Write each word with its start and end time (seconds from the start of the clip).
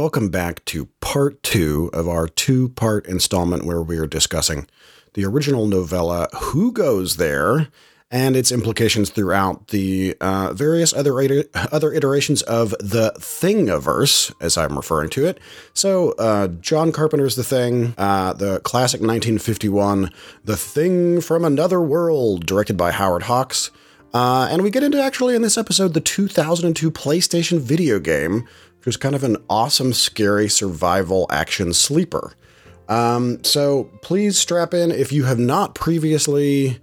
Welcome 0.00 0.30
back 0.30 0.64
to 0.64 0.86
part 1.00 1.42
two 1.42 1.90
of 1.92 2.08
our 2.08 2.26
two 2.26 2.70
part 2.70 3.04
installment 3.04 3.66
where 3.66 3.82
we 3.82 3.98
are 3.98 4.06
discussing 4.06 4.66
the 5.12 5.26
original 5.26 5.66
novella, 5.66 6.26
Who 6.40 6.72
Goes 6.72 7.16
There? 7.16 7.68
and 8.10 8.34
its 8.34 8.50
implications 8.50 9.10
throughout 9.10 9.68
the 9.68 10.16
uh, 10.22 10.54
various 10.54 10.94
other 10.94 11.44
other 11.54 11.92
iterations 11.92 12.40
of 12.40 12.70
the 12.80 13.12
Thingiverse, 13.18 14.32
as 14.40 14.56
I'm 14.56 14.74
referring 14.74 15.10
to 15.10 15.26
it. 15.26 15.38
So, 15.74 16.12
uh, 16.12 16.48
John 16.48 16.92
Carpenter's 16.92 17.36
The 17.36 17.44
Thing, 17.44 17.92
uh, 17.98 18.32
the 18.32 18.60
classic 18.60 19.02
1951, 19.02 20.10
The 20.42 20.56
Thing 20.56 21.20
from 21.20 21.44
Another 21.44 21.80
World, 21.80 22.46
directed 22.46 22.78
by 22.78 22.92
Howard 22.92 23.24
Hawks. 23.24 23.70
Uh, 24.12 24.48
and 24.50 24.62
we 24.62 24.70
get 24.70 24.82
into 24.82 25.00
actually 25.00 25.36
in 25.36 25.42
this 25.42 25.56
episode 25.56 25.94
the 25.94 26.00
2002 26.00 26.90
PlayStation 26.90 27.60
video 27.60 28.00
game, 28.00 28.48
was 28.86 28.96
kind 28.96 29.14
of 29.14 29.24
an 29.24 29.36
awesome, 29.48 29.92
scary 29.92 30.48
survival 30.48 31.26
action 31.30 31.72
sleeper. 31.72 32.34
Um, 32.88 33.42
so 33.44 33.84
please 34.02 34.38
strap 34.38 34.74
in 34.74 34.90
if 34.90 35.12
you 35.12 35.24
have 35.24 35.38
not 35.38 35.74
previously 35.74 36.80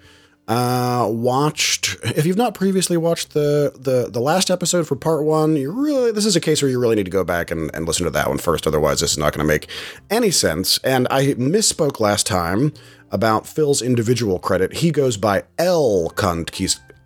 uh, 0.48 1.08
watched. 1.12 1.98
If 2.04 2.26
you've 2.26 2.38
not 2.38 2.54
previously 2.54 2.96
watched 2.96 3.34
the, 3.34 3.74
the 3.78 4.10
the 4.10 4.22
last 4.22 4.50
episode 4.50 4.88
for 4.88 4.96
part 4.96 5.24
one, 5.24 5.58
you 5.58 5.72
really 5.72 6.12
this 6.14 6.26
is 6.26 6.38
a 6.38 6.40
case 6.40 6.62
where 6.62 6.72
you 6.72 6.80
really 6.80 6.96
need 6.96 7.06
to 7.06 7.12
go 7.12 7.26
back 7.26 7.52
and, 7.52 7.70
and 7.74 7.86
listen 7.86 8.06
to 8.06 8.12
that 8.12 8.30
one 8.30 8.38
first. 8.38 8.66
Otherwise, 8.66 9.02
this 9.02 9.12
is 9.12 9.18
not 9.18 9.34
going 9.34 9.46
to 9.46 9.54
make 9.54 9.68
any 10.10 10.32
sense. 10.32 10.78
And 10.80 11.08
I 11.12 11.34
misspoke 11.34 12.00
last 12.00 12.26
time 12.26 12.74
about 13.12 13.46
Phil's 13.46 13.82
individual 13.82 14.40
credit. 14.40 14.78
He 14.78 14.92
goes 14.92 15.18
by 15.18 15.44
L. 15.58 16.10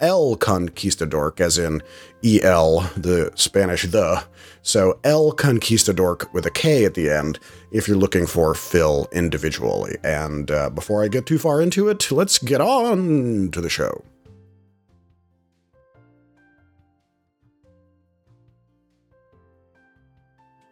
El 0.01 0.35
Conquistador, 0.35 1.33
as 1.39 1.57
in 1.57 1.81
EL, 2.23 2.81
the 2.97 3.31
Spanish 3.35 3.83
the. 3.83 4.23
So 4.63 4.99
El 5.03 5.31
Conquistador 5.31 6.17
with 6.33 6.45
a 6.45 6.51
K 6.51 6.85
at 6.85 6.95
the 6.95 7.09
end 7.09 7.39
if 7.71 7.87
you're 7.87 7.97
looking 7.97 8.25
for 8.25 8.53
Phil 8.53 9.07
individually. 9.11 9.97
And 10.03 10.49
uh, 10.51 10.69
before 10.71 11.03
I 11.03 11.07
get 11.07 11.25
too 11.25 11.37
far 11.37 11.61
into 11.61 11.87
it, 11.87 12.11
let's 12.11 12.39
get 12.39 12.61
on 12.61 13.51
to 13.51 13.61
the 13.61 13.69
show. 13.69 14.03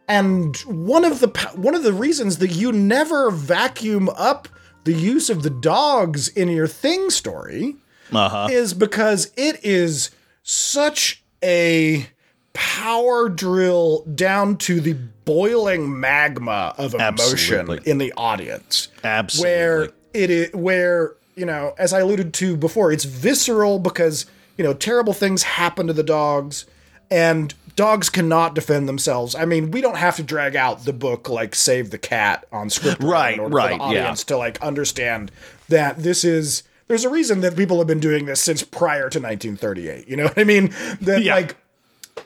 And 0.08 0.58
one 0.62 1.06
of 1.06 1.20
the 1.20 1.28
one 1.54 1.76
of 1.76 1.84
the 1.84 1.94
reasons 1.94 2.40
that 2.40 2.50
you 2.50 2.72
never 2.72 3.30
vacuum 3.30 4.10
up 4.10 4.48
the 4.84 4.94
use 4.94 5.30
of 5.30 5.44
the 5.44 5.52
dogs 5.52 6.30
in 6.30 6.50
your 6.50 6.66
thing 6.66 7.12
story 7.12 7.76
uh-huh. 8.12 8.48
is 8.52 8.74
because 8.74 9.32
it 9.36 9.64
is 9.64 10.12
such 10.44 11.24
a 11.44 12.08
power 12.54 13.30
drill 13.30 14.04
down 14.16 14.58
to 14.58 14.82
the 14.82 14.94
boiling 15.26 16.00
magma 16.00 16.74
of 16.78 16.94
emotion 16.94 17.60
Absolutely. 17.60 17.90
in 17.90 17.98
the 17.98 18.14
audience. 18.18 18.88
Absolutely. 19.04 19.52
Where 19.52 19.90
it 20.14 20.30
is 20.30 20.54
where, 20.54 21.16
you 21.36 21.46
know, 21.46 21.74
as 21.78 21.94
I 21.94 22.00
alluded 22.00 22.34
to 22.36 22.58
before, 22.58 22.92
it's 22.92 23.06
visceral 23.06 23.80
because, 23.80 24.26
you 24.58 24.64
know, 24.64 24.74
terrible 24.74 25.14
things 25.14 25.44
happen 25.44 25.88
to 25.88 25.94
the 25.94 26.04
dogs 26.04 26.66
and 27.12 27.54
dogs 27.76 28.10
cannot 28.10 28.56
defend 28.56 28.90
themselves. 28.90 29.36
I 29.36 29.46
mean, 29.46 29.72
we 29.72 29.82
don't 29.82 29.98
have 29.98 30.18
to 30.18 30.24
drag 30.24 30.56
out 30.56 30.84
the 30.84 30.94
book 30.94 31.30
like 31.30 31.56
Save 31.56 31.92
the 31.92 31.98
Cat 31.98 32.46
on 32.52 32.70
script 32.70 33.02
right, 33.02 33.40
right, 33.40 33.72
for 33.72 33.78
the 33.78 33.84
audience 33.84 34.24
yeah. 34.24 34.36
to 34.36 34.38
like 34.38 34.62
understand 34.62 35.32
that 35.70 35.98
this 35.98 36.24
is 36.24 36.64
there's 36.90 37.06
a 37.06 37.10
reason 37.10 37.42
that 37.42 37.56
people 37.56 37.78
have 37.78 37.88
been 37.88 38.00
doing 38.00 38.26
this 38.26 38.42
since 38.42 38.64
prior 38.64 39.10
to 39.10 39.20
1938. 39.20 40.08
You 40.08 40.18
know 40.18 40.24
what 40.26 40.38
I 40.38 40.44
mean? 40.44 40.74
That 41.02 41.22
yeah. 41.24 41.36
like 41.36 41.56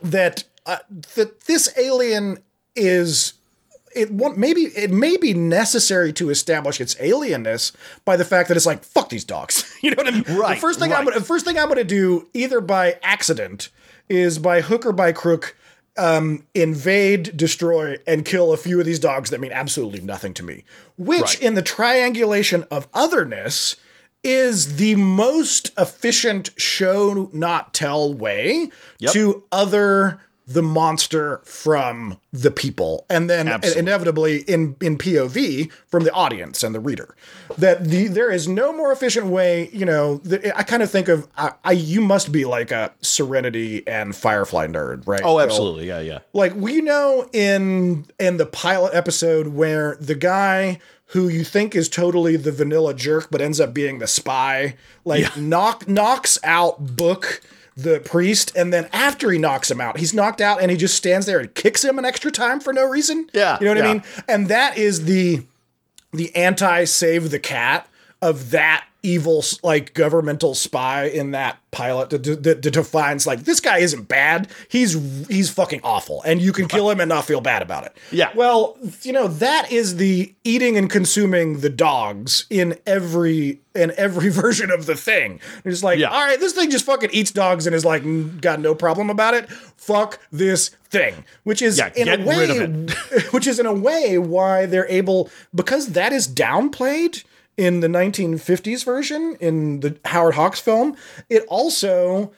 that 0.01 0.45
uh, 0.65 0.77
that 1.15 1.41
this 1.41 1.71
alien 1.77 2.39
is 2.75 3.33
it 3.93 4.11
maybe 4.11 4.61
it 4.61 4.89
may 4.89 5.17
be 5.17 5.33
necessary 5.33 6.11
to 6.13 6.29
establish 6.29 6.81
its 6.81 6.95
alienness 6.95 7.73
by 8.05 8.15
the 8.15 8.25
fact 8.25 8.47
that 8.47 8.57
it's 8.57 8.65
like 8.65 8.83
fuck 8.83 9.09
these 9.09 9.25
dogs. 9.25 9.77
you 9.83 9.91
know 9.91 9.97
what 9.97 10.07
I 10.07 10.11
mean? 10.11 10.23
Right. 10.39 10.55
The 10.55 10.61
first 10.61 10.79
thing 10.79 10.91
right. 10.91 10.99
I'm 10.99 11.05
gonna, 11.05 11.19
the 11.19 11.25
first 11.25 11.45
thing 11.45 11.59
I'm 11.59 11.65
going 11.65 11.77
to 11.77 11.83
do 11.83 12.29
either 12.33 12.61
by 12.61 12.97
accident 13.03 13.69
is 14.07 14.39
by 14.39 14.61
hook 14.61 14.85
or 14.85 14.93
by 14.93 15.11
crook 15.11 15.55
um, 15.97 16.47
invade, 16.55 17.35
destroy, 17.37 17.97
and 18.07 18.25
kill 18.25 18.53
a 18.53 18.57
few 18.57 18.79
of 18.79 18.85
these 18.85 18.97
dogs 18.97 19.29
that 19.29 19.39
mean 19.39 19.51
absolutely 19.51 20.01
nothing 20.01 20.33
to 20.35 20.43
me. 20.43 20.63
Which, 20.97 21.21
right. 21.21 21.41
in 21.41 21.53
the 21.53 21.61
triangulation 21.61 22.63
of 22.71 22.87
otherness, 22.93 23.75
is 24.23 24.77
the 24.77 24.95
most 24.95 25.71
efficient 25.77 26.51
show 26.57 27.29
not 27.33 27.73
tell 27.73 28.13
way 28.13 28.69
yep. 28.99 29.13
to 29.13 29.43
other 29.51 30.19
the 30.45 30.61
monster 30.61 31.41
from 31.45 32.19
the 32.31 32.51
people. 32.51 33.05
And 33.09 33.29
then 33.29 33.47
Absolutely. 33.47 33.79
inevitably 33.79 34.37
in 34.41 34.75
in 34.81 34.97
POV 34.97 35.71
from 35.87 36.03
the 36.03 36.11
audience 36.11 36.63
and 36.63 36.75
the 36.75 36.79
reader. 36.79 37.15
That 37.57 37.85
the 37.85 38.07
there 38.07 38.31
is 38.31 38.47
no 38.47 38.73
more 38.73 38.91
efficient 38.91 39.27
way 39.27 39.69
you 39.71 39.85
know 39.85 40.17
the, 40.17 40.57
I 40.57 40.63
kind 40.63 40.83
of 40.83 40.91
think 40.91 41.07
of 41.07 41.27
I, 41.37 41.53
I, 41.63 41.71
you 41.71 42.01
must 42.01 42.31
be 42.31 42.45
like 42.45 42.71
a 42.71 42.91
Serenity 43.01 43.87
and 43.87 44.15
Firefly 44.15 44.67
nerd 44.67 45.07
right? 45.07 45.21
Oh 45.23 45.39
absolutely. 45.39 45.87
So, 45.87 45.99
yeah 45.99 46.01
yeah. 46.01 46.19
like 46.33 46.53
we 46.55 46.81
know 46.81 47.29
in 47.31 48.05
in 48.19 48.37
the 48.37 48.45
pilot 48.45 48.93
episode 48.93 49.47
where 49.47 49.95
the 49.99 50.15
guy 50.15 50.79
who 51.07 51.27
you 51.27 51.43
think 51.43 51.75
is 51.75 51.87
totally 51.87 52.35
the 52.35 52.51
vanilla 52.51 52.93
jerk 52.93 53.29
but 53.29 53.39
ends 53.39 53.59
up 53.59 53.73
being 53.73 53.99
the 53.99 54.07
spy 54.07 54.75
like 55.05 55.21
yeah. 55.21 55.31
knock 55.37 55.87
knocks 55.87 56.37
out 56.43 56.95
book 56.95 57.41
the 57.75 57.99
priest 58.01 58.51
and 58.55 58.71
then 58.71 58.87
after 58.93 59.31
he 59.31 59.39
knocks 59.39 59.69
him 59.69 59.81
out 59.81 59.97
he's 59.97 60.13
knocked 60.13 60.41
out 60.41 60.61
and 60.61 60.69
he 60.69 60.77
just 60.77 60.95
stands 60.95 61.25
there 61.25 61.39
and 61.39 61.53
kicks 61.55 61.83
him 61.83 61.97
an 61.97 62.05
extra 62.05 62.29
time 62.29 62.59
for 62.59 62.71
no 62.71 62.87
reason 62.87 63.27
yeah 63.33 63.57
you 63.59 63.65
know 63.65 63.71
what 63.71 63.77
yeah. 63.77 63.89
i 63.89 63.93
mean 63.93 64.03
and 64.27 64.47
that 64.47 64.77
is 64.77 65.05
the 65.05 65.43
the 66.11 66.35
anti 66.35 66.83
save 66.83 67.31
the 67.31 67.39
cat 67.39 67.87
of 68.23 68.51
that 68.51 68.85
evil 69.05 69.43
like 69.63 69.93
governmental 69.93 70.55
spy 70.55 71.03
in 71.03 71.31
that 71.31 71.57
pilot 71.71 72.09
that, 72.09 72.23
that, 72.23 72.61
that, 72.61 72.71
defines 72.71 73.27
like 73.27 73.41
this 73.41 73.59
guy 73.59 73.79
isn't 73.79 74.07
bad. 74.07 74.47
He's 74.69 74.93
he's 75.27 75.49
fucking 75.49 75.81
awful 75.83 76.21
and 76.23 76.41
you 76.41 76.53
can 76.53 76.69
kill 76.69 76.89
him 76.89 77.01
and 77.01 77.09
not 77.09 77.25
feel 77.25 77.41
bad 77.41 77.61
about 77.61 77.85
it. 77.85 77.97
Yeah. 78.11 78.31
Well 78.33 78.77
you 79.01 79.11
know 79.11 79.27
that 79.27 79.69
is 79.73 79.97
the 79.97 80.33
eating 80.45 80.77
and 80.77 80.89
consuming 80.89 81.59
the 81.59 81.69
dogs 81.69 82.45
in 82.49 82.79
every 82.87 83.59
in 83.75 83.91
every 83.97 84.29
version 84.31 84.71
of 84.71 84.85
the 84.85 84.95
thing. 84.95 85.41
It's 85.65 85.83
like 85.83 85.99
yeah. 85.99 86.07
all 86.07 86.25
right 86.25 86.39
this 86.39 86.53
thing 86.53 86.71
just 86.71 86.85
fucking 86.85 87.09
eats 87.11 87.31
dogs 87.31 87.67
and 87.67 87.75
is 87.75 87.83
like 87.83 88.03
got 88.39 88.61
no 88.61 88.73
problem 88.73 89.09
about 89.09 89.33
it. 89.33 89.51
Fuck 89.51 90.19
this 90.31 90.69
thing 90.89 91.25
which 91.43 91.61
is 91.61 91.77
yeah, 91.77 91.91
in 91.93 92.07
a 92.07 92.25
way 92.25 92.87
which 93.31 93.47
is 93.47 93.59
in 93.59 93.65
a 93.65 93.73
way 93.73 94.17
why 94.17 94.65
they're 94.65 94.87
able 94.87 95.29
because 95.53 95.87
that 95.89 96.13
is 96.13 96.25
downplayed 96.25 97.25
in 97.57 97.79
the 97.81 97.87
1950s 97.87 98.83
version 98.83 99.37
in 99.39 99.81
the 99.81 99.97
Howard 100.05 100.35
Hawks 100.35 100.59
film, 100.59 100.95
it 101.29 101.43
also 101.47 102.31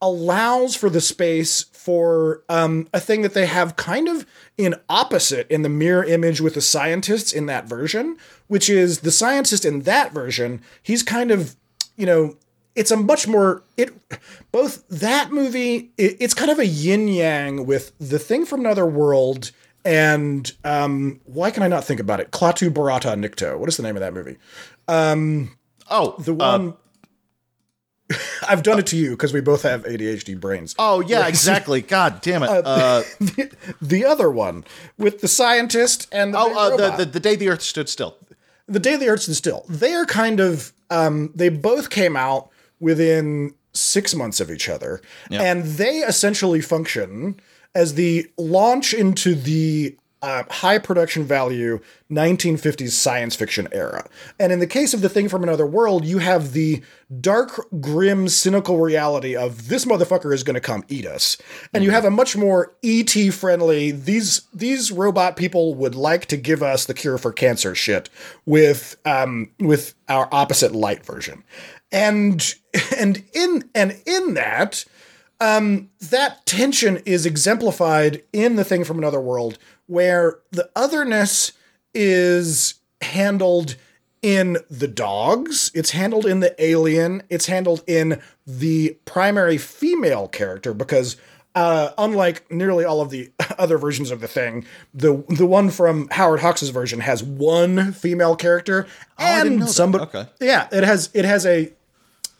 allows 0.00 0.74
for 0.74 0.90
the 0.90 1.00
space 1.00 1.62
for 1.62 2.42
um, 2.48 2.88
a 2.92 2.98
thing 2.98 3.22
that 3.22 3.34
they 3.34 3.46
have 3.46 3.76
kind 3.76 4.08
of 4.08 4.26
in 4.58 4.74
opposite 4.88 5.48
in 5.48 5.62
the 5.62 5.68
mirror 5.68 6.04
image 6.04 6.40
with 6.40 6.54
the 6.54 6.60
scientists 6.60 7.32
in 7.32 7.46
that 7.46 7.66
version, 7.68 8.16
which 8.48 8.68
is 8.68 9.00
the 9.00 9.12
scientist 9.12 9.64
in 9.64 9.82
that 9.82 10.12
version. 10.12 10.60
He's 10.82 11.04
kind 11.04 11.30
of, 11.30 11.54
you 11.96 12.04
know, 12.04 12.36
it's 12.74 12.90
a 12.90 12.96
much 12.96 13.28
more 13.28 13.62
it 13.76 13.92
both 14.50 14.86
that 14.88 15.30
movie 15.30 15.92
it, 15.98 16.16
it's 16.20 16.34
kind 16.34 16.50
of 16.50 16.58
a 16.58 16.66
yin 16.66 17.06
yang 17.06 17.66
with 17.66 17.92
the 17.98 18.18
thing 18.18 18.46
from 18.46 18.60
another 18.60 18.86
world 18.86 19.50
and 19.84 20.52
um, 20.64 21.20
why 21.24 21.50
can 21.50 21.62
I 21.62 21.68
not 21.68 21.84
think 21.84 22.00
about 22.00 22.20
it? 22.20 22.30
Klaatu 22.30 22.70
Barada 22.70 23.14
Nikto. 23.16 23.58
What 23.58 23.68
is 23.68 23.76
the 23.76 23.82
name 23.82 23.96
of 23.96 24.00
that 24.00 24.14
movie? 24.14 24.36
Um, 24.88 25.56
oh, 25.90 26.14
the 26.18 26.34
one. 26.34 26.70
Uh, 26.70 28.16
I've 28.48 28.62
done 28.62 28.76
uh, 28.76 28.78
it 28.78 28.86
to 28.88 28.96
you 28.96 29.10
because 29.10 29.32
we 29.32 29.40
both 29.40 29.62
have 29.62 29.84
ADHD 29.84 30.38
brains. 30.38 30.74
Oh 30.78 31.00
yeah, 31.00 31.26
exactly. 31.26 31.80
God 31.82 32.20
damn 32.20 32.42
it. 32.42 32.48
Uh, 32.48 32.52
uh 32.64 33.02
the, 33.20 33.56
the, 33.80 34.04
other 34.04 34.30
one 34.30 34.64
with 34.98 35.20
the 35.20 35.28
scientist 35.28 36.08
and 36.12 36.34
the 36.34 36.38
oh, 36.38 36.56
uh, 36.56 36.76
the, 36.76 37.04
the, 37.04 37.10
the 37.12 37.20
day 37.20 37.36
the 37.36 37.48
Earth 37.48 37.62
stood 37.62 37.88
still. 37.88 38.16
The 38.66 38.80
day 38.80 38.96
the 38.96 39.08
Earth 39.08 39.22
stood 39.22 39.36
still. 39.36 39.64
They 39.68 39.94
are 39.94 40.06
kind 40.06 40.40
of. 40.40 40.72
Um, 40.90 41.32
they 41.34 41.48
both 41.48 41.88
came 41.88 42.16
out 42.16 42.50
within 42.78 43.54
six 43.72 44.14
months 44.14 44.40
of 44.40 44.50
each 44.50 44.68
other, 44.68 45.00
yep. 45.30 45.40
and 45.40 45.64
they 45.64 45.98
essentially 45.98 46.60
function 46.60 47.40
as 47.74 47.94
the 47.94 48.30
launch 48.36 48.94
into 48.94 49.34
the 49.34 49.96
uh, 50.22 50.44
high 50.48 50.78
production 50.78 51.24
value 51.24 51.80
1950s 52.08 52.90
science 52.90 53.34
fiction 53.34 53.66
era. 53.72 54.06
And 54.38 54.52
in 54.52 54.60
the 54.60 54.68
case 54.68 54.94
of 54.94 55.00
The 55.00 55.08
Thing 55.08 55.28
from 55.28 55.42
Another 55.42 55.66
World, 55.66 56.04
you 56.04 56.18
have 56.18 56.52
the 56.52 56.80
dark, 57.20 57.66
grim, 57.80 58.28
cynical 58.28 58.78
reality 58.78 59.34
of 59.34 59.68
this 59.68 59.84
motherfucker 59.84 60.32
is 60.32 60.44
going 60.44 60.54
to 60.54 60.60
come 60.60 60.84
eat 60.88 61.06
us. 61.06 61.38
And 61.74 61.82
you 61.82 61.88
mm-hmm. 61.90 61.94
have 61.96 62.04
a 62.04 62.10
much 62.10 62.36
more 62.36 62.72
ET 62.84 63.10
friendly, 63.32 63.90
these 63.90 64.42
these 64.54 64.92
robot 64.92 65.36
people 65.36 65.74
would 65.74 65.96
like 65.96 66.26
to 66.26 66.36
give 66.36 66.62
us 66.62 66.84
the 66.84 66.94
cure 66.94 67.18
for 67.18 67.32
cancer 67.32 67.74
shit 67.74 68.08
with 68.46 68.96
um 69.04 69.50
with 69.58 69.94
our 70.08 70.28
opposite 70.30 70.72
light 70.72 71.04
version. 71.04 71.42
And 71.90 72.54
and 72.96 73.24
in 73.34 73.68
and 73.74 74.00
in 74.06 74.34
that 74.34 74.84
Um, 75.42 75.90
that 76.00 76.46
tension 76.46 76.98
is 77.04 77.26
exemplified 77.26 78.22
in 78.32 78.54
the 78.56 78.64
thing 78.64 78.84
from 78.84 78.98
another 78.98 79.20
world, 79.20 79.58
where 79.86 80.38
the 80.52 80.70
otherness 80.76 81.52
is 81.94 82.74
handled 83.00 83.74
in 84.22 84.56
the 84.70 84.86
dogs, 84.86 85.72
it's 85.74 85.90
handled 85.90 86.26
in 86.26 86.38
the 86.40 86.54
alien, 86.64 87.22
it's 87.28 87.46
handled 87.46 87.82
in 87.88 88.22
the 88.46 88.96
primary 89.04 89.58
female 89.58 90.28
character 90.28 90.72
because 90.72 91.16
uh, 91.56 91.90
unlike 91.98 92.48
nearly 92.50 92.84
all 92.84 93.00
of 93.00 93.10
the 93.10 93.30
other 93.58 93.76
versions 93.78 94.12
of 94.12 94.20
the 94.20 94.28
thing, 94.28 94.64
the 94.94 95.24
the 95.28 95.44
one 95.44 95.70
from 95.70 96.06
Howard 96.12 96.38
Hawks' 96.40 96.68
version 96.68 97.00
has 97.00 97.22
one 97.24 97.92
female 97.92 98.36
character 98.36 98.86
Oh, 99.18 99.24
I 99.24 99.42
didn't 99.42 99.58
know 99.58 99.66
that. 99.66 99.72
somebody. 99.72 100.04
Okay. 100.04 100.26
Yeah, 100.40 100.68
it 100.70 100.84
has 100.84 101.10
it 101.14 101.24
has 101.24 101.44
a 101.44 101.72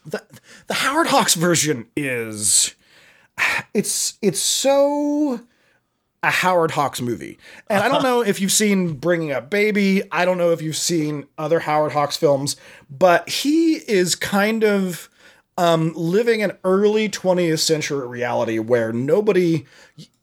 the 0.06 0.22
the 0.69 0.75
Howard 0.75 1.08
Hawks 1.08 1.34
version 1.34 1.88
is 1.96 2.75
it's 3.75 4.19
it's 4.23 4.40
so 4.40 5.40
a 6.23 6.31
Howard 6.31 6.70
Hawks 6.73 7.00
movie. 7.00 7.38
And 7.69 7.82
I 7.82 7.88
don't 7.88 8.02
know 8.02 8.23
if 8.23 8.40
you've 8.40 8.52
seen 8.52 8.94
Bringing 8.94 9.32
Up 9.32 9.50
Baby. 9.50 10.02
I 10.12 10.25
don't 10.25 10.38
know 10.38 10.52
if 10.52 10.62
you've 10.62 10.76
seen 10.76 11.26
other 11.37 11.61
Howard 11.61 11.93
Hawks 11.93 12.17
films, 12.17 12.56
but 12.88 13.29
he 13.29 13.75
is 13.75 14.14
kind 14.14 14.62
of 14.62 15.08
um, 15.58 15.93
living 15.96 16.43
an 16.43 16.52
early 16.64 17.08
20th 17.08 17.58
century 17.58 18.06
reality 18.06 18.58
where 18.58 18.93
nobody, 18.93 19.67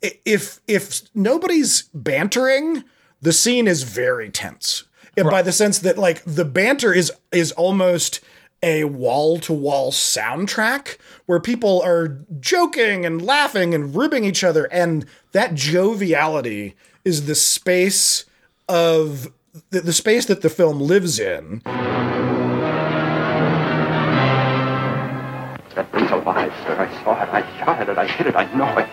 if 0.02 0.62
if 0.68 1.02
nobody's 1.14 1.84
bantering, 1.94 2.86
the 3.22 3.34
scene 3.34 3.68
is 3.68 3.84
very 3.84 4.30
tense. 4.30 4.86
And 5.18 5.30
by 5.30 5.42
the 5.42 5.52
sense 5.52 5.80
that 5.80 5.98
like 5.98 6.24
the 6.24 6.46
banter 6.46 6.94
is 6.94 7.12
is 7.34 7.52
almost 7.54 8.22
a 8.62 8.84
wall 8.86 9.40
to 9.40 9.54
wall 9.54 9.92
soundtrack 9.92 10.98
where 11.26 11.40
people 11.40 11.82
are 11.82 12.20
joking 12.40 13.06
and 13.06 13.22
laughing 13.22 13.74
and 13.74 13.96
ribbing 13.96 14.26
each 14.26 14.44
other. 14.44 14.66
And 14.66 15.06
that 15.32 15.56
joviality 15.56 16.76
is 17.06 17.26
the 17.26 17.36
space 17.36 18.26
of 18.68 19.32
the, 19.72 19.82
the 19.82 19.94
space 19.94 20.26
that 20.26 20.42
the 20.42 20.50
film 20.50 20.80
lives 20.80 21.20
in. 21.20 21.62
That 25.76 25.92
thing's 25.92 26.12
alive, 26.12 26.54
sir. 26.64 26.76
I 26.78 27.04
saw 27.04 27.24
it. 27.24 27.30
I 27.30 27.60
shot 27.60 27.80
at 27.82 27.90
it. 27.90 27.98
I 27.98 28.08
hit 28.08 28.28
it. 28.28 28.36
I 28.36 28.54
know 28.56 28.78
it. 28.78 28.90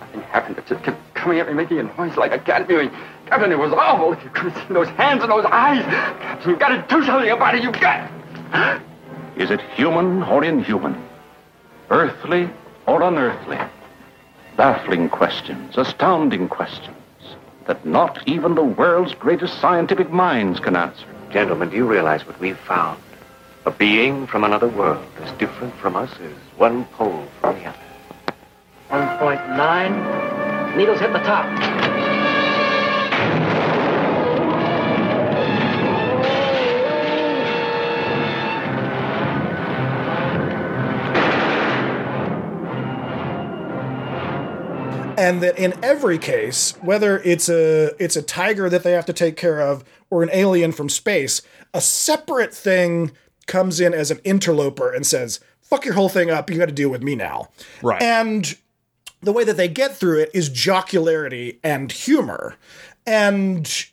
Nothing 0.00 0.20
happened. 0.22 0.58
It 0.58 0.66
just 0.66 0.82
kept 0.82 1.14
coming 1.14 1.38
at 1.38 1.46
me, 1.46 1.54
making 1.54 1.78
a 1.78 1.82
noise 1.82 2.16
like 2.16 2.32
a 2.32 2.38
cat 2.38 2.68
mewing. 2.68 2.90
Captain, 3.26 3.52
it 3.52 3.58
was 3.58 3.72
awful. 3.72 4.10
You 4.22 4.30
could 4.30 4.52
have 4.52 4.66
seen 4.66 4.74
those 4.74 4.88
hands 4.88 5.22
and 5.22 5.30
those 5.30 5.44
eyes. 5.44 5.84
Captain, 5.84 6.50
you've 6.50 6.58
got 6.58 6.68
to 6.68 6.84
do 6.88 7.04
something 7.04 7.30
about 7.30 7.54
it. 7.54 7.62
You've 7.62 7.80
got. 7.80 8.10
Is 9.36 9.50
it 9.50 9.60
human 9.74 10.22
or 10.22 10.44
inhuman? 10.44 11.02
Earthly 11.90 12.50
or 12.86 13.02
unearthly? 13.02 13.58
Baffling 14.56 15.08
questions, 15.08 15.76
astounding 15.76 16.48
questions 16.48 16.96
that 17.66 17.86
not 17.86 18.26
even 18.26 18.54
the 18.54 18.64
world's 18.64 19.14
greatest 19.14 19.58
scientific 19.60 20.10
minds 20.10 20.60
can 20.60 20.76
answer. 20.76 21.06
Gentlemen, 21.30 21.70
do 21.70 21.76
you 21.76 21.86
realize 21.86 22.26
what 22.26 22.38
we've 22.40 22.58
found? 22.58 23.00
A 23.64 23.70
being 23.70 24.26
from 24.26 24.44
another 24.44 24.68
world, 24.68 25.06
as 25.22 25.32
different 25.38 25.74
from 25.76 25.96
us 25.96 26.10
as 26.20 26.32
one 26.56 26.84
pole 26.86 27.26
from 27.40 27.56
the 27.56 27.66
other. 27.66 27.78
1.9. 28.90 30.76
Needles 30.76 31.00
hit 31.00 31.12
the 31.12 31.20
top. 31.20 31.91
And 45.22 45.42
that 45.42 45.58
in 45.58 45.72
every 45.82 46.18
case 46.18 46.72
whether 46.82 47.18
it's 47.20 47.48
a 47.48 47.92
it's 48.02 48.16
a 48.16 48.22
tiger 48.22 48.68
that 48.68 48.82
they 48.82 48.92
have 48.92 49.06
to 49.06 49.12
take 49.12 49.36
care 49.36 49.60
of 49.60 49.84
or 50.10 50.22
an 50.22 50.30
alien 50.32 50.72
from 50.72 50.88
space 50.88 51.42
a 51.72 51.80
separate 51.80 52.54
thing 52.54 53.12
comes 53.46 53.80
in 53.80 53.94
as 53.94 54.10
an 54.10 54.20
interloper 54.24 54.92
and 54.92 55.06
says 55.06 55.40
fuck 55.72 55.86
your 55.86 55.94
whole 55.94 56.10
thing 56.10 56.30
up. 56.30 56.50
You 56.50 56.58
got 56.58 56.66
to 56.66 56.72
deal 56.72 56.90
with 56.90 57.02
me 57.02 57.14
now. 57.14 57.48
Right. 57.82 58.02
and 58.02 58.56
the 59.22 59.32
way 59.32 59.44
that 59.44 59.56
they 59.56 59.68
get 59.68 59.96
through 59.96 60.20
it 60.20 60.30
is 60.34 60.50
jocularity 60.50 61.58
and 61.64 61.90
humor. 61.90 62.56
And 63.06 63.86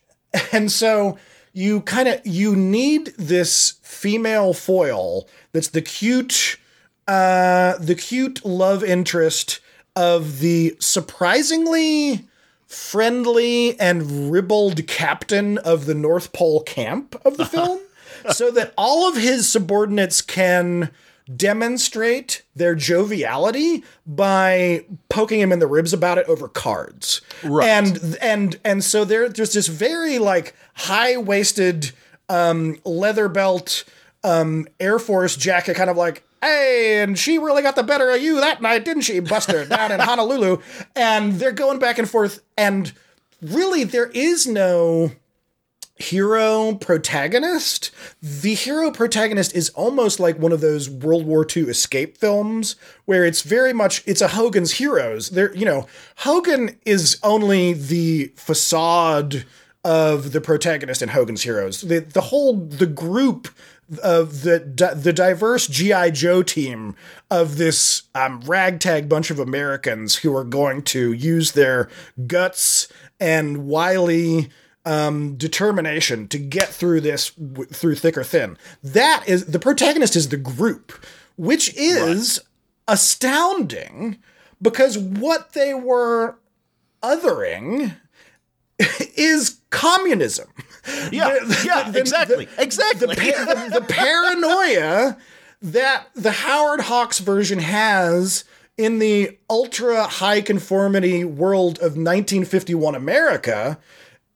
and 0.51 0.69
so 0.71 1.17
you 1.53 1.81
kind 1.81 2.09
of 2.09 2.19
you 2.25 2.55
need 2.55 3.13
this 3.17 3.79
female 3.81 4.53
foil 4.53 5.27
that's 5.53 5.69
the 5.69 5.81
cute 5.81 6.57
uh 7.07 7.77
the 7.77 7.95
cute 7.95 8.45
love 8.45 8.83
interest 8.83 9.59
of 9.99 10.39
the 10.39 10.77
surprisingly 10.79 12.25
friendly 12.65 13.77
and 13.81 14.31
ribald 14.31 14.87
captain 14.87 15.57
of 15.57 15.87
the 15.87 15.93
North 15.93 16.31
Pole 16.31 16.63
camp 16.63 17.19
of 17.25 17.35
the 17.35 17.45
film 17.45 17.81
so 18.31 18.49
that 18.49 18.73
all 18.77 19.09
of 19.09 19.17
his 19.17 19.49
subordinates 19.49 20.21
can 20.21 20.89
demonstrate 21.35 22.43
their 22.55 22.75
joviality 22.75 23.83
by 24.07 24.85
poking 25.09 25.41
him 25.41 25.51
in 25.51 25.59
the 25.59 25.67
ribs 25.67 25.91
about 25.91 26.17
it 26.17 26.25
over 26.29 26.47
cards. 26.47 27.19
Right. 27.43 27.67
And 27.67 28.17
and 28.21 28.57
and 28.63 28.81
so 28.81 29.03
there 29.03 29.27
there's 29.27 29.51
this 29.51 29.67
very 29.67 30.17
like 30.17 30.55
high-waisted 30.75 31.91
um 32.29 32.77
leather 32.85 33.27
belt 33.27 33.83
um 34.23 34.65
Air 34.79 34.97
Force 34.97 35.35
jacket 35.35 35.75
kind 35.75 35.89
of 35.89 35.97
like 35.97 36.23
Hey, 36.41 37.01
and 37.01 37.17
she 37.17 37.37
really 37.37 37.61
got 37.61 37.75
the 37.75 37.83
better 37.83 38.09
of 38.09 38.21
you 38.21 38.39
that 38.39 38.61
night, 38.61 38.85
didn't 38.85 39.03
she, 39.03 39.19
Buster, 39.19 39.65
down 39.69 39.91
in 39.91 39.99
Honolulu? 39.99 40.57
And 40.95 41.33
they're 41.33 41.51
going 41.51 41.79
back 41.79 41.97
and 41.97 42.09
forth. 42.09 42.41
And 42.57 42.93
really, 43.41 43.83
there 43.83 44.09
is 44.13 44.47
no 44.47 45.11
hero 45.99 46.75
protagonist. 46.75 47.91
The 48.21 48.53
hero 48.53 48.89
protagonist 48.89 49.53
is 49.53 49.69
almost 49.71 50.19
like 50.19 50.39
one 50.39 50.53
of 50.53 50.61
those 50.61 50.89
World 50.89 51.25
War 51.25 51.45
II 51.55 51.63
escape 51.63 52.17
films 52.17 52.77
where 53.05 53.25
it's 53.25 53.41
very 53.41 53.73
much 53.73 54.01
it's 54.07 54.21
a 54.21 54.29
Hogan's 54.29 54.71
Heroes. 54.71 55.31
There, 55.31 55.53
you 55.55 55.65
know, 55.65 55.87
Hogan 56.17 56.77
is 56.85 57.19
only 57.21 57.73
the 57.73 58.31
facade 58.35 59.45
of 59.83 60.31
the 60.31 60.41
protagonist 60.41 61.01
in 61.01 61.09
Hogan's 61.09 61.43
Heroes. 61.43 61.81
The 61.81 61.99
the 61.99 62.21
whole 62.21 62.55
the 62.55 62.85
group 62.85 63.49
of 64.03 64.41
the 64.41 64.59
the 64.95 65.13
diverse 65.13 65.67
GI 65.67 66.11
Joe 66.11 66.43
team 66.43 66.95
of 67.31 67.57
this 67.57 68.03
um, 68.13 68.41
ragtag 68.41 69.09
bunch 69.09 69.31
of 69.31 69.39
Americans 69.39 70.17
who 70.17 70.35
are 70.35 70.43
going 70.43 70.83
to 70.83 71.11
use 71.13 71.53
their 71.53 71.89
guts 72.27 72.87
and 73.19 73.65
wily 73.67 74.49
um, 74.85 75.35
determination 75.35 76.27
to 76.29 76.39
get 76.39 76.67
through 76.67 77.01
this 77.01 77.31
w- 77.31 77.69
through 77.69 77.95
thick 77.95 78.17
or 78.17 78.23
thin. 78.23 78.57
That 78.83 79.23
is 79.27 79.45
the 79.47 79.59
protagonist 79.59 80.15
is 80.15 80.29
the 80.29 80.37
group, 80.37 80.93
which 81.35 81.73
is 81.75 82.39
astounding 82.87 84.17
because 84.61 84.97
what 84.97 85.53
they 85.53 85.73
were 85.73 86.35
othering 87.01 87.95
is 89.15 89.61
communism. 89.69 90.47
Yeah, 91.11 91.29
The- 91.43 91.63
yeah, 91.65 91.91
the- 91.91 91.99
exactly, 91.99 92.45
the- 92.45 92.61
exactly. 92.63 93.15
The, 93.15 93.69
the, 93.71 93.79
the 93.79 93.85
paranoia 93.85 95.17
that 95.61 96.07
the 96.15 96.31
Howard 96.31 96.81
Hawks 96.81 97.19
version 97.19 97.59
has 97.59 98.43
in 98.77 98.99
the 98.99 99.37
ultra 99.49 100.03
high 100.05 100.41
conformity 100.41 101.23
world 101.25 101.77
of 101.79 101.97
1951 101.97 102.95
America 102.95 103.77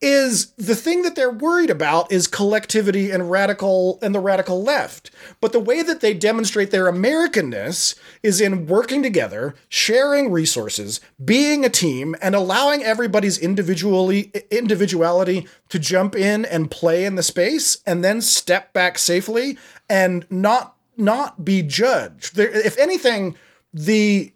is 0.04 0.52
the 0.58 0.76
thing 0.76 1.02
that 1.04 1.16
they're 1.16 1.32
worried 1.32 1.70
about 1.70 2.12
is 2.12 2.28
collectivity 2.28 3.10
and 3.10 3.32
radical 3.32 3.98
and 4.02 4.14
the 4.14 4.20
radical 4.20 4.62
left. 4.62 5.10
But 5.40 5.54
the 5.54 5.62
way 5.62 5.82
that 5.82 6.02
they 6.02 6.14
demonstrate 6.14 6.72
their 6.72 6.92
Americanness 6.92 7.96
is 8.22 8.42
in 8.42 8.68
working 8.68 9.02
together, 9.02 9.56
sharing 9.70 10.30
resources, 10.30 11.00
being 11.24 11.64
a 11.64 11.70
team, 11.70 12.16
and 12.22 12.36
allowing 12.36 12.84
everybody's 12.84 13.38
individually 13.38 14.32
individuality 14.52 15.48
to 15.70 15.80
jump 15.80 16.16
in 16.16 16.44
and 16.44 16.70
play 16.70 17.06
in 17.06 17.16
the 17.16 17.24
space 17.24 17.78
and 17.86 18.04
then 18.04 18.20
step 18.20 18.74
back 18.74 18.98
safely 19.00 19.58
and 19.90 20.28
not 20.30 20.76
not 20.98 21.46
be 21.46 21.62
judged. 21.62 22.36
There, 22.36 22.50
if 22.50 22.78
anything, 22.78 23.36
the 23.74 24.34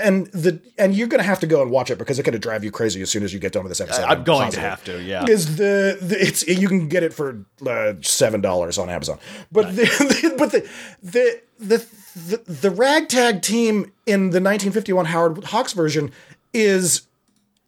and 0.00 0.26
the 0.28 0.60
and 0.78 0.94
you're 0.94 1.08
gonna 1.08 1.22
have 1.22 1.40
to 1.40 1.46
go 1.46 1.62
and 1.62 1.70
watch 1.70 1.90
it 1.90 1.98
because 1.98 2.18
it's 2.18 2.26
gonna 2.26 2.38
drive 2.38 2.64
you 2.64 2.70
crazy 2.70 3.02
as 3.02 3.10
soon 3.10 3.22
as 3.22 3.32
you 3.32 3.38
get 3.38 3.52
done 3.52 3.62
with 3.62 3.70
this 3.70 3.80
episode. 3.80 4.04
I'm 4.04 4.24
going 4.24 4.50
to 4.52 4.60
have 4.60 4.82
to, 4.84 5.02
yeah. 5.02 5.24
Is 5.26 5.56
the, 5.56 5.98
the 6.00 6.16
it's 6.20 6.46
you 6.46 6.68
can 6.68 6.88
get 6.88 7.02
it 7.02 7.12
for 7.12 7.44
uh, 7.66 7.94
seven 8.00 8.40
dollars 8.40 8.78
on 8.78 8.88
Amazon, 8.90 9.18
but 9.52 9.76
the, 9.76 9.82
the 10.22 10.34
but 10.36 10.52
the 10.52 10.68
the 11.02 11.40
the 11.58 11.86
the 12.16 12.52
the 12.52 12.70
ragtag 12.70 13.42
team 13.42 13.92
in 14.06 14.30
the 14.30 14.40
1951 14.40 15.06
Howard 15.06 15.44
Hawks 15.44 15.72
version 15.72 16.10
is 16.52 17.02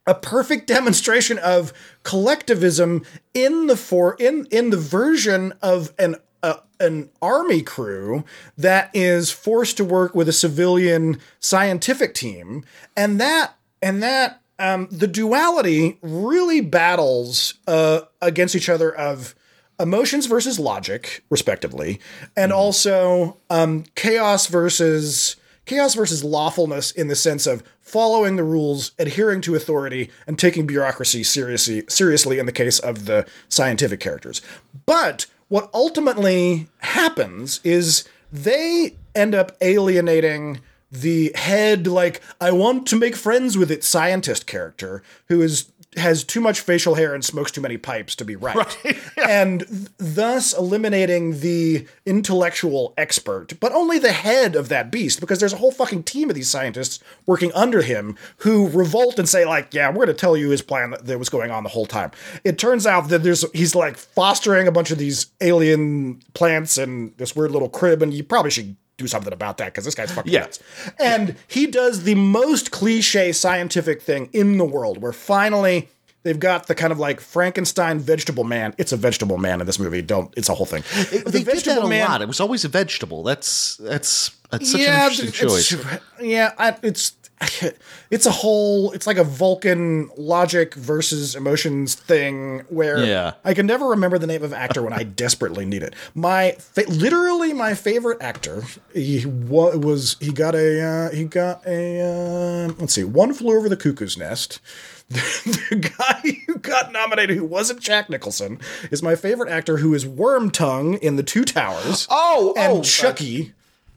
a 0.07 0.15
perfect 0.15 0.67
demonstration 0.67 1.39
of 1.39 1.73
collectivism 2.03 3.05
in 3.35 3.67
the 3.67 3.77
for 3.77 4.17
in 4.19 4.47
in 4.51 4.71
the 4.71 4.77
version 4.77 5.53
of 5.63 5.93
an 5.99 6.17
a, 6.43 6.59
an 6.81 7.11
army 7.21 7.63
crew 7.63 8.25
that 8.59 8.91
is 8.95 9.31
forced 9.31 9.77
to 9.77 9.85
work 9.85 10.15
with 10.15 10.29
a 10.29 10.33
civilian 10.33 11.19
scientific 11.41 12.15
team, 12.15 12.65
and 12.97 13.21
that 13.21 13.57
and 13.81 14.03
that 14.03 14.41
um, 14.59 14.89
the 14.91 15.09
duality 15.09 15.99
really 16.03 16.61
battles 16.61 17.55
uh, 17.67 18.03
against 18.21 18.55
each 18.55 18.69
other 18.69 18.95
of 18.95 19.35
emotions 19.81 20.27
versus 20.27 20.59
logic, 20.59 21.25
respectively, 21.31 22.01
and 22.37 22.53
also 22.53 23.37
um, 23.51 23.85
chaos 23.95 24.47
versus 24.47 25.37
chaos 25.65 25.95
versus 25.95 26.25
lawfulness 26.25 26.91
in 26.91 27.09
the 27.09 27.17
sense 27.17 27.47
of 27.47 27.63
following 27.81 28.37
the 28.37 28.45
rules, 28.45 28.93
adhering 28.99 29.41
to 29.41 29.55
authority, 29.55 30.11
and 30.27 30.39
taking 30.39 30.67
bureaucracy 30.67 31.23
seriously 31.23 31.85
seriously 31.89 32.39
in 32.39 32.47
the 32.47 32.53
case 32.53 32.79
of 32.79 33.07
the 33.07 33.27
scientific 33.49 34.01
characters. 34.01 34.41
But 34.87 35.27
what 35.53 35.69
ultimately 35.75 36.67
happens 36.79 37.61
is 37.63 38.09
they 38.33 38.97
end 39.15 39.35
up 39.35 39.55
alienating 39.61 40.63
the 40.91 41.31
head 41.35 41.87
like 41.87 42.23
I 42.41 42.53
want 42.53 42.87
to 42.87 42.97
make 42.97 43.15
friends 43.15 43.59
with 43.59 43.71
it 43.71 43.85
scientist 43.85 44.47
character 44.47 45.03
who 45.29 45.43
is 45.43 45.71
has 45.97 46.25
too 46.25 46.41
much 46.41 46.61
facial 46.61 46.95
hair 46.95 47.15
and 47.15 47.25
smokes 47.25 47.51
too 47.51 47.61
many 47.61 47.77
pipes 47.77 48.15
to 48.17 48.25
be 48.25 48.37
right, 48.37 48.57
Right, 48.57 48.99
and 49.29 49.67
th- 49.67 49.89
thus 49.99 50.53
eliminating 50.57 51.41
the 51.41 51.87
intellectual 52.07 52.95
expert, 52.97 53.59
but 53.61 53.73
only 53.73 53.99
the 53.99 54.13
head 54.13 54.57
of 54.57 54.69
that 54.71 54.91
beast, 54.91 55.21
because 55.21 55.39
there's 55.39 55.53
a 55.53 55.59
whole 55.59 55.73
fucking 55.73 56.05
team 56.05 56.31
of 56.31 56.35
these 56.35 56.49
scientists 56.49 56.99
working 57.27 57.53
under 57.55 57.83
him 57.83 58.17
who 58.39 58.69
revolt 58.69 59.19
and 59.19 59.29
say 59.29 59.45
like, 59.45 59.75
"Yeah, 59.75 59.89
we're 59.89 60.07
going 60.07 60.09
to 60.09 60.15
tell 60.15 60.37
you 60.37 60.51
his 60.51 60.63
plan 60.63 60.91
that, 60.91 61.07
that 61.07 61.19
was 61.19 61.29
going 61.29 61.51
on 61.51 61.63
the 61.63 61.69
whole 61.71 61.87
time." 61.87 62.11
It 62.45 62.59
turns 62.59 62.87
out 62.87 63.09
that 63.09 63.23
there's 63.23 63.45
he's 63.53 63.75
like 63.75 63.97
fostering 63.97 64.67
a 64.67 64.73
bunch 64.73 64.91
of 64.91 64.99
these 64.99 65.27
alien 65.41 66.23
plants 66.35 66.79
in 66.79 67.13
this 67.19 67.37
weird 67.37 67.51
little 67.51 67.69
crib, 67.69 68.03
and 68.03 68.15
you 68.15 68.25
probably 68.25 68.51
should 68.51 68.77
do 68.99 69.07
something 69.07 69.33
about 69.33 69.59
that 69.59 69.67
because 69.67 69.85
this 69.85 69.95
guy's 69.95 70.13
fucking 70.13 70.33
Yeah. 70.33 70.41
nuts. 70.41 70.59
And 70.99 71.37
he 71.49 71.67
does 71.67 72.05
the 72.05 72.15
most 72.15 72.71
cliche 72.71 73.33
scientific 73.33 74.03
thing 74.03 74.29
in 74.33 74.59
the 74.59 74.65
world, 74.65 74.99
where 75.01 75.13
finally 75.13 75.89
they've 76.25 76.39
got 76.39 76.67
the 76.67 76.75
kind 76.75 76.93
of 76.93 76.99
like 76.99 77.21
Frankenstein 77.21 77.99
vegetable 77.99 78.45
man. 78.45 78.75
It's 78.79 78.93
a 78.93 78.97
vegetable 78.97 79.39
man 79.39 79.61
in 79.61 79.67
this 79.67 79.79
movie. 79.79 80.03
Don't. 80.03 80.33
It's 80.37 80.49
a 80.49 80.55
whole 80.55 80.67
thing. 80.67 80.85
they 81.11 81.43
did 81.43 81.65
that 81.65 81.79
a 81.83 81.87
lot. 81.87 82.23
It 82.23 82.29
was 82.29 82.41
always 82.41 82.65
a 82.65 82.69
vegetable. 82.69 83.23
That's 83.23 83.77
that's 83.79 84.31
that's 84.51 84.71
such 84.71 84.81
yeah, 84.81 85.07
an 85.07 85.11
interesting 85.13 85.33
choice. 85.49 85.75
Yeah, 86.21 86.53
I, 86.59 86.77
it's 86.83 87.17
it's 88.11 88.27
a 88.27 88.31
whole. 88.31 88.93
It's 88.93 89.07
like 89.07 89.17
a 89.19 89.25
Vulcan 89.25 90.11
logic 90.17 90.75
versus 90.75 91.35
emotions 91.35 91.95
thing 91.95 92.61
where 92.69 93.05
Yeah. 93.05 93.35
I 93.45 93.55
can 93.55 93.67
never 93.67 93.87
remember 93.89 94.19
the 94.19 94.27
name 94.27 94.43
of 94.43 94.53
actor 94.53 94.83
when 94.83 94.93
I 94.93 95.03
desperately 95.23 95.65
need 95.65 95.83
it. 95.83 95.95
My 96.15 96.53
fa- 96.59 96.85
literally 96.89 97.53
my 97.53 97.75
favorite 97.75 98.21
actor. 98.23 98.63
He 98.95 99.27
wa- 99.27 99.77
was 99.77 100.17
he 100.21 100.33
got 100.33 100.55
a 100.55 100.81
uh, 100.81 101.11
he 101.15 101.25
got 101.25 101.67
a 101.67 102.01
uh, 102.01 102.73
let's 102.79 102.95
see 102.95 103.05
one 103.05 103.33
flew 103.35 103.57
over 103.57 103.69
the 103.69 103.77
cuckoo's 103.77 104.17
nest. 104.17 104.61
the 105.13 105.93
guy 105.99 106.39
who 106.47 106.57
got 106.59 106.91
nominated, 106.91 107.37
who 107.37 107.45
wasn't 107.45 107.81
Jack 107.81 108.09
Nicholson, 108.09 108.59
is 108.91 109.03
my 109.03 109.15
favorite 109.15 109.51
actor, 109.51 109.77
who 109.79 109.93
is 109.93 110.07
Worm 110.07 110.51
Tongue 110.51 110.95
in 110.95 111.17
The 111.17 111.23
Two 111.23 111.45
Towers. 111.45 112.07
Oh, 112.11 112.55
and 112.57 112.73
oh, 112.79 112.83
Chucky. 112.83 113.53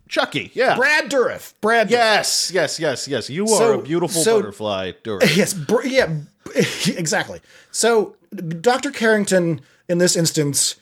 Chucky, 0.07 0.51
yeah. 0.53 0.75
Brad 0.75 1.09
Dourif. 1.09 1.53
Brad. 1.61 1.87
Dourif. 1.87 1.91
Yes, 1.91 2.51
yes, 2.53 2.79
yes, 2.79 3.07
yes. 3.07 3.29
You 3.29 3.43
are 3.45 3.47
So- 3.57 3.79
a 3.79 3.81
beautiful 3.81 4.21
so- 4.21 4.39
butterfly, 4.39 4.91
Doris. 5.03 5.35
Yes. 5.37 5.53
Br- 5.53 5.85
yeah. 5.85 6.09
Exactly. 6.87 7.41
So 7.71 8.15
Dr. 8.61 8.91
Carrington, 8.91 9.61
in 9.89 9.97
this 9.97 10.15
instance, 10.15 10.75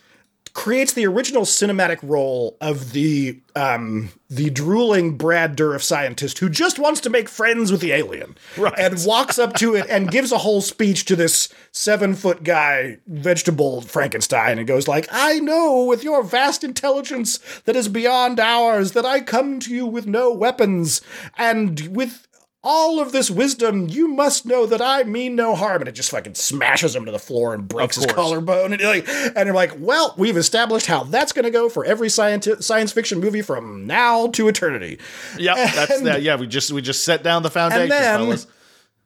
creates 0.53 0.93
the 0.93 1.05
original 1.05 1.43
cinematic 1.43 1.98
role 2.03 2.55
of 2.62 2.93
the 2.93 3.39
um, 3.55 4.10
the 4.29 4.50
drooling 4.50 5.17
Brad 5.17 5.57
Dourif 5.57 5.81
scientist 5.81 6.39
who 6.39 6.50
just 6.50 6.79
wants 6.79 7.01
to 7.01 7.10
make 7.10 7.27
friends 7.29 7.72
with 7.72 7.81
the 7.81 7.91
alien, 7.91 8.36
Right. 8.57 8.74
And 8.77 9.03
walks 9.05 9.38
up 9.38 9.53
to 9.55 9.75
it 9.75 9.88
and 9.89 10.10
gives 10.10 10.31
a 10.31 10.39
whole 10.39 10.62
speech 10.62 11.05
to 11.05 11.15
this 11.15 11.50
seven 11.72 12.15
foot 12.15 12.43
guy, 12.43 12.98
vegetable 13.07 13.81
Frankenstein, 13.81 14.57
and 14.57 14.67
goes 14.67 14.88
like, 14.88 15.07
"I 15.12 15.39
know 15.39 15.83
with 15.83 16.03
your 16.03 16.24
vast 16.24 16.63
intelligence 16.63 17.39
that 17.65 17.75
is 17.75 17.88
beyond 17.88 18.39
ours 18.39 18.91
that 18.93 19.05
I 19.05 19.22
come 19.22 19.60
to 19.62 19.74
you 19.74 19.86
with 19.86 20.05
no 20.07 20.31
weapons, 20.31 21.01
and 21.38 21.95
with." 21.95 22.27
All 22.65 23.00
of 23.01 23.12
this 23.12 23.29
wisdom, 23.29 23.89
you 23.89 24.08
must 24.08 24.46
know 24.46 24.65
that 24.65 24.82
I 24.82 25.03
mean 25.03 25.36
no 25.36 25.53
harm. 25.53 25.82
And 25.82 25.89
it 25.89 25.93
just 25.93 26.12
fucking 26.12 26.36
smashes 26.36 26.96
him 26.96 27.03
to 27.05 27.12
the 27.12 27.20
floor 27.20 27.53
and 27.53 27.67
breaks 27.67 27.98
his 27.98 28.05
collarbone. 28.05 28.72
And 28.72 28.82
you're 28.82 28.89
like, 28.89 29.08
and 29.10 29.46
you're 29.48 29.53
like, 29.53 29.74
well, 29.77 30.13
we've 30.17 30.38
established 30.38 30.86
how 30.86 31.03
that's 31.03 31.34
going 31.34 31.43
to 31.43 31.51
go 31.51 31.67
for 31.67 31.84
every 31.84 32.10
science 32.10 32.48
science 32.65 32.93
fiction 32.93 33.20
movie 33.20 33.41
from 33.41 33.86
now 33.86 34.27
to 34.27 34.48
eternity. 34.48 34.98
Yep, 35.38 35.55
that's 35.75 36.01
that. 36.01 36.22
Yeah, 36.22 36.38
we 36.38 36.48
just 36.48 36.72
we 36.72 36.82
just 36.82 37.03
set 37.03 37.22
down 37.22 37.43
the 37.43 37.51
foundation, 37.51 37.89
then- 37.89 38.20
fellas. 38.20 38.48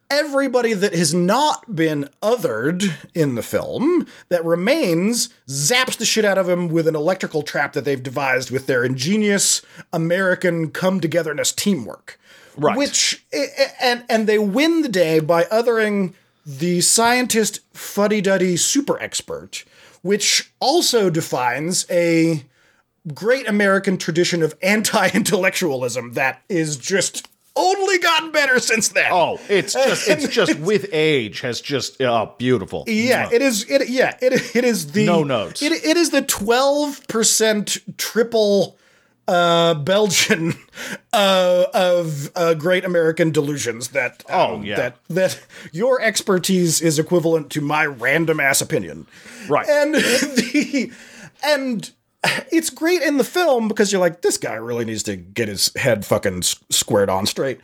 Everybody 0.10 0.72
that 0.72 0.94
has 0.94 1.14
not 1.14 1.76
been 1.76 2.08
othered 2.22 2.82
in 3.14 3.36
the 3.36 3.44
film 3.44 4.08
that 4.30 4.46
remains 4.46 5.28
zaps 5.50 5.98
the 5.98 6.06
shit 6.06 6.24
out 6.24 6.38
of 6.38 6.48
him 6.48 6.70
with 6.70 6.88
an 6.88 6.96
electrical 6.96 7.42
trap 7.42 7.74
that 7.74 7.84
they've 7.84 8.02
devised 8.02 8.50
with 8.50 8.68
their 8.68 8.86
ingenious 8.86 9.62
American 9.92 10.72
come 10.72 11.02
togetherness 11.02 11.52
teamwork. 11.52 12.18
Right. 12.58 12.78
Which 12.78 13.24
and 13.82 14.04
and 14.10 14.28
they 14.28 14.40
win 14.40 14.82
the 14.82 14.90
day 14.90 15.20
by 15.20 15.44
othering 15.46 16.14
the 16.46 16.82
scientist 16.82 17.60
fuddy 17.74 18.22
duddy 18.22 18.58
super 18.58 19.00
expert, 19.00 19.64
which 20.02 20.52
also 20.60 21.10
defines 21.10 21.86
a 21.92 22.44
great 23.14 23.48
American 23.48 23.98
tradition 23.98 24.42
of 24.42 24.56
anti 24.62 25.10
intellectualism 25.14 26.14
that 26.14 26.42
is 26.50 26.78
just 26.78 27.28
only 27.56 27.98
gotten 27.98 28.32
better 28.32 28.60
since 28.60 28.90
then. 28.90 29.10
Oh, 29.12 29.40
it's 29.50 29.74
just 29.88 30.08
it's 30.08 30.28
just 30.28 30.58
with 30.60 30.90
age 30.94 31.42
has 31.42 31.60
just 31.60 32.02
oh 32.02 32.34
beautiful. 32.38 32.86
Yeah, 32.88 33.30
it 33.32 33.42
is. 33.42 33.70
It 33.70 33.90
yeah, 33.90 34.18
it 34.22 34.56
it 34.56 34.64
is 34.64 34.94
the 34.94 35.06
No 35.06 35.24
notes. 35.24 35.62
It, 35.62 35.72
it 35.72 35.98
is 35.98 36.12
the 36.12 36.22
twelve 36.22 37.06
percent 37.08 37.78
triple 37.98 38.78
uh 39.28 39.74
Belgian 39.74 40.54
uh 41.14 41.66
of 41.74 42.32
uh 42.36 42.54
great 42.54 42.86
American 42.86 43.32
delusions 43.32 43.90
that 43.90 44.24
um, 44.30 44.40
Oh, 44.40 44.62
yeah. 44.64 44.76
that 44.78 44.98
that 45.10 45.42
your 45.72 46.02
expertise 46.02 46.82
is 46.82 46.98
equivalent 47.00 47.50
to 47.52 47.62
my 47.62 47.86
random 47.86 48.40
ass 48.40 48.62
opinion. 48.62 49.06
Right. 49.50 49.68
And 49.68 49.94
the 49.96 50.92
and 51.44 51.92
it's 52.52 52.70
great 52.70 53.02
in 53.02 53.18
the 53.18 53.24
film 53.24 53.68
because 53.68 53.92
you're 53.92 54.02
like 54.02 54.22
this 54.22 54.38
guy 54.38 54.54
really 54.54 54.86
needs 54.86 55.04
to 55.04 55.16
get 55.16 55.48
his 55.48 55.72
head 55.76 56.06
fucking 56.06 56.42
squared 56.44 57.10
on 57.10 57.26
straight. 57.26 57.60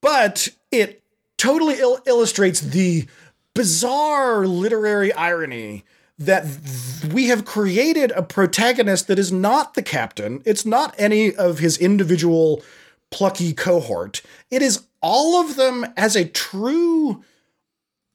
But 0.00 0.48
it 0.70 1.02
totally 1.36 1.74
il- 1.80 2.00
illustrates 2.06 2.60
the 2.60 3.06
bizarre 3.54 4.46
literary 4.46 5.12
irony 5.12 5.84
that 6.18 6.44
th- 6.44 7.12
we 7.12 7.26
have 7.26 7.44
created 7.44 8.12
a 8.12 8.22
protagonist 8.22 9.08
that 9.08 9.18
is 9.18 9.32
not 9.32 9.74
the 9.74 9.82
captain. 9.82 10.42
It's 10.44 10.64
not 10.64 10.94
any 10.98 11.34
of 11.34 11.58
his 11.58 11.76
individual 11.78 12.62
plucky 13.10 13.52
cohort. 13.52 14.22
It 14.50 14.62
is 14.62 14.86
all 15.00 15.40
of 15.40 15.56
them 15.56 15.86
as 15.96 16.16
a 16.16 16.24
true 16.24 17.22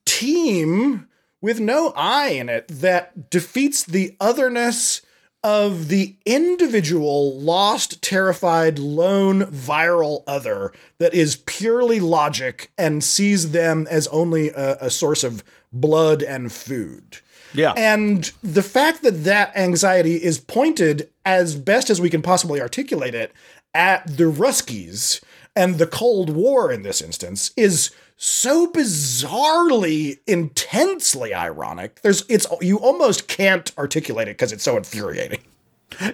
team 0.06 1.08
with 1.42 1.60
no 1.60 1.94
I 1.96 2.30
in 2.30 2.50
it 2.50 2.68
that 2.68 3.30
defeats 3.30 3.84
the 3.84 4.16
otherness 4.20 5.02
of 5.42 5.88
the 5.88 6.18
individual 6.26 7.40
lost, 7.40 8.02
terrified, 8.02 8.78
lone, 8.78 9.46
viral 9.46 10.24
other 10.28 10.74
that 10.98 11.14
is 11.14 11.38
purely 11.46 12.00
logic 12.02 12.72
and 12.78 13.04
sees 13.04 13.52
them 13.52 13.88
as 13.90 14.08
only 14.08 14.50
a, 14.50 14.78
a 14.82 14.90
source 14.90 15.24
of 15.24 15.44
blood 15.72 16.22
and 16.22 16.52
food. 16.52 17.20
Yeah. 17.54 17.74
And 17.76 18.32
the 18.44 18.64
fact 18.64 19.02
that 19.04 19.24
that 19.24 19.56
anxiety 19.56 20.16
is 20.16 20.40
pointed 20.40 21.10
as 21.26 21.56
best 21.56 21.90
as 21.90 22.00
we 22.00 22.10
can 22.10 22.22
possibly 22.22 22.62
articulate 22.62 23.16
it 23.16 23.34
at 23.74 24.06
the 24.06 24.32
Ruskies 24.32 25.22
and 25.56 25.78
the 25.78 25.88
Cold 25.88 26.30
War 26.30 26.72
in 26.72 26.84
this 26.84 27.02
instance 27.02 27.52
is 27.58 27.92
so 28.18 28.70
bizarrely 28.72 30.20
intensely 30.28 31.34
ironic. 31.34 32.02
There's 32.02 32.26
it's 32.30 32.46
you 32.62 32.78
almost 32.78 33.28
can't 33.28 33.72
articulate 33.78 34.28
it 34.28 34.38
because 34.38 34.52
it's 34.52 34.64
so 34.64 34.78
infuriating. 34.78 35.40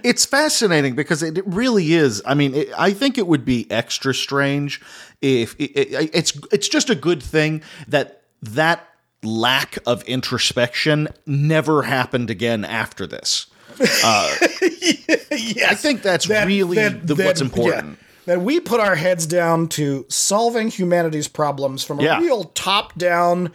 It's 0.04 0.26
fascinating 0.26 0.96
because 0.96 1.22
it, 1.22 1.46
really 1.46 1.94
is. 1.94 2.22
I 2.26 2.34
mean, 2.34 2.56
it, 2.56 2.70
I 2.78 2.94
think 2.94 3.18
it 3.18 3.28
would 3.28 3.44
be 3.44 3.70
extra 3.70 4.14
strange 4.14 4.82
if 5.22 5.56
it, 5.60 5.72
it, 5.72 6.10
it's 6.14 6.40
it's 6.52 6.70
just 6.70 6.90
a 6.90 6.96
good 6.96 7.22
thing 7.22 7.62
that 7.88 8.22
that 8.42 8.88
lack 9.24 9.78
of 9.86 10.04
introspection 10.04 11.08
never 11.26 11.84
happened 11.84 12.30
again 12.30 12.64
after 12.66 13.08
this. 13.08 13.48
yes, 13.80 15.72
I 15.72 15.76
think 15.76 16.02
that's 16.02 16.30
really 16.30 16.78
the, 16.90 17.16
what's 17.16 17.42
important. 17.42 18.00
that 18.26 18.42
we 18.42 18.60
put 18.60 18.80
our 18.80 18.96
heads 18.96 19.26
down 19.26 19.68
to 19.70 20.06
solving 20.10 20.70
humanity's 20.70 21.28
problems 21.28 21.84
from 21.84 22.00
a 22.00 22.04
Yeah. 22.04 22.20
real 22.20 22.46
top 22.46 22.98
down 22.98 23.52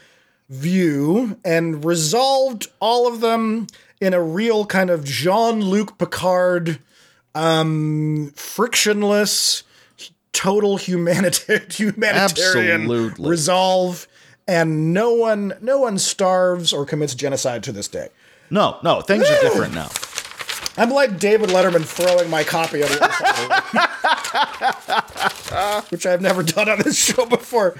view 0.48 1.38
and 1.44 1.84
resolved 1.84 2.68
all 2.80 3.06
of 3.06 3.20
them 3.20 3.66
in 4.00 4.12
a 4.14 4.22
real 4.22 4.66
kind 4.66 4.90
of 4.90 5.04
Jean 5.04 5.60
Luc 5.60 5.96
Picard, 5.98 6.78
um, 7.34 8.32
frictionless, 8.34 9.62
total 10.32 10.76
humanitarian 10.76 11.66
humanitarian 11.70 12.82
Absolutely. 12.82 13.28
resolve, 13.30 14.06
and 14.50 14.92
no 14.92 15.12
one 15.14 15.54
no 15.60 15.78
one 15.78 15.96
starves 15.98 16.72
or 16.72 16.84
commits 16.84 17.14
genocide 17.14 17.62
to 17.64 17.72
this 17.72 17.88
day. 17.88 18.08
No, 18.50 18.78
no, 18.82 19.00
things 19.00 19.24
are 19.30 19.40
different 19.40 19.74
now. 19.74 19.88
I'm 20.76 20.90
like 20.90 21.18
David 21.18 21.50
Letterman 21.50 21.84
throwing 21.84 22.28
my 22.30 22.42
copy 22.44 22.82
on 22.82 22.88
the 22.90 23.04
other 23.04 23.12
side 23.12 23.38
of 24.66 24.86
the 25.46 25.86
which 25.90 26.06
I've 26.06 26.20
never 26.22 26.42
done 26.42 26.68
on 26.68 26.78
this 26.82 26.96
show 26.96 27.26
before. 27.26 27.76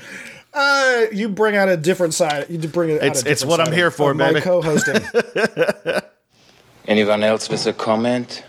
Uh, 0.52 1.06
you 1.12 1.28
bring 1.28 1.56
out 1.56 1.68
a 1.68 1.76
different 1.76 2.12
side. 2.14 2.46
You 2.50 2.58
bring 2.58 2.90
it. 2.90 2.94
out 2.96 3.02
a 3.02 3.06
It's- 3.06 3.22
it's 3.24 3.40
different 3.42 3.50
what 3.60 3.68
I'm 3.68 3.72
here 3.72 3.86
of- 3.88 3.94
for, 3.94 4.10
of 4.10 4.16
my 4.16 4.28
baby. 4.32 4.40
co-hosting. 4.42 5.00
Anyone 6.88 7.22
else 7.22 7.48
with 7.48 7.66
a 7.66 7.72
comment? 7.72 8.42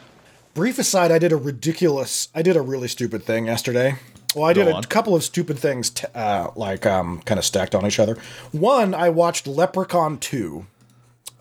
Brief 0.55 0.79
aside, 0.79 1.11
I 1.11 1.19
did 1.19 1.31
a 1.31 1.37
ridiculous. 1.37 2.27
I 2.33 2.41
did 2.41 2.55
a 2.57 2.61
really 2.61 2.87
stupid 2.87 3.23
thing 3.23 3.45
yesterday. 3.45 3.95
Well, 4.35 4.45
I 4.45 4.53
did 4.53 4.65
Go 4.65 4.71
a 4.71 4.75
on. 4.75 4.83
couple 4.83 5.15
of 5.15 5.23
stupid 5.23 5.59
things, 5.59 5.89
t- 5.89 6.07
uh, 6.15 6.49
like 6.55 6.85
um, 6.85 7.21
kind 7.25 7.37
of 7.37 7.43
stacked 7.45 7.75
on 7.75 7.85
each 7.85 7.99
other. 7.99 8.17
One, 8.51 8.93
I 8.93 9.09
watched 9.09 9.45
Leprechaun 9.47 10.17
Two, 10.19 10.65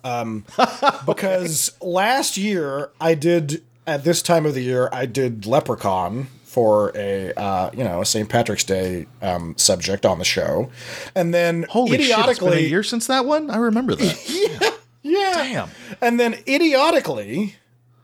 um, 0.03 0.45
because 1.05 1.71
last 1.81 2.35
year 2.37 2.89
I 2.99 3.13
did 3.15 3.63
at 3.87 4.03
this 4.03 4.21
time 4.21 4.45
of 4.45 4.53
the 4.53 4.61
year 4.61 4.89
I 4.91 5.05
did 5.05 5.45
Leprechaun 5.45 6.27
for 6.43 6.91
a 6.95 7.31
uh, 7.37 7.69
you 7.73 7.83
know 7.85 8.01
a 8.01 8.05
St. 8.05 8.27
Patrick's 8.27 8.65
Day 8.65 9.05
um, 9.21 9.55
subject 9.57 10.05
on 10.05 10.19
the 10.19 10.25
show, 10.25 10.69
and 11.15 11.33
then 11.33 11.65
Holy 11.69 11.91
shit, 11.91 11.99
it's 12.01 12.07
been 12.09 12.19
a 12.19 12.21
idiotically, 12.23 12.67
year 12.67 12.83
since 12.83 13.07
that 13.07 13.25
one? 13.25 13.49
I 13.49 13.57
remember 13.57 13.95
that. 13.95 14.77
Yeah, 15.03 15.19
yeah. 15.19 15.33
Damn. 15.33 15.69
And 15.99 16.19
then 16.19 16.35
idiotically, 16.47 17.55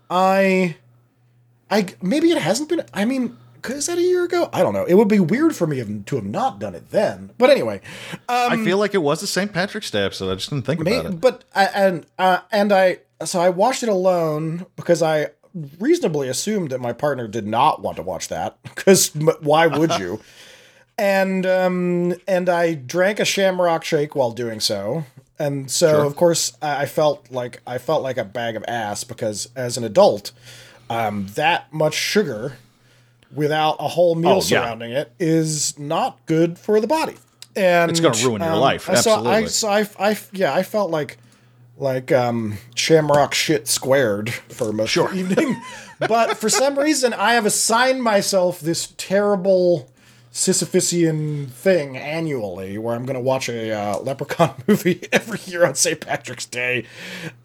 I, 0.10 0.78
I 1.70 1.86
maybe 2.02 2.32
it 2.32 2.40
hasn't 2.40 2.70
been. 2.70 2.84
I 2.92 3.06
mean, 3.06 3.38
is 3.76 3.88
that 3.88 3.98
a 3.98 4.02
year 4.02 4.24
ago? 4.24 4.50
I 4.54 4.62
don't 4.62 4.74
know. 4.74 4.86
It 4.86 4.96
would 4.96 5.08
be 5.08 5.20
weird 5.20 5.56
for 5.56 5.68
me 5.68 5.78
to 6.06 6.16
have 6.16 6.26
not 6.26 6.60
done 6.60 6.76
it 6.76 6.90
then. 6.92 7.32
But 7.38 7.50
anyway, 7.50 7.82
I 8.30 8.64
feel 8.64 8.78
like 8.78 8.94
it 8.94 9.00
was 9.00 9.22
the 9.22 9.28
St. 9.28 9.52
Patrick's 9.52 9.92
Day 9.92 10.04
episode. 10.04 10.32
I 10.32 10.36
just 10.36 10.50
didn't 10.50 10.66
think 10.66 10.82
May- 10.82 11.00
about 11.00 11.14
it. 11.14 11.22
But 11.22 11.44
I, 11.54 11.66
and 11.66 12.06
uh, 12.18 12.40
and 12.52 12.72
I 12.72 13.00
so 13.26 13.40
I 13.40 13.50
watched 13.50 13.84
it 13.84 13.90
alone 13.90 14.66
because 14.76 15.02
I 15.02 15.30
reasonably 15.80 16.30
assumed 16.30 16.70
that 16.70 16.80
my 16.80 16.94
partner 16.94 17.28
did 17.28 17.48
not 17.48 17.82
want 17.82 17.98
to 17.98 18.04
watch 18.04 18.28
that 18.28 18.58
because 18.64 19.14
why 19.42 19.68
would 19.68 19.98
you? 20.00 20.22
and 20.98 21.46
um 21.46 22.16
and 22.28 22.50
I 22.50 22.74
drank 22.74 23.20
a 23.20 23.26
Shamrock 23.26 23.84
Shake 23.84 24.16
while 24.16 24.32
doing 24.32 24.60
so. 24.60 25.06
And 25.40 25.70
so 25.70 26.06
of 26.06 26.16
course 26.16 26.58
I 26.62 26.84
I 26.84 26.86
felt 26.86 27.32
like 27.32 27.62
I 27.68 27.78
felt 27.78 28.04
like 28.04 28.18
a 28.18 28.26
bag 28.26 28.56
of 28.56 28.64
ass 28.68 29.04
because 29.04 29.50
as 29.56 29.78
an 29.78 29.84
adult, 29.84 30.32
um, 30.90 31.28
that 31.36 31.72
much 31.74 31.94
sugar 31.94 32.58
without 33.34 33.78
a 33.80 33.88
whole 33.88 34.16
meal 34.16 34.32
Oh, 34.32 34.36
yeah. 34.36 34.42
surrounding 34.42 34.92
it 34.92 35.12
is 35.20 35.78
not 35.78 36.18
good 36.26 36.58
for 36.58 36.80
the 36.80 36.88
body. 36.88 37.16
And 37.56 37.90
It's 37.92 38.00
gonna 38.00 38.18
ruin 38.24 38.42
your 38.42 38.56
life, 38.56 38.84
So 38.86 38.92
I, 38.92 38.96
absolutely. 38.96 39.48
so 39.50 39.68
I, 39.70 39.90
I, 40.12 40.18
yeah, 40.34 40.54
I 40.54 40.64
felt 40.64 40.92
like 40.92 41.18
like 41.80 42.12
um, 42.12 42.58
Shamrock 42.76 43.34
shit 43.36 43.68
squared 43.68 44.32
for 44.34 44.72
most 44.74 44.98
of 44.98 45.12
the 45.12 45.18
evening. 45.18 45.62
but 46.00 46.36
for 46.38 46.50
some 46.50 46.78
reason, 46.80 47.14
I 47.14 47.34
have 47.34 47.46
assigned 47.46 48.02
myself 48.02 48.60
this 48.60 48.94
terrible 48.98 49.88
Sisyphusian 50.34 51.48
thing 51.50 51.96
annually 51.98 52.78
where 52.78 52.96
I'm 52.96 53.06
going 53.06 53.16
to 53.16 53.20
watch 53.22 53.48
a 53.50 53.72
uh, 53.72 54.00
Leprechaun 54.00 54.56
movie 54.68 55.02
every 55.12 55.40
year 55.46 55.66
on 55.66 55.76
St. 55.76 56.00
Patrick's 56.00 56.46
Day 56.46 56.86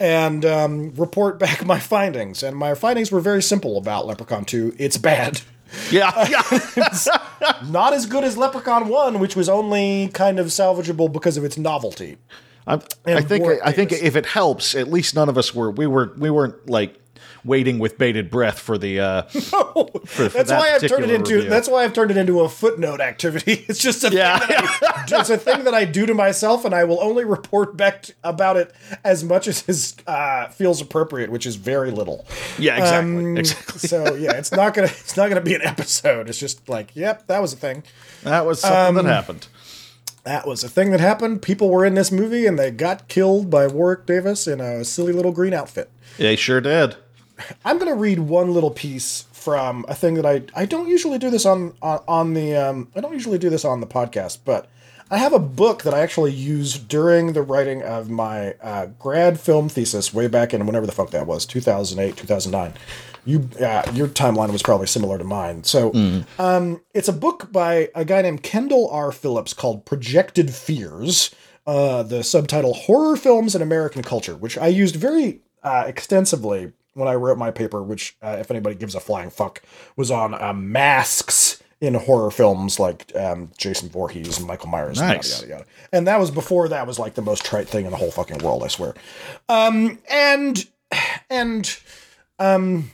and 0.01 0.45
um, 0.45 0.95
report 0.95 1.39
back 1.39 1.65
my 1.67 1.79
findings. 1.79 2.43
And 2.43 2.57
my 2.57 2.75
findings 2.75 3.13
were 3.13 3.21
very 3.21 3.43
simple 3.43 3.77
about 3.77 4.07
Leprechaun 4.07 4.45
2. 4.45 4.77
It's 4.79 4.97
bad. 4.97 5.43
Yeah, 5.91 6.29
yeah. 6.77 7.63
Not 7.69 7.93
as 7.93 8.07
good 8.07 8.25
as 8.25 8.37
Leprechaun 8.37 8.89
1, 8.89 9.19
which 9.19 9.37
was 9.37 9.49
only 9.49 10.09
kind 10.09 10.39
of 10.39 10.47
salvageable 10.49 11.13
because 11.13 11.37
of 11.37 11.45
its 11.45 11.57
novelty. 11.59 12.19
I 12.67 12.77
think 13.23 13.45
I 13.65 13.73
think 13.73 13.93
if 13.93 14.15
it 14.15 14.27
helps, 14.27 14.75
at 14.75 14.89
least 14.89 15.15
none 15.15 15.29
of 15.29 15.37
us 15.37 15.55
were 15.55 15.71
we 15.71 15.87
were 15.87 16.13
we 16.17 16.31
weren't 16.31 16.71
like 16.71 16.97
waiting 17.45 17.79
with 17.79 17.99
bated 17.99 18.31
breath 18.31 18.59
for 18.59 18.79
the 18.79 19.01
uh 19.01 19.23
for, 19.23 19.41
for 20.07 20.29
That's 20.29 20.49
that 20.51 20.59
why 20.59 20.75
I've 20.75 20.87
turned 20.87 21.05
it 21.05 21.11
into. 21.11 21.35
review. 21.37 21.51
That's 21.51 21.69
why 21.69 21.85
I've 21.85 21.93
turned 21.93 22.11
it 22.11 22.17
into 22.17 22.41
a 22.41 22.49
footnote 22.49 23.01
activity. 23.01 23.65
It's 23.69 23.79
just 23.81 24.05
a 24.05 24.11
Yeah. 24.13 24.39
thing 24.39 24.49
that 24.81 25.13
I, 25.13 25.21
it's 25.21 25.31
a 25.31 25.39
thing 25.39 25.65
that 25.65 25.75
I 25.75 25.85
do 25.85 26.07
to 26.07 26.15
myself, 26.15 26.65
and 26.65 26.75
I 26.75 26.85
will 26.85 27.01
only 27.01 27.25
report 27.25 27.77
back 27.77 28.03
t- 28.05 28.13
about 28.23 28.57
it 28.57 28.73
as 29.05 29.25
much 29.25 29.49
as 29.49 29.69
is, 29.69 29.95
uh, 30.07 30.49
feels 30.49 30.81
appropriate, 30.81 31.31
which 31.31 31.47
is 31.47 31.57
very 31.57 31.91
little. 31.91 32.25
yeah, 32.59 32.77
exactly. 32.77 33.15
Um, 33.25 33.37
exactly. 33.37 33.79
So 33.81 34.15
yeah, 34.15 34.33
it's 34.33 34.53
not 34.53 34.75
gonna 34.75 34.89
it's 34.89 35.17
not 35.17 35.29
gonna 35.29 35.41
be 35.41 35.55
an 35.55 35.63
episode. 35.63 36.29
It's 36.29 36.39
just 36.39 36.69
like, 36.69 36.91
yep, 36.95 37.27
that 37.27 37.41
was 37.41 37.53
a 37.53 37.57
thing. 37.57 37.83
That 38.23 38.47
was 38.47 38.61
something 38.61 38.99
um, 38.99 39.07
that 39.07 39.13
happened. 39.13 39.47
That 40.25 40.47
was 40.47 40.63
a 40.63 40.69
thing 40.69 40.93
that 40.93 41.01
happened. 41.01 41.43
People 41.43 41.69
were 41.69 41.85
in 41.85 41.95
this 41.95 42.13
movie 42.13 42.47
and 42.47 42.57
they 42.57 42.71
got 42.71 43.09
killed 43.09 43.51
by 43.51 43.67
Warwick 43.67 44.07
Davis 44.07 44.47
in 44.47 44.61
a 44.61 44.85
silly 44.85 45.13
little 45.13 45.33
green 45.33 45.53
outfit. 45.53 45.91
They 46.17 46.37
sure 46.37 46.61
did. 46.61 46.95
I'm 47.65 47.79
going 47.79 47.91
to 47.91 47.99
read 47.99 48.19
one 48.19 48.53
little 48.53 48.71
piece 48.71 49.27
from 49.33 49.85
a 49.89 49.95
thing 49.95 50.15
that 50.15 50.27
I 50.27 50.43
I 50.55 50.67
don't 50.67 50.89
usually 50.89 51.19
do 51.19 51.31
this 51.31 51.45
on 51.45 51.75
on, 51.83 52.01
on 52.07 52.35
the 52.35 52.57
um, 52.57 52.89
I 52.95 53.01
don't 53.01 53.13
usually 53.13 53.39
do 53.39 53.51
this 53.51 53.65
on 53.65 53.81
the 53.81 53.87
podcast, 53.87 54.39
but 54.45 54.69
I 55.11 55.19
have 55.19 55.33
a 55.35 55.39
book 55.39 55.83
that 55.83 55.93
I 55.93 56.01
actually 56.01 56.33
used 56.33 56.89
during 56.89 57.35
the 57.35 57.43
writing 57.43 57.83
of 57.83 58.09
my 58.09 58.55
uh, 58.63 58.87
grad 58.99 59.39
film 59.39 59.69
thesis 59.69 60.15
way 60.15 60.27
back 60.27 60.55
in 60.55 60.65
whenever 60.65 60.87
the 60.87 60.93
fuck 60.93 61.11
that 61.11 61.27
was 61.27 61.45
2008 61.45 62.17
2009. 62.17 62.73
You 63.25 63.49
uh, 63.61 63.83
your 63.93 64.09
timeline 64.09 64.51
was 64.53 64.63
probably 64.63 64.87
similar 64.87 65.19
to 65.19 65.25
mine. 65.25 65.65
So 65.65 65.93
um, 66.39 66.81
it's 66.95 67.09
a 67.09 67.13
book 67.13 67.53
by 67.53 67.91
a 67.95 68.05
guy 68.05 68.23
named 68.23 68.43
Kendall 68.43 68.89
R. 68.91 69.13
Phillips 69.13 69.53
called 69.53 69.85
Projected 69.85 70.53
Fears. 70.53 71.35
Uh, 71.65 72.03
the 72.03 72.25
subtitle 72.25 72.75
Horror 72.75 73.17
Films 73.17 73.55
in 73.55 73.63
American 73.63 74.03
Culture, 74.03 74.35
which 74.35 74.59
I 74.59 74.67
used 74.67 74.97
very 74.97 75.43
uh, 75.63 75.85
extensively 75.87 76.73
when 76.95 77.09
I 77.09 77.15
wrote 77.15 77.39
my 77.39 77.51
paper, 77.51 77.83
which, 77.83 78.17
uh, 78.23 78.37
if 78.39 78.51
anybody 78.51 78.75
gives 78.75 78.95
a 78.95 79.01
flying 79.01 79.31
fuck, 79.31 79.63
was 79.97 80.11
on 80.11 80.35
uh, 80.35 80.53
masks 80.53 81.63
in 81.81 81.95
horror 81.95 82.31
films 82.31 82.79
like 82.79 83.11
um, 83.17 83.51
Jason 83.59 83.89
Voorhees 83.89 84.39
and 84.39 84.47
Michael 84.47 84.69
Myers. 84.69 85.01
and 85.01 85.09
Nice. 85.09 85.41
Yada, 85.41 85.51
yada, 85.51 85.61
yada. 85.61 85.71
And 85.93 86.07
that 86.07 86.21
was 86.21 86.31
before 86.31 86.69
that 86.69 86.87
was 86.87 86.99
like 86.99 87.15
the 87.15 87.23
most 87.23 87.45
trite 87.45 87.69
thing 87.69 87.87
in 87.87 87.91
the 87.91 87.97
whole 87.97 88.13
fucking 88.13 88.39
world, 88.39 88.63
I 88.63 88.69
swear. 88.69 88.95
Um, 89.49 89.99
and, 90.09 90.65
and, 91.31 91.77
um, 92.39 92.91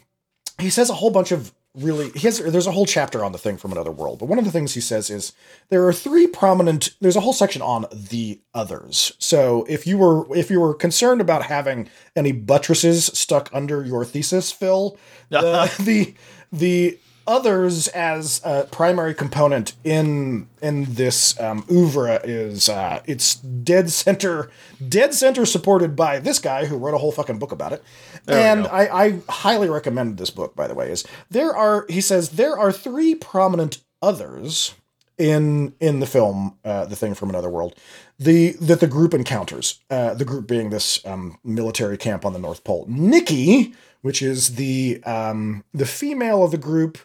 he 0.59 0.71
says 0.71 0.91
a 0.91 0.95
whole 0.95 1.11
bunch 1.11 1.33
of 1.33 1.53
really 1.75 2.11
he 2.11 2.21
has 2.21 2.39
there's 2.39 2.67
a 2.67 2.73
whole 2.73 2.87
chapter 2.87 3.25
on 3.25 3.33
the 3.33 3.39
thing 3.39 3.57
from 3.57 3.73
another 3.73 3.93
world 3.93 4.19
but 4.19 4.27
one 4.27 4.39
of 4.39 4.45
the 4.45 4.51
things 4.51 4.75
he 4.75 4.81
says 4.81 5.11
is 5.11 5.33
there 5.69 5.87
are 5.87 5.93
three 5.93 6.27
prominent 6.27 6.91
there's 7.01 7.17
a 7.17 7.21
whole 7.21 7.33
section 7.33 7.63
on 7.63 7.87
the 7.93 8.41
others. 8.55 9.13
So 9.19 9.65
if 9.69 9.87
you 9.87 9.99
were 9.99 10.27
if 10.37 10.51
you 10.51 10.61
were 10.61 10.75
concerned 10.75 11.21
about 11.21 11.45
having 11.45 11.89
any 12.17 12.33
buttresses 12.33 13.07
stuck 13.07 13.51
under 13.53 13.85
your 13.85 14.05
thesis 14.05 14.51
phil 14.51 14.99
the 15.31 15.71
the, 15.81 16.15
the 16.53 16.99
others 17.29 17.89
as 17.89 18.41
a 18.43 18.67
primary 18.71 19.15
component 19.15 19.75
in 19.85 20.49
in 20.61 20.95
this 20.95 21.39
um, 21.39 21.65
oeuvre 21.71 22.21
is 22.25 22.69
uh, 22.69 23.01
it's 23.07 23.37
dead 23.37 23.91
center 23.91 24.51
dead 24.89 25.15
center 25.15 25.45
supported 25.45 25.95
by 25.95 26.19
this 26.19 26.39
guy 26.39 26.65
who 26.65 26.77
wrote 26.77 26.95
a 26.95 26.99
whole 26.99 27.13
fucking 27.13 27.39
book 27.39 27.53
about 27.53 27.73
it. 27.73 27.85
And. 28.27 28.67
I, 28.67 29.05
I 29.05 29.21
highly 29.29 29.69
recommend 29.69 30.17
this 30.17 30.31
book 30.31 30.57
by 30.57 30.67
the 30.67 30.75
way 30.75 30.91
is 30.91 31.05
there 31.31 31.55
are 31.55 31.87
he 31.89 32.01
says 32.01 32.31
there 32.31 32.59
are 32.59 32.73
three 32.73 33.15
prominent 33.15 33.83
others 34.03 34.75
in 35.19 35.75
in 35.81 36.01
the 36.01 36.07
film 36.07 36.57
uh, 36.65 36.87
the 36.87 36.97
thing 36.97 37.15
from 37.15 37.29
another 37.29 37.51
world. 37.51 37.75
The 38.19 38.53
that 38.61 38.81
the 38.81 38.87
group 38.87 39.15
encounters 39.15 39.81
uh, 39.91 40.15
the 40.15 40.25
group 40.25 40.47
being 40.47 40.71
this 40.71 41.05
um, 41.05 41.39
military 41.45 41.99
camp 41.99 42.25
on 42.25 42.33
the 42.33 42.39
north 42.39 42.65
pole. 42.65 42.87
Nikki 42.89 43.75
which 44.03 44.23
is 44.23 44.55
the 44.55 45.03
um, 45.05 45.65
the 45.75 45.87
female 45.87 46.43
of 46.45 46.51
the 46.51 46.59
group 46.59 46.99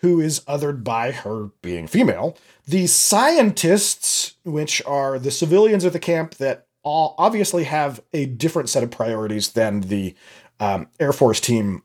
who 0.00 0.20
is 0.20 0.40
othered 0.40 0.84
by 0.84 1.10
her 1.10 1.50
being 1.62 1.86
female 1.86 2.36
the 2.66 2.86
scientists 2.86 4.34
which 4.44 4.82
are 4.86 5.18
the 5.18 5.30
civilians 5.30 5.84
of 5.84 5.92
the 5.92 5.98
camp 5.98 6.34
that 6.34 6.66
all 6.86 7.16
obviously 7.18 7.64
have 7.64 8.00
a 8.12 8.26
different 8.26 8.68
set 8.68 8.84
of 8.84 8.92
priorities 8.92 9.52
than 9.52 9.80
the 9.80 10.14
um, 10.60 10.86
air 11.00 11.12
force 11.12 11.40
team 11.40 11.82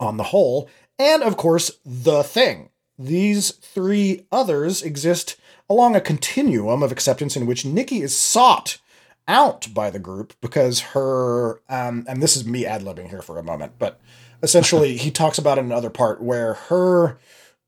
on 0.00 0.16
the 0.16 0.24
whole, 0.24 0.70
and 0.98 1.22
of 1.22 1.36
course, 1.36 1.70
the 1.84 2.22
thing. 2.22 2.70
These 2.98 3.50
three 3.50 4.26
others 4.32 4.82
exist 4.82 5.36
along 5.68 5.94
a 5.94 6.00
continuum 6.00 6.82
of 6.82 6.92
acceptance 6.92 7.36
in 7.36 7.46
which 7.46 7.64
Nikki 7.66 8.00
is 8.00 8.16
sought 8.16 8.78
out 9.28 9.68
by 9.74 9.90
the 9.90 9.98
group 9.98 10.32
because 10.40 10.80
her, 10.80 11.60
um, 11.68 12.04
and 12.08 12.22
this 12.22 12.36
is 12.36 12.46
me 12.46 12.64
ad 12.64 12.82
libbing 12.82 13.10
here 13.10 13.22
for 13.22 13.38
a 13.38 13.44
moment, 13.44 13.74
but 13.78 14.00
essentially 14.42 14.96
he 14.96 15.10
talks 15.10 15.38
about 15.38 15.58
in 15.58 15.64
another 15.64 15.90
part 15.90 16.22
where 16.22 16.54
her, 16.54 17.18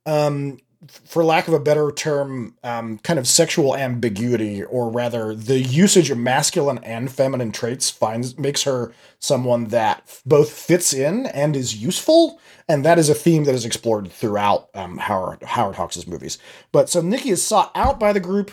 um, 0.06 0.58
for 1.04 1.24
lack 1.24 1.48
of 1.48 1.54
a 1.54 1.60
better 1.60 1.90
term, 1.90 2.54
um, 2.62 2.98
kind 2.98 3.18
of 3.18 3.26
sexual 3.26 3.74
ambiguity, 3.74 4.62
or 4.62 4.90
rather, 4.90 5.34
the 5.34 5.60
usage 5.60 6.10
of 6.10 6.18
masculine 6.18 6.78
and 6.82 7.10
feminine 7.10 7.52
traits 7.52 7.88
finds 7.88 8.36
makes 8.38 8.64
her 8.64 8.92
someone 9.18 9.66
that 9.66 10.20
both 10.26 10.50
fits 10.50 10.92
in 10.92 11.26
and 11.26 11.56
is 11.56 11.82
useful, 11.82 12.38
and 12.68 12.84
that 12.84 12.98
is 12.98 13.08
a 13.08 13.14
theme 13.14 13.44
that 13.44 13.54
is 13.54 13.64
explored 13.64 14.12
throughout 14.12 14.68
um, 14.74 14.98
Howard 14.98 15.42
Howard 15.42 15.76
Hawks' 15.76 16.06
movies. 16.06 16.38
But 16.70 16.90
so 16.90 17.00
Nikki 17.00 17.30
is 17.30 17.42
sought 17.42 17.70
out 17.74 17.98
by 17.98 18.12
the 18.12 18.20
group. 18.20 18.52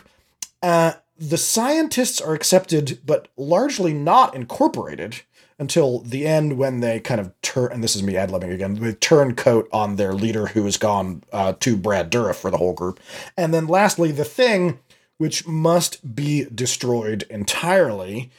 Uh, 0.63 0.93
the 1.17 1.37
scientists 1.37 2.21
are 2.21 2.33
accepted, 2.33 2.99
but 3.05 3.27
largely 3.35 3.93
not 3.93 4.35
incorporated 4.35 5.21
until 5.61 5.99
the 5.99 6.25
end 6.25 6.57
when 6.57 6.79
they 6.79 6.99
kind 6.99 7.21
of 7.21 7.31
turn, 7.43 7.71
and 7.71 7.83
this 7.83 7.95
is 7.95 8.01
me 8.01 8.17
ad 8.17 8.31
libbing 8.31 8.51
again, 8.51 8.73
they 8.73 8.93
turn 8.93 9.35
coat 9.35 9.69
on 9.71 9.95
their 9.95 10.11
leader 10.11 10.47
who 10.47 10.65
has 10.65 10.75
gone 10.75 11.21
uh, 11.31 11.53
to 11.59 11.77
Brad 11.77 12.11
Dourif 12.11 12.37
for 12.37 12.49
the 12.49 12.57
whole 12.57 12.73
group. 12.73 12.99
And 13.37 13.53
then 13.53 13.67
lastly, 13.67 14.11
the 14.11 14.25
thing, 14.25 14.79
which 15.19 15.45
must 15.45 16.15
be 16.15 16.45
destroyed 16.45 17.25
entirely. 17.29 18.31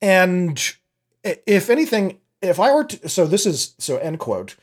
And 0.00 0.72
if 1.24 1.68
anything, 1.68 2.20
if 2.40 2.60
I 2.60 2.72
were 2.72 2.84
to, 2.84 3.08
so 3.08 3.26
this 3.26 3.44
is, 3.44 3.74
so 3.78 3.96
end 3.96 4.20
quote, 4.20 4.54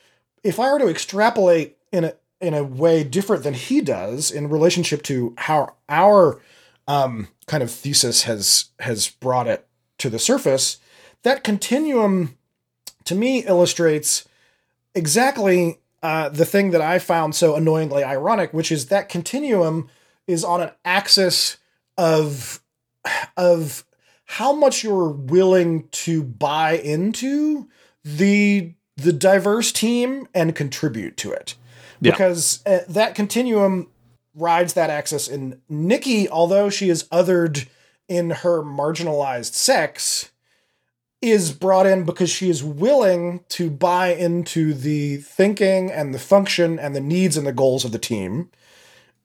if 0.42 0.58
I 0.58 0.72
were 0.72 0.80
to 0.80 0.88
extrapolate 0.88 1.76
in 1.92 2.06
a, 2.06 2.14
in 2.40 2.54
a 2.54 2.64
way 2.64 3.04
different 3.04 3.44
than 3.44 3.56
he 3.56 3.82
does 3.82 4.32
in 4.32 4.48
relationship 4.48 5.04
to 5.04 5.34
how 5.38 5.74
our 5.90 6.40
um, 6.88 7.28
kind 7.46 7.62
of 7.62 7.70
thesis 7.70 8.24
has 8.24 8.70
has 8.80 9.10
brought 9.10 9.48
it 9.48 9.68
to 9.98 10.10
the 10.10 10.20
surface, 10.20 10.78
that 11.26 11.44
continuum 11.44 12.38
to 13.04 13.16
me 13.16 13.40
illustrates 13.46 14.28
exactly 14.94 15.80
uh, 16.04 16.30
the 16.30 16.46
thing 16.46 16.70
that 16.70 16.82
I 16.82 17.00
found 17.00 17.34
so 17.34 17.56
annoyingly 17.56 18.04
ironic, 18.04 18.54
which 18.54 18.72
is 18.72 18.86
that 18.88 19.10
continuum 19.10 19.90
is 20.28 20.44
on 20.44 20.62
an 20.62 20.70
axis 20.86 21.58
of 21.98 22.62
of 23.36 23.84
how 24.26 24.54
much 24.54 24.84
you're 24.84 25.10
willing 25.10 25.88
to 25.90 26.22
buy 26.24 26.74
into 26.74 27.68
the 28.04 28.74
the 28.96 29.12
diverse 29.12 29.72
team 29.72 30.28
and 30.36 30.56
contribute 30.56 31.18
to 31.18 31.32
it. 31.32 31.56
Yeah. 32.02 32.12
Because 32.12 32.64
uh, 32.68 32.82
that 32.88 33.16
continuum 33.16 33.90
rides 34.36 34.74
that 34.74 34.92
axis 34.92 35.28
and 35.28 35.60
Nikki, 35.68 36.30
although 36.30 36.70
she 36.70 36.90
is 36.90 37.06
othered 37.06 37.68
in 38.08 38.30
her 38.30 38.62
marginalized 38.62 39.54
sex, 39.54 40.30
is 41.22 41.52
brought 41.52 41.86
in 41.86 42.04
because 42.04 42.30
she 42.30 42.50
is 42.50 42.64
willing 42.64 43.44
to 43.50 43.70
buy 43.70 44.14
into 44.14 44.74
the 44.74 45.18
thinking 45.18 45.92
and 45.92 46.14
the 46.14 46.20
function 46.20 46.78
and 46.78 46.96
the 46.96 47.02
needs 47.02 47.38
and 47.38 47.48
the 47.48 47.54
goals 47.54 47.86
of 47.86 47.92
the 47.92 48.00
team. 48.00 48.50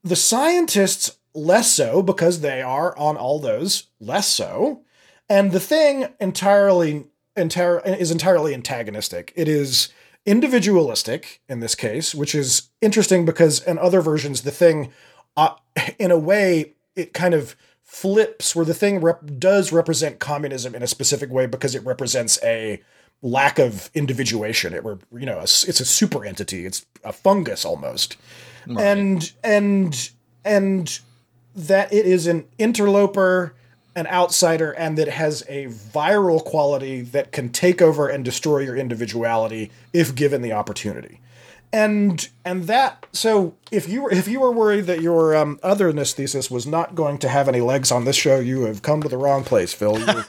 The 0.03 0.17
scientists 0.17 1.19
less 1.35 1.73
so 1.73 2.03
because 2.03 2.41
they 2.41 2.63
are 2.63 2.97
on 2.97 3.17
all 3.17 3.39
those 3.39 3.89
less 4.01 4.29
so. 4.29 4.83
And 5.29 5.53
the 5.53 5.61
thing 5.61 6.09
entirely 6.21 7.07
entire 7.37 7.81
is 7.81 8.11
entirely 8.11 8.55
antagonistic. 8.55 9.33
It 9.37 9.49
is 9.49 9.89
individualistic 10.27 11.41
in 11.49 11.61
this 11.61 11.75
case, 11.75 12.15
which 12.15 12.35
is 12.35 12.71
interesting 12.81 13.25
because 13.25 13.63
in 13.63 13.79
other 13.79 14.01
versions 14.01 14.43
the 14.43 14.51
thing 14.51 14.93
uh, 15.37 15.55
in 15.99 16.11
a 16.11 16.19
way 16.19 16.75
it 16.97 17.13
kind 17.13 17.35
of 17.35 17.57
flips 17.91 18.55
where 18.55 18.65
the 18.65 18.73
thing 18.73 19.01
rep- 19.01 19.21
does 19.41 19.73
represent 19.73 20.21
communism 20.21 20.77
in 20.77 20.83
a 20.83 20.87
specific 20.87 21.29
way 21.29 21.45
because 21.47 21.75
it 21.75 21.85
represents 21.85 22.39
a 22.45 22.81
lack 23.21 23.59
of 23.59 23.91
individuation. 23.95 24.73
It 24.73 24.85
were 24.85 25.01
you 25.13 25.27
know 25.27 25.39
a, 25.39 25.43
it's 25.43 25.81
a 25.81 25.85
super 25.85 26.25
entity. 26.25 26.65
It's 26.65 26.87
a 27.03 27.13
fungus 27.13 27.65
almost, 27.65 28.17
and 28.79 29.33
and 29.43 30.11
and 30.45 31.01
that 31.57 31.93
it 31.93 32.07
is 32.07 32.29
an 32.29 32.47
interloper, 32.59 33.55
an 33.97 34.07
outsider, 34.07 34.71
and 34.71 34.97
that 34.97 35.09
it 35.09 35.15
has 35.15 35.43
a 35.49 35.67
viral 35.67 36.43
quality 36.45 37.01
that 37.01 37.33
can 37.33 37.49
take 37.49 37.83
over 37.83 38.09
and 38.09 38.25
destroy 38.25 38.61
your 38.61 38.77
individuality 38.77 39.73
if 39.93 40.15
given 40.15 40.43
the 40.43 40.53
opportunity 40.53 41.21
and 41.73 42.29
and 42.45 42.65
that 42.65 43.07
so 43.13 43.55
if 43.71 43.89
you 43.89 44.03
were 44.03 44.13
if 44.13 44.27
you 44.29 44.41
were 44.41 44.51
worried 44.53 44.87
that 44.87 45.01
your 45.01 45.35
um, 45.37 45.59
otherness 45.63 46.13
thesis 46.13 46.51
was 46.51 46.67
not 46.67 46.95
going 46.95 47.19
to 47.19 47.29
have 47.29 47.49
any 47.49 47.61
legs 47.61 47.91
on 47.93 48.05
this 48.05 48.17
show, 48.17 48.39
you 48.41 48.63
have 48.65 48.83
come 48.83 49.03
to 49.03 49.09
the 49.09 49.17
wrong 49.17 49.45
place, 49.45 49.73
Phil. 49.73 49.99
You, 49.99 50.25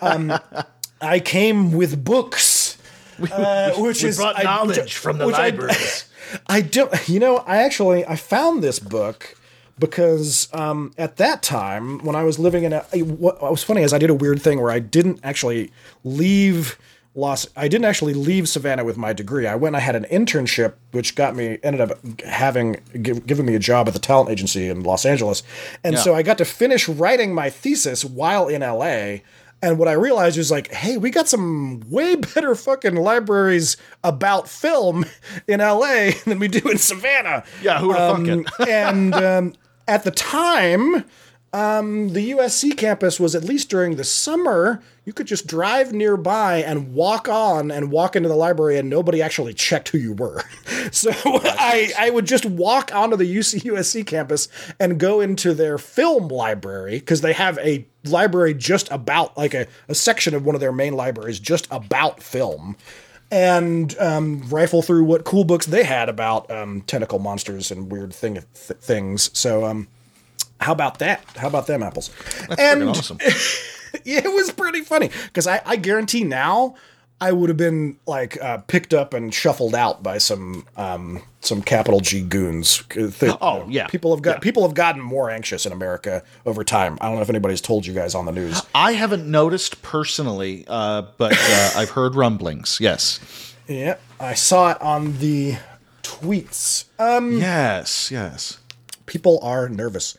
um, 0.00 0.32
I 1.00 1.20
came 1.20 1.72
with 1.72 2.02
books, 2.04 2.78
uh, 3.32 3.72
which 3.76 4.02
we 4.02 4.08
is 4.08 4.16
brought 4.16 4.38
I- 4.38 4.42
knowledge 4.42 4.78
which- 4.78 4.96
from 4.96 5.18
the 5.18 5.26
which 5.26 5.36
I- 5.36 5.48
libraries. 5.50 6.08
I 6.48 6.60
don't. 6.60 7.08
You 7.08 7.20
know, 7.20 7.36
I 7.38 7.58
actually 7.58 8.04
I 8.06 8.16
found 8.16 8.62
this 8.62 8.78
book 8.78 9.36
because 9.78 10.48
um, 10.54 10.92
at 10.98 11.18
that 11.18 11.42
time 11.42 11.98
when 11.98 12.16
I 12.16 12.24
was 12.24 12.38
living 12.38 12.64
in 12.64 12.72
a, 12.72 12.84
I- 12.94 13.00
what 13.00 13.40
was 13.42 13.62
funny 13.62 13.82
is 13.82 13.92
I 13.92 13.98
did 13.98 14.10
a 14.10 14.14
weird 14.14 14.40
thing 14.42 14.60
where 14.60 14.72
I 14.72 14.78
didn't 14.78 15.20
actually 15.22 15.70
leave 16.02 16.78
Los. 17.16 17.48
I 17.56 17.66
didn't 17.66 17.86
actually 17.86 18.14
leave 18.14 18.48
Savannah 18.48 18.84
with 18.84 18.96
my 18.96 19.12
degree. 19.12 19.46
I 19.46 19.54
went. 19.56 19.74
I 19.74 19.80
had 19.80 19.96
an 19.96 20.04
internship, 20.04 20.74
which 20.92 21.14
got 21.16 21.34
me 21.34 21.58
ended 21.62 21.80
up 21.80 21.98
having 22.20 22.76
give, 23.02 23.26
giving 23.26 23.46
me 23.46 23.54
a 23.54 23.58
job 23.58 23.88
at 23.88 23.94
the 23.94 24.00
talent 24.00 24.30
agency 24.30 24.68
in 24.68 24.82
Los 24.82 25.04
Angeles, 25.04 25.42
and 25.82 25.98
so 25.98 26.14
I 26.14 26.22
got 26.22 26.38
to 26.38 26.44
finish 26.44 26.88
writing 26.88 27.34
my 27.34 27.50
thesis 27.50 28.04
while 28.04 28.48
in 28.48 28.60
LA. 28.60 29.18
And 29.62 29.78
what 29.78 29.88
I 29.88 29.92
realized 29.92 30.36
was 30.36 30.50
like, 30.50 30.70
hey, 30.70 30.98
we 30.98 31.10
got 31.10 31.28
some 31.28 31.80
way 31.88 32.14
better 32.14 32.54
fucking 32.54 32.94
libraries 32.94 33.78
about 34.04 34.50
film 34.50 35.06
in 35.48 35.60
LA 35.60 36.10
than 36.26 36.38
we 36.38 36.46
do 36.46 36.68
in 36.68 36.76
Savannah. 36.76 37.42
Yeah, 37.62 37.78
who 37.80 37.88
would've 37.88 38.16
thunk 38.16 38.28
Um, 38.28 38.40
it? 38.60 38.68
and 38.68 39.14
um, 39.14 39.54
at 39.88 40.04
the 40.04 40.10
time, 40.10 41.04
um, 41.56 42.10
the 42.10 42.32
USC 42.32 42.76
campus 42.76 43.18
was 43.18 43.34
at 43.34 43.42
least 43.42 43.70
during 43.70 43.96
the 43.96 44.04
summer, 44.04 44.82
you 45.06 45.14
could 45.14 45.26
just 45.26 45.46
drive 45.46 45.90
nearby 45.90 46.58
and 46.58 46.92
walk 46.92 47.30
on 47.30 47.70
and 47.70 47.90
walk 47.90 48.14
into 48.14 48.28
the 48.28 48.36
library, 48.36 48.76
and 48.76 48.90
nobody 48.90 49.22
actually 49.22 49.54
checked 49.54 49.88
who 49.88 49.98
you 49.98 50.12
were. 50.12 50.42
So 50.92 51.10
I, 51.24 51.92
I 51.98 52.10
would 52.10 52.26
just 52.26 52.46
walk 52.46 52.94
onto 52.94 53.16
the 53.16 53.24
UC 53.24 53.62
USC 53.62 54.06
campus 54.06 54.48
and 54.78 55.00
go 55.00 55.20
into 55.20 55.52
their 55.52 55.78
film 55.78 56.28
library 56.28 57.00
because 57.00 57.22
they 57.22 57.32
have 57.32 57.58
a 57.58 57.84
library 58.04 58.54
just 58.54 58.88
about 58.92 59.36
like 59.36 59.52
a, 59.52 59.66
a 59.88 59.96
section 59.96 60.32
of 60.32 60.46
one 60.46 60.54
of 60.54 60.60
their 60.60 60.70
main 60.70 60.94
libraries 60.94 61.40
just 61.40 61.66
about 61.72 62.22
film 62.22 62.76
and 63.32 63.98
um, 63.98 64.48
rifle 64.48 64.80
through 64.80 65.02
what 65.02 65.24
cool 65.24 65.42
books 65.42 65.66
they 65.66 65.82
had 65.82 66.08
about 66.08 66.48
um, 66.52 66.82
tentacle 66.82 67.18
monsters 67.18 67.72
and 67.72 67.90
weird 67.90 68.14
thing 68.14 68.34
th- 68.34 68.46
things. 68.80 69.36
So, 69.36 69.64
um, 69.64 69.88
how 70.66 70.72
about 70.72 70.98
that? 70.98 71.24
How 71.36 71.46
about 71.48 71.66
them 71.66 71.82
apples? 71.82 72.10
and 72.58 72.82
Freaking 72.82 72.90
awesome. 72.90 73.18
it 74.04 74.32
was 74.32 74.50
pretty 74.52 74.80
funny 74.82 75.10
because 75.26 75.46
I, 75.46 75.60
I 75.64 75.76
guarantee 75.76 76.24
now 76.24 76.74
I 77.20 77.32
would 77.32 77.48
have 77.48 77.56
been 77.56 77.96
like 78.06 78.36
uh, 78.42 78.58
picked 78.58 78.92
up 78.92 79.14
and 79.14 79.32
shuffled 79.32 79.74
out 79.74 80.02
by 80.02 80.18
some 80.18 80.66
um, 80.76 81.22
some 81.40 81.62
capital 81.62 82.00
G 82.00 82.20
goons. 82.20 82.82
Oh, 83.40 83.64
yeah. 83.70 83.86
people 83.86 84.14
have 84.14 84.22
got 84.22 84.36
Yeah. 84.36 84.38
people 84.40 84.62
have 84.66 84.74
gotten 84.74 85.00
more 85.00 85.30
anxious 85.30 85.64
in 85.64 85.72
America 85.72 86.22
over 86.44 86.62
time. 86.64 86.98
I 87.00 87.06
don't 87.06 87.14
know 87.16 87.22
if 87.22 87.30
anybody's 87.30 87.60
told 87.62 87.86
you 87.86 87.94
guys 87.94 88.14
on 88.14 88.26
the 88.26 88.32
news. 88.32 88.60
I 88.74 88.92
haven't 88.92 89.30
noticed 89.30 89.80
personally, 89.82 90.64
uh, 90.68 91.02
but 91.16 91.32
uh, 91.32 91.70
I've 91.76 91.90
heard 91.90 92.14
rumblings. 92.16 92.78
Yes. 92.80 93.20
yeah, 93.68 93.96
I 94.20 94.34
saw 94.34 94.72
it 94.72 94.82
on 94.82 95.16
the 95.18 95.56
tweets. 96.02 96.84
Um, 96.98 97.38
Yes. 97.38 98.10
Yes. 98.10 98.58
people 99.06 99.38
are 99.42 99.68
nervous. 99.70 100.18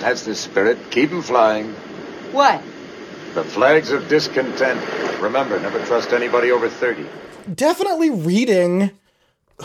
That's 0.00 0.24
the 0.24 0.34
spirit. 0.34 0.78
keep 0.90 1.10
Keep 1.10 1.12
'em 1.12 1.22
flying. 1.22 1.72
What? 2.32 2.62
The 3.34 3.44
flags 3.44 3.90
of 3.90 4.08
discontent. 4.08 4.80
Remember, 5.20 5.58
never 5.60 5.84
trust 5.84 6.12
anybody 6.12 6.50
over 6.50 6.68
30. 6.68 7.06
definitely 7.54 8.10
reading 8.10 8.90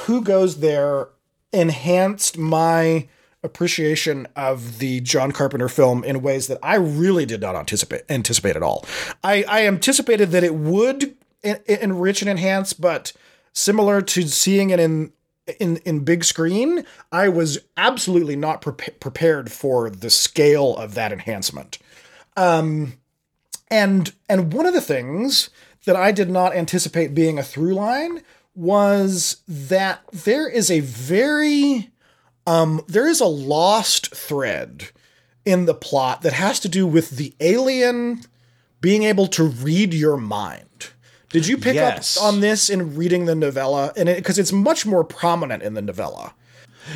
who 0.01 0.21
goes 0.21 0.59
there 0.61 1.09
enhanced 1.51 2.37
my 2.37 3.07
appreciation 3.43 4.25
of 4.37 4.79
the 4.79 5.01
John 5.01 5.31
Carpenter 5.33 5.67
film 5.69 6.03
in 6.03 6.21
ways 6.21 6.47
that 6.47 6.57
I 6.63 6.75
really 6.75 7.25
did 7.25 7.41
not 7.41 7.55
anticipate 7.55 8.03
anticipate 8.09 8.55
at 8.55 8.63
all. 8.63 8.85
I, 9.23 9.43
I 9.47 9.67
anticipated 9.67 10.31
that 10.31 10.43
it 10.43 10.55
would 10.55 11.13
en- 11.43 11.59
enrich 11.67 12.21
and 12.21 12.29
enhance, 12.31 12.71
but 12.73 13.11
similar 13.51 14.01
to 14.01 14.27
seeing 14.29 14.69
it 14.69 14.79
in 14.79 15.11
in 15.59 15.77
in 15.77 16.03
big 16.03 16.23
screen, 16.23 16.85
I 17.11 17.29
was 17.29 17.59
absolutely 17.77 18.35
not 18.35 18.61
prepa- 18.61 18.99
prepared 18.99 19.51
for 19.51 19.89
the 19.89 20.09
scale 20.09 20.75
of 20.75 20.95
that 20.95 21.11
enhancement. 21.11 21.79
Um, 22.37 22.93
and 23.69 24.13
and 24.29 24.53
one 24.53 24.65
of 24.65 24.73
the 24.73 24.81
things 24.81 25.49
that 25.85 25.95
I 25.95 26.11
did 26.11 26.29
not 26.29 26.55
anticipate 26.55 27.13
being 27.13 27.37
a 27.37 27.43
through 27.43 27.73
line 27.73 28.21
was 28.55 29.37
that 29.47 30.01
there 30.11 30.47
is 30.47 30.69
a 30.69 30.79
very 30.79 31.89
um 32.45 32.81
there 32.87 33.07
is 33.07 33.19
a 33.19 33.25
lost 33.25 34.15
thread 34.15 34.89
in 35.45 35.65
the 35.65 35.73
plot 35.73 36.21
that 36.21 36.33
has 36.33 36.59
to 36.61 36.69
do 36.69 36.87
with 36.87 37.11
the 37.11 37.33
alien 37.39 38.21
being 38.79 39.03
able 39.03 39.27
to 39.27 39.43
read 39.43 39.93
your 39.93 40.17
mind. 40.17 40.89
Did 41.33 41.45
you 41.47 41.57
pick 41.57 41.75
Yes. 41.75 42.15
up 42.17 42.23
on 42.23 42.39
this 42.39 42.69
in 42.69 42.95
reading 42.95 43.25
the 43.25 43.35
novella? 43.35 43.91
And 43.97 44.07
because 44.07 44.39
it's 44.39 44.53
much 44.53 44.85
more 44.85 45.03
prominent 45.03 45.61
in 45.63 45.73
the 45.73 45.81
novella. 45.81 46.33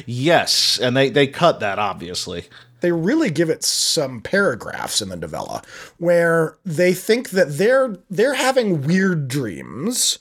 Yes, 0.05 0.79
and 0.81 0.95
they 0.95 1.09
they 1.09 1.27
cut 1.27 1.59
that 1.59 1.79
obviously. 1.79 2.45
they 2.81 2.91
really 2.91 3.31
give 3.31 3.49
it 3.49 3.63
some 3.63 4.21
paragraphs 4.21 5.01
in 5.01 5.09
the 5.09 5.15
novella 5.15 5.63
where 5.97 6.57
they 6.63 6.93
think 6.93 7.31
that 7.31 7.57
they're 7.57 7.97
they're 8.09 8.35
having 8.35 8.83
weird 8.85 9.27
dreams. 9.27 10.19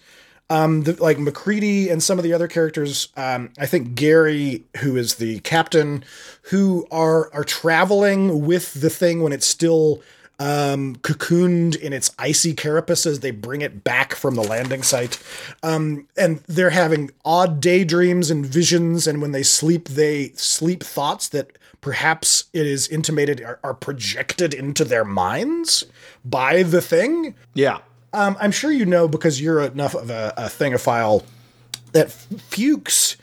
Um, 0.49 0.85
the, 0.85 0.93
like 1.03 1.19
McCready 1.19 1.89
and 1.89 2.01
some 2.01 2.19
of 2.19 2.23
the 2.23 2.33
other 2.33 2.47
characters, 2.47 3.09
um, 3.17 3.51
I 3.59 3.67
think 3.67 3.97
Garry, 3.97 4.65
who 4.79 4.97
is 4.97 5.17
the 5.17 5.41
captain, 5.41 6.05
who 6.43 6.87
are 6.93 7.29
are 7.35 7.43
traveling 7.45 8.47
with 8.47 8.73
the 8.81 8.89
thing 8.89 9.23
when 9.23 9.33
it's 9.33 9.47
still 9.47 10.01
um, 10.39 10.97
cocooned 10.97 11.77
in 11.77 11.93
its 11.93 12.15
icy 12.19 12.55
carapace 12.55 13.07
as 13.07 13.21
they 13.21 13.31
bring 13.31 13.63
it 13.63 13.83
back 13.85 14.15
from 14.15 14.35
the 14.35 14.43
landing 14.43 14.83
site. 14.83 15.23
Um, 15.63 16.09
and 16.17 16.39
they're 16.47 16.71
having 16.71 17.11
odd 17.25 17.61
daydreams 17.61 18.31
and 18.31 18.45
visions, 18.45 19.07
and 19.07 19.23
when 19.23 19.33
they 19.33 19.43
sleep, 19.43 19.89
they 19.89 20.31
sleep 20.31 20.83
thoughts 20.83 21.29
that 21.29 21.57
perhaps 21.81 22.45
it 22.53 22.67
is 22.67 22.89
intimated 22.89 23.41
are, 23.43 23.59
are 23.63 23.75
projected 23.75 24.53
into 24.53 24.85
their 24.85 25.05
minds 25.05 25.85
by 26.25 26.63
the 26.63 26.83
thing. 26.83 27.35
Yeah. 27.55 27.79
Um, 28.13 28.37
I'm 28.41 28.53
sure 28.53 28.71
you 28.73 28.87
know 28.87 29.09
because 29.09 29.41
you're 29.41 29.61
enough 29.61 29.95
of 29.95 30.11
a, 30.11 30.33
a 30.37 30.45
thingophile 30.45 31.25
that 31.93 32.11
Fuchs, 32.11 33.17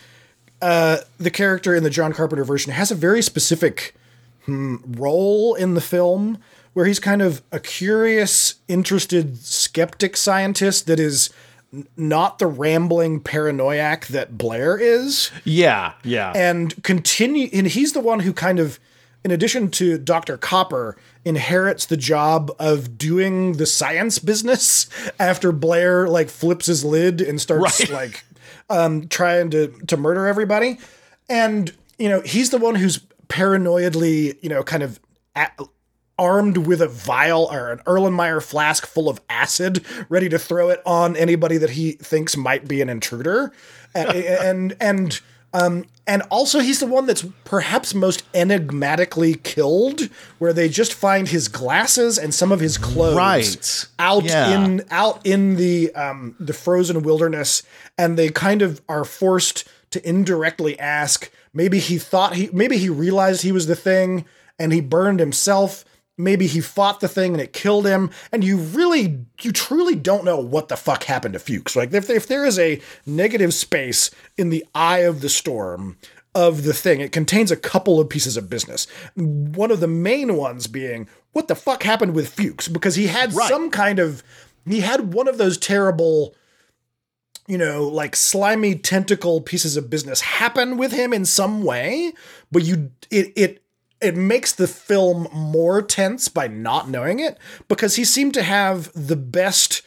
uh, 0.62 0.98
the 1.18 1.32
character 1.32 1.76
in 1.76 1.84
the 1.84 1.90
John 1.90 2.14
Carpenter 2.14 2.44
version, 2.44 2.72
has 2.74 2.92
a 2.92 2.96
very 2.96 3.22
specific 3.22 3.96
hmm, 4.46 4.78
role 4.88 5.56
in 5.56 5.74
the 5.74 5.82
film 5.82 6.40
where 6.74 6.86
he's 6.86 7.00
kind 7.00 7.22
of 7.22 7.42
a 7.52 7.60
curious, 7.60 8.56
interested 8.68 9.38
skeptic 9.38 10.18
scientist 10.18 10.88
that 10.88 11.00
is 11.00 11.30
not 11.98 12.38
the 12.40 12.48
rambling 12.48 13.20
paranoiac 13.20 14.06
that 14.08 14.38
Blair 14.38 14.78
is 14.78 15.32
Yeah, 15.44 15.94
yeah. 16.04 16.32
and 16.36 16.82
continue 16.84 17.50
and 17.52 17.66
he's 17.68 17.94
the 17.94 18.00
one 18.00 18.20
who 18.20 18.32
kind 18.34 18.60
of 18.60 18.80
in 19.26 19.32
addition 19.32 19.72
to 19.72 19.98
Dr. 19.98 20.38
Copper 20.38 20.98
inherits 21.26 21.86
the 21.86 21.96
job 21.98 22.52
of 22.60 22.98
doing 22.98 23.54
the 23.54 23.66
science 23.66 24.20
business 24.20 24.88
after 25.20 25.52
Blair 25.52 26.08
like 26.08 26.30
flips 26.30 26.68
his 26.68 26.84
lid 26.86 27.22
and 27.22 27.42
starts 27.42 27.80
Right. 27.82 27.90
like 27.92 28.24
um 28.70 29.08
trying 29.08 29.50
to 29.52 29.68
to 29.88 29.98
murder 29.98 30.28
everybody 30.28 30.78
and 31.28 31.74
you 31.98 32.08
know 32.10 32.22
he's 32.22 32.50
the 32.52 32.58
one 32.60 32.76
who's 32.76 33.00
paranoidly 33.30 34.38
you 34.44 34.50
know 34.50 34.62
kind 34.64 34.84
of 34.84 35.00
a 35.36 35.48
armed 36.24 36.58
with 36.58 36.82
a 36.82 36.88
vial 36.88 37.48
or 37.52 37.72
an 37.72 37.80
Erlenmeyer 37.86 38.42
flask 38.42 38.86
full 38.88 39.10
of 39.10 39.20
acid, 39.30 39.84
ready 40.10 40.30
to 40.30 40.40
throw 40.40 40.70
it 40.70 40.82
on 40.86 41.16
anybody 41.18 41.58
that 41.58 41.72
he 41.72 41.94
thinks 41.94 42.38
might 42.38 42.68
be 42.68 42.82
an 42.82 42.90
intruder, 42.90 43.52
and 43.94 44.10
and 44.10 44.76
and 44.80 45.22
um 45.54 45.86
and 46.08 46.22
also 46.32 46.60
he's 46.60 46.80
the 46.80 46.88
one 46.88 47.06
that's 47.06 47.26
perhaps 47.46 47.94
most 47.94 48.24
enigmatically 48.34 49.36
killed, 49.36 50.10
where 50.40 50.54
they 50.54 50.68
just 50.70 50.94
find 50.94 51.28
his 51.28 51.48
glasses 51.48 52.18
and 52.18 52.34
some 52.34 52.52
of 52.52 52.60
his 52.60 52.78
clothes 52.78 53.16
Right. 53.16 53.86
out 54.00 54.24
Yeah. 54.24 54.50
in 54.66 54.84
out 54.90 55.22
in 55.26 55.56
the 55.58 55.94
um 55.96 56.36
the 56.40 56.54
frozen 56.54 57.04
wilderness, 57.04 57.64
and 57.98 58.18
they 58.18 58.30
kind 58.30 58.62
of 58.62 58.82
are 58.90 59.06
forced 59.06 59.66
to 59.92 60.08
indirectly 60.08 60.80
ask. 60.80 61.30
Maybe 61.54 61.78
he 61.80 61.98
thought 62.00 62.36
he 62.36 62.50
maybe 62.52 62.78
he 62.78 62.90
realized 62.90 63.42
he 63.44 63.52
was 63.52 63.68
the 63.68 63.76
thing 63.76 64.26
and 64.60 64.74
he 64.74 64.82
burned 64.82 65.20
himself. 65.20 65.86
Maybe 66.18 66.46
he 66.46 66.62
fought 66.62 67.00
the 67.00 67.08
thing 67.08 67.34
and 67.34 67.42
it 67.42 67.54
killed 67.54 67.88
him. 67.88 68.12
And 68.32 68.44
you 68.44 68.58
really, 68.58 69.26
you 69.42 69.52
truly 69.52 69.96
don't 69.96 70.26
know 70.26 70.38
what 70.38 70.68
the 70.68 70.78
fuck 70.78 71.04
happened 71.04 71.34
to 71.34 71.40
Fuchs. 71.40 71.76
Like 71.76 71.94
if, 71.94 72.10
if 72.10 72.28
there 72.28 72.46
is 72.46 72.60
a 72.60 72.82
negative 73.06 73.54
space 73.54 74.12
in 74.38 74.50
the 74.50 74.66
eye 74.76 75.00
of 75.00 75.22
the 75.22 75.30
storm 75.30 75.98
of 76.36 76.64
the 76.64 76.74
thing, 76.74 77.02
it 77.02 77.12
contains 77.12 77.52
a 77.52 77.58
couple 77.58 78.00
of 78.00 78.10
pieces 78.10 78.38
of 78.38 78.50
business. 78.50 78.86
One 79.16 79.72
of 79.72 79.80
the 79.80 79.88
main 79.88 80.36
ones 80.36 80.68
being 80.68 81.08
what 81.32 81.48
the 81.48 81.56
fuck 81.56 81.82
happened 81.82 82.14
with 82.14 82.30
Fuchs 82.30 82.68
because 82.68 82.96
he 82.96 83.08
had 83.08 83.34
some 83.34 83.72
kind 83.72 83.98
of, 83.98 84.24
he 84.68 84.82
had 84.82 85.14
one 85.14 85.28
of 85.28 85.38
those 85.40 85.58
terrible 85.58 86.36
you 87.48 87.58
know, 87.58 87.84
like 87.84 88.16
slimy 88.16 88.76
tentacle 88.76 89.42
pieces 89.42 89.76
of 89.76 89.90
business 89.90 90.22
happen 90.22 90.78
with 90.78 90.92
him 90.92 91.12
in 91.12 91.26
some 91.26 91.64
way, 91.64 92.14
but 92.52 92.64
you 92.64 92.92
it 93.12 93.34
it 93.36 93.63
it 94.04 94.16
makes 94.16 94.52
the 94.52 94.68
film 94.68 95.28
more 95.34 95.82
tense 95.82 96.28
by 96.28 96.48
not 96.48 96.90
knowing 96.90 97.20
it 97.20 97.38
because 97.68 97.96
he 97.96 98.04
seemed 98.04 98.34
to 98.34 98.44
have 98.44 98.92
the 98.94 99.16
best 99.16 99.82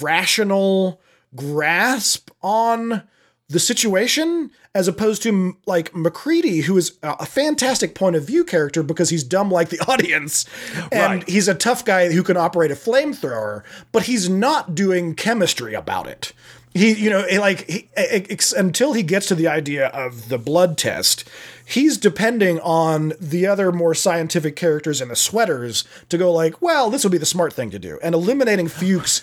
rational 0.00 1.00
grasp 1.34 2.30
on 2.42 3.02
the 3.48 3.58
situation 3.60 4.50
as 4.74 4.88
opposed 4.88 5.22
to 5.22 5.56
like 5.66 5.94
McCready, 5.94 6.60
who 6.62 6.76
is 6.76 6.98
a 7.02 7.14
a 7.20 7.26
fantastic 7.26 7.94
point 7.94 8.16
of 8.16 8.26
view 8.26 8.42
character 8.44 8.82
because 8.82 9.10
he's 9.10 9.22
dumb 9.22 9.50
like 9.50 9.68
the 9.68 9.78
audience, 9.88 10.46
and 10.90 11.20
Right. 11.20 11.28
he's 11.28 11.46
a 11.48 11.54
tough 11.54 11.84
guy 11.84 12.10
who 12.12 12.22
can 12.22 12.36
operate 12.36 12.70
a 12.70 12.74
flamethrower, 12.74 13.62
but 13.92 14.04
he's 14.04 14.28
not 14.28 14.74
doing 14.74 15.14
chemistry 15.14 15.74
about 15.74 16.06
it. 16.08 16.32
He, 16.74 16.92
you 16.92 17.08
know, 17.08 17.24
like 17.38 17.68
he, 17.70 17.88
ex- 17.96 18.52
until 18.52 18.92
he 18.94 19.04
gets 19.04 19.26
to 19.26 19.36
the 19.36 19.46
idea 19.46 19.86
of 19.88 20.28
the 20.28 20.38
blood 20.38 20.76
test, 20.76 21.24
he's 21.64 21.96
depending 21.96 22.58
on 22.60 23.12
the 23.20 23.46
other 23.46 23.70
more 23.70 23.94
scientific 23.94 24.56
characters 24.56 25.00
in 25.00 25.06
the 25.08 25.14
sweaters 25.16 25.84
to 26.08 26.18
go 26.18 26.32
like, 26.32 26.60
well, 26.60 26.90
this 26.90 27.04
would 27.04 27.12
be 27.12 27.18
the 27.18 27.26
smart 27.26 27.52
thing 27.52 27.70
to 27.70 27.78
do, 27.78 27.98
and 28.02 28.12
eliminating 28.14 28.66
Fuchs 28.66 29.22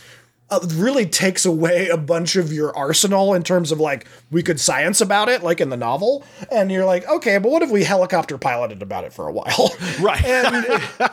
uh, 0.49 0.59
really 0.73 1.05
takes 1.05 1.45
away 1.45 1.87
a 1.87 1.97
bunch 1.97 2.35
of 2.35 2.51
your 2.51 2.75
arsenal 2.75 3.33
in 3.33 3.43
terms 3.43 3.71
of 3.71 3.79
like 3.79 4.05
we 4.29 4.43
could 4.43 4.59
science 4.59 4.99
about 5.01 5.29
it 5.29 5.43
like 5.43 5.61
in 5.61 5.69
the 5.69 5.77
novel. 5.77 6.23
And 6.51 6.71
you're 6.71 6.85
like 6.85 7.07
okay 7.07 7.37
but 7.37 7.51
what 7.51 7.63
if 7.63 7.71
we 7.71 7.83
helicopter 7.85 8.37
piloted 8.37 8.81
about 8.81 9.05
it 9.05 9.13
for 9.13 9.27
a 9.27 9.31
while? 9.31 9.73
Right. 10.01 10.23
and 10.25 11.07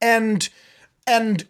and 0.00 0.48
and 1.06 1.48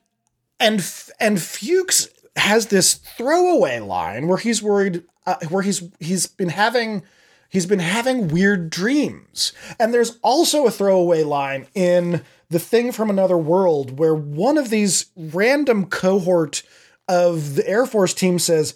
and 0.61 0.79
F- 0.81 1.11
and 1.19 1.41
Fuchs 1.41 2.09
has 2.37 2.67
this 2.67 2.95
throwaway 2.95 3.79
line 3.81 4.27
where 4.27 4.39
he's 4.39 4.63
worried 4.63 5.05
uh, 5.27 5.37
where 5.49 5.63
he's 5.63 5.83
he's 6.01 6.27
been 6.27 6.49
having 6.49 7.03
he's 7.49 7.67
been 7.67 7.79
having 7.79 8.29
weird 8.29 8.71
dreams. 8.71 9.53
And 9.79 9.93
there's 9.93 10.19
also 10.23 10.67
a 10.67 10.71
throwaway 10.71 11.23
line 11.23 11.67
in 11.75 12.23
the 12.49 12.59
thing 12.59 12.93
from 12.93 13.11
another 13.11 13.37
world 13.37 13.99
where 13.99 14.15
one 14.15 14.59
of 14.59 14.71
these 14.71 15.07
random 15.17 15.87
cohort 15.87 16.63
of 17.09 17.55
the 17.57 17.69
air 17.69 17.87
force 17.87 18.15
team 18.15 18.39
says 18.39 18.75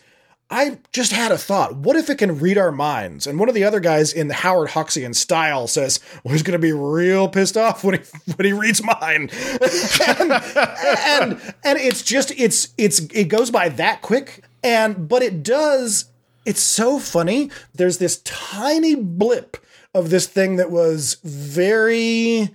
I 0.48 0.78
just 0.92 1.10
had 1.10 1.32
a 1.32 1.38
thought. 1.38 1.74
What 1.74 1.96
if 1.96 2.08
it 2.08 2.18
can 2.18 2.38
read 2.38 2.56
our 2.56 2.70
minds? 2.70 3.26
And 3.26 3.38
one 3.38 3.48
of 3.48 3.54
the 3.54 3.64
other 3.64 3.80
guys 3.80 4.12
in 4.12 4.28
the 4.28 4.34
Howard 4.34 4.70
Hawksian 4.70 5.14
style 5.14 5.66
says, 5.66 5.98
"Well, 6.22 6.32
he's 6.32 6.44
going 6.44 6.52
to 6.52 6.58
be 6.60 6.72
real 6.72 7.28
pissed 7.28 7.56
off 7.56 7.82
when 7.82 7.96
he 7.96 8.00
when 8.36 8.46
he 8.46 8.52
reads 8.52 8.82
mine." 8.82 9.28
and, 10.18 10.32
and 10.32 11.54
and 11.64 11.78
it's 11.78 12.02
just 12.02 12.30
it's 12.36 12.68
it's 12.78 13.00
it 13.12 13.24
goes 13.24 13.50
by 13.50 13.70
that 13.70 14.02
quick. 14.02 14.44
And 14.62 15.08
but 15.08 15.22
it 15.22 15.42
does. 15.42 16.06
It's 16.44 16.62
so 16.62 17.00
funny. 17.00 17.50
There's 17.74 17.98
this 17.98 18.18
tiny 18.18 18.94
blip 18.94 19.56
of 19.94 20.10
this 20.10 20.28
thing 20.28 20.56
that 20.56 20.70
was 20.70 21.16
very 21.24 22.50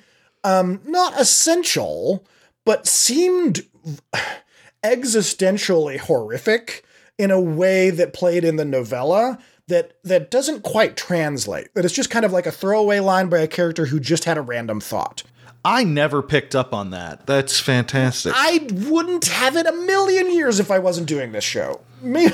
um 0.46 0.80
not 0.86 1.20
essential, 1.20 2.26
but 2.64 2.88
seemed 2.88 3.68
existentially 4.84 5.98
horrific 6.00 6.86
in 7.22 7.30
a 7.30 7.40
way 7.40 7.92
that 7.92 8.14
played 8.14 8.44
in 8.44 8.56
the 8.56 8.66
novella 8.66 9.38
that 9.68 9.94
that 10.04 10.32
doesn't 10.32 10.64
quite 10.64 10.98
translate. 10.98 11.74
That 11.76 11.86
it's 11.86 11.94
just 11.94 12.10
kind 12.10 12.26
of 12.26 12.32
like 12.32 12.48
a 12.48 12.52
throwaway 12.52 13.00
line 13.00 13.30
by 13.30 13.40
a 13.40 13.48
character 13.48 13.86
who 13.86 14.00
just 14.00 14.26
had 14.26 14.38
a 14.38 14.42
random 14.42 14.82
thought. 14.82 15.24
I 15.64 15.84
never 15.84 16.24
picked 16.24 16.56
up 16.56 16.74
on 16.74 16.90
that. 16.90 17.28
That's 17.28 17.60
fantastic. 17.60 18.34
I 18.36 18.68
wouldn't 18.72 19.28
have 19.28 19.56
it 19.56 19.68
a 19.68 19.72
million 19.72 20.34
years 20.34 20.60
if 20.60 20.72
I 20.72 20.80
wasn't 20.80 21.08
doing 21.08 21.32
this 21.32 21.44
show. 21.44 21.82
Maybe 22.02 22.34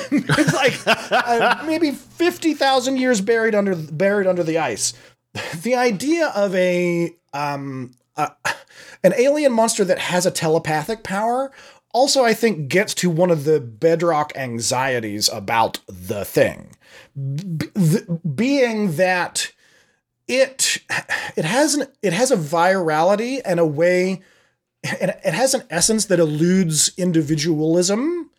like 0.53 0.79
uh, 0.87 1.61
maybe 1.67 1.91
fifty 1.91 2.53
thousand 2.53 2.97
years 2.97 3.19
buried 3.19 3.53
under 3.53 3.75
buried 3.75 4.25
under 4.25 4.41
the 4.41 4.57
ice. 4.59 4.93
The 5.61 5.75
idea 5.75 6.27
of 6.33 6.55
a 6.55 7.13
um 7.33 7.93
uh, 8.15 8.29
an 9.03 9.13
alien 9.17 9.51
monster 9.51 9.83
that 9.83 9.99
has 9.99 10.25
a 10.25 10.31
telepathic 10.31 11.03
power 11.03 11.51
also 11.97 12.23
I 12.23 12.35
think 12.35 12.67
gets 12.67 12.93
to 12.95 13.09
one 13.09 13.31
of 13.31 13.43
the 13.43 13.59
bedrock 13.59 14.31
anxieties 14.35 15.29
about 15.29 15.79
the 15.87 16.23
thing. 16.23 16.75
B- 17.15 17.67
th- 17.73 18.05
being 18.35 18.97
that 18.97 19.51
it 20.27 20.77
it 21.35 21.43
has 21.43 21.73
an 21.73 21.87
it 22.03 22.13
has 22.13 22.29
a 22.29 22.37
virality 22.37 23.41
and 23.43 23.59
a 23.59 23.65
way 23.65 24.21
and 25.01 25.09
it 25.25 25.33
has 25.33 25.55
an 25.55 25.63
essence 25.71 26.05
that 26.05 26.19
eludes 26.19 26.91
individualism 26.97 28.29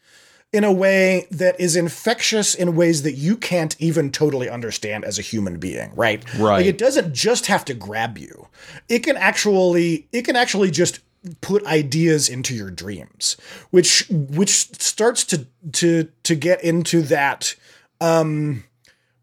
in 0.52 0.62
a 0.62 0.72
way 0.72 1.26
that 1.32 1.60
is 1.60 1.74
infectious 1.74 2.54
in 2.54 2.76
ways 2.76 3.02
that 3.02 3.12
you 3.12 3.36
can't 3.36 3.74
even 3.80 4.10
totally 4.10 4.48
understand 4.48 5.04
as 5.04 5.18
a 5.18 5.22
human 5.22 5.58
being, 5.58 5.92
right? 5.94 6.24
Right. 6.38 6.58
Like 6.58 6.66
it 6.66 6.78
doesn't 6.78 7.12
just 7.12 7.46
have 7.46 7.64
to 7.66 7.74
grab 7.74 8.16
you. 8.16 8.46
It 8.88 9.00
can 9.00 9.16
actually 9.16 10.08
it 10.12 10.22
can 10.24 10.36
actually 10.36 10.70
just 10.70 11.00
put 11.40 11.64
ideas 11.66 12.28
into 12.28 12.54
your 12.54 12.70
dreams, 12.70 13.36
which 13.70 14.06
which 14.10 14.80
starts 14.80 15.24
to 15.24 15.46
to 15.72 16.08
to 16.22 16.34
get 16.34 16.62
into 16.62 17.02
that 17.02 17.54
um 18.00 18.64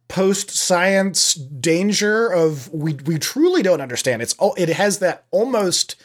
post 0.08 0.52
science 0.52 1.34
danger 1.34 2.28
of 2.28 2.72
we 2.74 2.94
we 3.06 3.18
truly 3.18 3.64
don't 3.64 3.82
understand. 3.82 4.22
It's 4.22 4.34
all 4.36 4.54
it 4.58 4.70
has 4.70 5.00
that 5.00 5.26
almost 5.32 5.96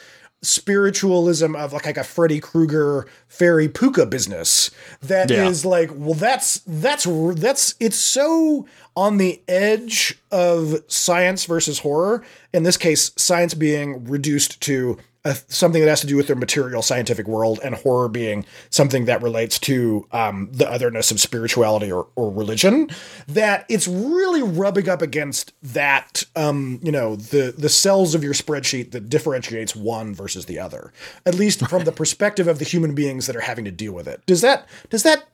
spiritualism 0.43 1.55
of 1.55 1.73
like, 1.73 1.85
like 1.85 1.99
a 1.99 2.05
Freddy 2.05 2.41
Krueger 2.41 3.07
fairy 3.29 3.69
puka 3.69 4.07
business 4.07 4.71
that 5.03 5.31
is 5.31 5.65
Yeah. 5.65 5.71
like 5.71 5.91
well 5.95 6.15
that's 6.15 6.61
that's 6.67 7.07
that's 7.35 7.75
it's 7.79 7.99
so 7.99 8.67
on 8.97 9.19
the 9.19 9.43
edge 9.49 10.19
of 10.31 10.83
science 10.89 11.45
versus 11.45 11.81
horror 11.81 12.23
in 12.55 12.63
this 12.63 12.77
case 12.79 13.11
science 13.17 13.53
being 13.55 14.05
reduced 14.05 14.61
to 14.63 14.97
a, 15.25 15.37
something 15.49 15.83
that 15.83 15.89
has 15.89 16.01
to 16.01 16.07
do 16.07 16.17
with 16.17 16.27
their 16.27 16.37
material 16.37 16.83
scientific 16.83 17.29
world 17.29 17.61
and 17.63 17.75
horror 17.75 18.09
being 18.09 18.45
something 18.71 19.05
that 19.05 19.23
relates 19.23 19.59
to 19.59 20.07
um, 20.13 20.49
the 20.53 20.71
otherness 20.71 21.11
of 21.11 21.21
spirituality 21.21 21.93
or, 21.93 22.07
or 22.17 22.33
religion 22.33 22.89
that 23.29 23.67
it's 23.69 23.87
really 23.87 24.43
rubbing 24.43 24.89
up 24.89 25.03
against 25.03 25.53
that 25.63 26.25
um, 26.37 26.81
you 26.83 26.93
know 26.93 27.17
the 27.17 27.55
the 27.57 27.69
cells 27.69 28.15
of 28.15 28.25
your 28.25 28.35
spreadsheet 28.35 28.93
that 28.93 29.09
differentiates 29.09 29.77
one 29.77 30.15
versus 30.15 30.47
the 30.47 30.59
other 30.59 30.93
at 31.27 31.35
least 31.35 31.67
from 31.69 31.85
the 31.85 31.93
perspective 31.93 32.49
of 32.49 32.59
the 32.59 32.65
human 32.65 32.95
beings 32.95 33.27
that 33.27 33.37
are 33.37 33.41
having 33.41 33.65
to 33.65 33.71
deal 33.71 33.93
with 33.93 34.09
it. 34.09 34.25
Does 34.27 34.41
that 34.41 34.67
does 34.89 35.03
that 35.03 35.25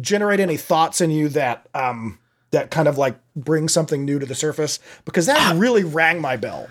generate 0.00 0.40
any 0.40 0.56
thoughts 0.56 1.00
in 1.00 1.10
you 1.10 1.28
that 1.28 1.68
um 1.74 2.18
that 2.50 2.70
kind 2.70 2.88
of 2.88 2.96
like 2.96 3.18
bring 3.36 3.68
something 3.68 4.04
new 4.04 4.18
to 4.18 4.24
the 4.24 4.34
surface? 4.34 4.78
Because 5.04 5.26
that 5.26 5.54
really 5.56 5.84
rang 5.84 6.20
my 6.20 6.36
bell 6.36 6.68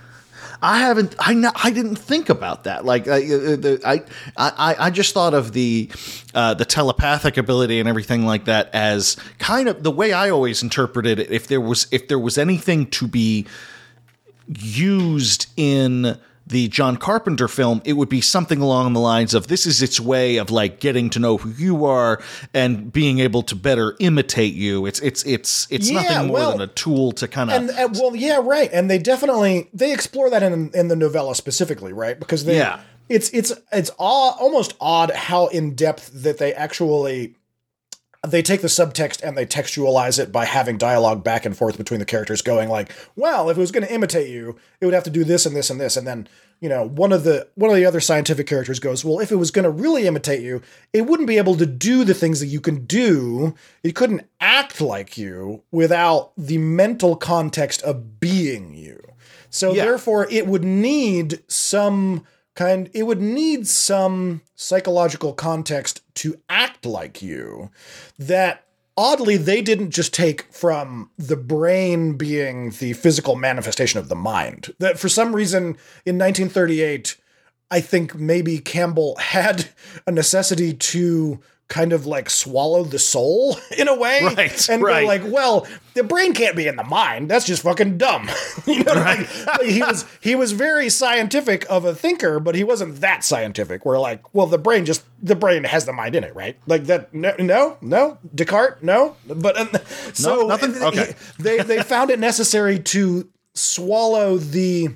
I 0.62 0.80
haven't. 0.80 1.16
I 1.20 1.34
know. 1.34 1.52
I 1.56 1.72
didn't 1.72 1.98
think 1.98 2.30
about 2.30 2.64
that. 2.64 2.86
Like 2.86 3.08
I, 3.08 3.24
uh, 3.24 3.78
I, 3.86 4.04
I, 4.38 4.76
I 4.80 4.90
just 4.90 5.14
thought 5.14 5.34
of 5.34 5.54
the, 5.54 5.90
uh, 6.34 6.54
the 6.54 6.66
telepathic 6.66 7.38
ability 7.38 7.80
and 7.80 7.88
everything 7.88 8.26
like 8.26 8.46
that 8.46 8.70
as 8.74 9.18
kind 9.40 9.68
of 9.68 9.84
the 9.84 9.92
way 9.92 10.14
I 10.14 10.30
always 10.30 10.64
interpreted 10.64 11.20
it. 11.20 11.32
If 11.32 11.48
there 11.48 11.62
was, 11.62 11.88
if 11.92 12.08
there 12.08 12.20
was 12.20 12.38
anything 12.38 12.88
to 12.92 13.08
be 13.08 13.46
used 14.48 15.48
in 15.58 16.18
the 16.48 16.68
John 16.70 16.98
Carpenter 16.98 17.48
film, 17.48 17.82
it 17.86 17.94
would 17.94 18.10
be 18.10 18.22
something 18.22 18.62
along 18.62 18.94
the 18.94 19.00
lines 19.00 19.34
of 19.34 19.48
this 19.48 19.66
is 19.66 19.82
its 19.82 20.00
way 20.00 20.38
of 20.38 20.50
like 20.50 20.80
getting 20.80 21.10
to 21.12 21.20
know 21.20 21.38
who 21.38 21.50
you 21.52 21.86
are 21.86 22.22
and 22.54 22.92
being 22.92 23.20
able 23.20 23.42
to 23.44 23.56
better 23.56 23.96
imitate 24.00 24.54
you. 24.54 24.86
It's 24.86 25.00
it's 25.02 25.26
it's 25.26 25.68
it's 25.70 25.90
Yeah, 25.90 26.02
nothing 26.02 26.28
more 26.28 26.34
well, 26.38 26.52
than 26.52 26.62
a 26.62 26.68
tool 26.68 27.12
to 27.14 27.28
kind 27.28 27.52
of 27.52 27.70
and 27.70 27.96
well 27.96 28.16
yeah 28.16 28.40
right 28.42 28.70
and 28.72 28.90
they 28.90 28.98
definitely 28.98 29.70
they 29.74 29.94
explore 29.94 30.30
that 30.30 30.44
in 30.44 30.72
in 30.74 30.88
the 30.88 30.96
novella 30.96 31.36
specifically 31.36 31.94
right 31.94 32.20
because 32.20 32.46
they 32.46 32.58
Yeah. 32.58 32.80
it's 33.10 33.30
it's 33.30 33.54
it's 33.72 33.92
all, 34.00 34.36
almost 34.40 34.74
odd 34.82 35.12
how 35.12 35.48
in 35.48 35.76
depth 35.76 36.12
that 36.14 36.38
they 36.38 36.54
actually 36.54 37.36
they 38.32 38.42
take 38.42 38.62
the 38.62 38.68
subtext 38.68 39.22
and 39.24 39.38
they 39.38 39.46
textualize 39.46 40.20
it 40.20 40.32
by 40.32 40.46
having 40.46 40.78
dialogue 40.78 41.24
back 41.24 41.46
and 41.46 41.58
forth 41.58 41.78
between 41.78 42.00
the 42.00 42.06
characters 42.06 42.42
going 42.42 42.70
like 42.70 42.92
well 43.16 43.50
if 43.50 43.58
it 43.58 43.62
was 43.62 43.72
going 43.72 43.86
to 43.86 43.94
imitate 43.94 44.30
you 44.30 44.56
it 44.80 44.86
would 44.86 44.94
have 44.94 45.04
to 45.04 45.10
do 45.10 45.24
this 45.24 45.46
and 45.46 45.56
this 45.56 45.70
and 45.70 45.80
this. 45.82 45.98
And 45.98 46.06
then 46.08 46.28
you 46.60 46.70
know 46.70 46.88
one 46.88 47.12
of 47.12 47.24
the 47.24 47.48
one 47.56 47.70
of 47.70 47.76
the 47.76 47.86
other 47.86 48.00
scientific 48.00 48.48
characters 48.48 48.80
goes 48.80 49.04
well 49.06 49.20
if 49.20 49.32
it 49.32 49.36
was 49.36 49.52
going 49.52 49.64
to 49.64 49.70
really 49.70 50.08
imitate 50.08 50.42
you 50.42 50.62
it 50.94 51.02
wouldn't 51.06 51.28
be 51.28 51.38
able 51.38 51.56
to 51.58 51.66
do 51.66 52.04
the 52.04 52.14
things 52.14 52.40
that 52.40 52.48
you 52.48 52.60
can 52.62 52.86
do. 52.86 53.54
It 53.84 53.96
couldn't 53.96 54.28
act 54.40 54.82
like 54.82 55.18
you 55.18 55.64
without 55.72 56.32
the 56.38 56.58
mental 56.58 57.16
context 57.16 57.82
of 57.84 58.20
being 58.20 58.74
you. 58.74 59.00
So 59.50 59.74
Yeah. 59.74 59.86
therefore 59.86 60.28
it 60.30 60.48
would 60.48 60.64
need 60.64 61.42
some 61.48 62.26
kind 62.56 62.90
it 62.94 63.04
would 63.04 63.22
need 63.22 63.68
some 63.68 64.42
psychological 64.56 65.32
context 65.34 66.02
to 66.18 66.40
act 66.50 66.86
like 66.86 67.22
you 67.22 67.70
that 68.18 68.66
oddly 68.98 69.38
they 69.38 69.62
didn't 69.62 69.92
just 69.92 70.14
take 70.14 70.44
from 70.52 71.10
the 71.18 71.38
brain 71.38 72.18
being 72.18 72.72
the 72.72 72.94
physical 72.94 73.36
manifestation 73.36 74.00
of 74.00 74.10
the 74.10 74.16
mind. 74.16 74.74
That 74.80 75.00
for 75.00 75.10
some 75.10 75.36
reason 75.36 75.78
in 76.06 76.18
1938 76.18 77.18
i 77.70 77.82
think 77.82 78.16
maybe 78.16 78.60
campbell 78.60 79.16
had 79.20 79.68
a 80.06 80.12
necessity 80.12 80.74
to 80.74 81.40
kind 81.70 81.92
of 81.92 82.06
like 82.06 82.30
swallow 82.30 82.84
the 82.86 82.98
soul 83.00 83.58
in 83.78 83.88
a 83.90 83.96
way 83.96 84.22
Right, 84.24 84.70
and 84.70 84.82
right. 84.82 85.06
like 85.06 85.22
well 85.26 85.68
the 85.96 86.04
brain 86.04 86.34
can't 86.34 86.56
be 86.56 86.66
in 86.68 86.78
the 86.78 86.84
mind 86.84 87.30
that's 87.30 87.46
just 87.46 87.64
fucking 87.64 87.98
dumb 87.98 88.30
you 88.66 88.84
know 88.86 88.94
like, 88.94 89.46
like, 89.48 89.62
he 89.64 89.82
was 89.82 90.06
he 90.22 90.34
was 90.36 90.54
very 90.54 90.90
scientific 90.90 91.66
of 91.70 91.84
a 91.84 91.94
thinker 91.94 92.40
but 92.40 92.56
he 92.56 92.64
wasn't 92.64 93.02
that 93.02 93.24
scientific 93.26 93.86
where 93.86 94.00
like 94.00 94.34
well 94.34 94.48
the 94.48 94.58
brain 94.58 94.86
just 94.86 95.04
the 95.22 95.36
brain 95.36 95.66
has 95.66 95.84
the 95.86 95.92
mind 95.94 96.16
in 96.16 96.24
it 96.24 96.34
right 96.36 96.58
like 96.68 96.86
that 96.86 97.14
no 97.14 97.36
no, 97.38 97.78
no? 97.82 98.18
descartes 98.34 98.82
no 98.82 99.18
but 99.28 99.58
um, 99.58 99.70
so 100.14 100.48
nothing? 100.48 100.74
he- 100.74 100.80
Okay. 100.80 101.16
they 101.38 101.58
they 101.60 101.84
found 101.84 102.12
it 102.12 102.20
necessary 102.20 102.80
to 102.80 103.28
swallow 103.56 104.38
the 104.38 104.90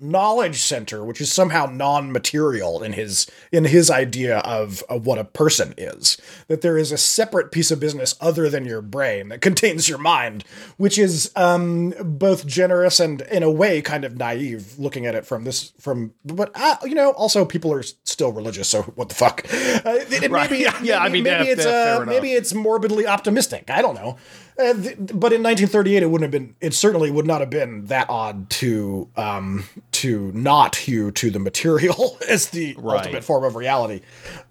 knowledge 0.00 0.62
center 0.62 1.04
which 1.04 1.20
is 1.20 1.32
somehow 1.32 1.66
non-material 1.66 2.82
in 2.82 2.92
his 2.92 3.26
in 3.52 3.64
his 3.64 3.90
idea 3.90 4.38
of, 4.38 4.82
of 4.88 5.06
what 5.06 5.18
a 5.18 5.24
person 5.24 5.74
is. 5.76 6.16
That 6.48 6.60
there 6.62 6.78
is 6.78 6.92
a 6.92 6.98
separate 6.98 7.50
piece 7.52 7.70
of 7.70 7.80
business 7.80 8.14
other 8.20 8.48
than 8.48 8.64
your 8.64 8.80
brain 8.82 9.28
that 9.28 9.40
contains 9.48 9.88
your 9.88 9.98
mind 9.98 10.44
which 10.76 10.98
is 10.98 11.30
um 11.36 11.94
both 12.00 12.46
generous 12.46 13.00
and 13.00 13.20
in 13.22 13.42
a 13.42 13.50
way 13.50 13.82
kind 13.82 14.04
of 14.04 14.16
naive 14.16 14.78
looking 14.78 15.06
at 15.06 15.14
it 15.14 15.26
from 15.26 15.44
this 15.44 15.72
from 15.80 16.12
but 16.24 16.50
uh, 16.54 16.76
you 16.84 16.94
know 16.94 17.10
also 17.12 17.44
people 17.44 17.72
are 17.72 17.82
still 17.82 18.32
religious 18.32 18.68
so 18.68 18.82
what 18.82 19.08
the 19.08 19.14
fuck? 19.14 19.44
Uh, 19.52 19.80
it- 19.84 20.22
it- 20.24 20.30
Right. 20.30 20.50
maybe, 20.50 20.62
Yeah, 20.62 20.78
yeah, 20.82 20.98
I 20.98 21.08
mean, 21.08 21.24
maybe 21.24 21.46
yeah, 21.46 21.52
it's 21.52 21.64
yeah, 21.64 21.98
uh, 22.00 22.04
maybe 22.04 22.32
it's 22.32 22.52
morbidly 22.52 23.06
optimistic. 23.06 23.70
I 23.70 23.80
don't 23.80 23.94
know 23.94 24.16
uh, 24.58 24.72
th- 24.74 24.96
but 24.98 25.32
in 25.32 25.42
1938 25.42 26.02
it 26.02 26.06
wouldn't 26.06 26.24
have 26.24 26.30
been 26.42 26.54
it 26.60 26.74
certainly 26.74 27.10
would 27.10 27.26
not 27.26 27.40
have 27.40 27.50
been 27.50 27.84
that 27.86 28.08
odd 28.10 28.48
to 28.50 29.08
um 29.16 29.64
to 29.92 30.30
not 30.34 30.76
hew 30.76 31.10
to 31.12 31.30
the 31.30 31.38
material 31.38 32.18
as 32.28 32.48
the 32.50 32.74
Right. 32.78 32.98
ultimate 32.98 33.24
form 33.24 33.44
of 33.44 33.54
reality 33.56 34.00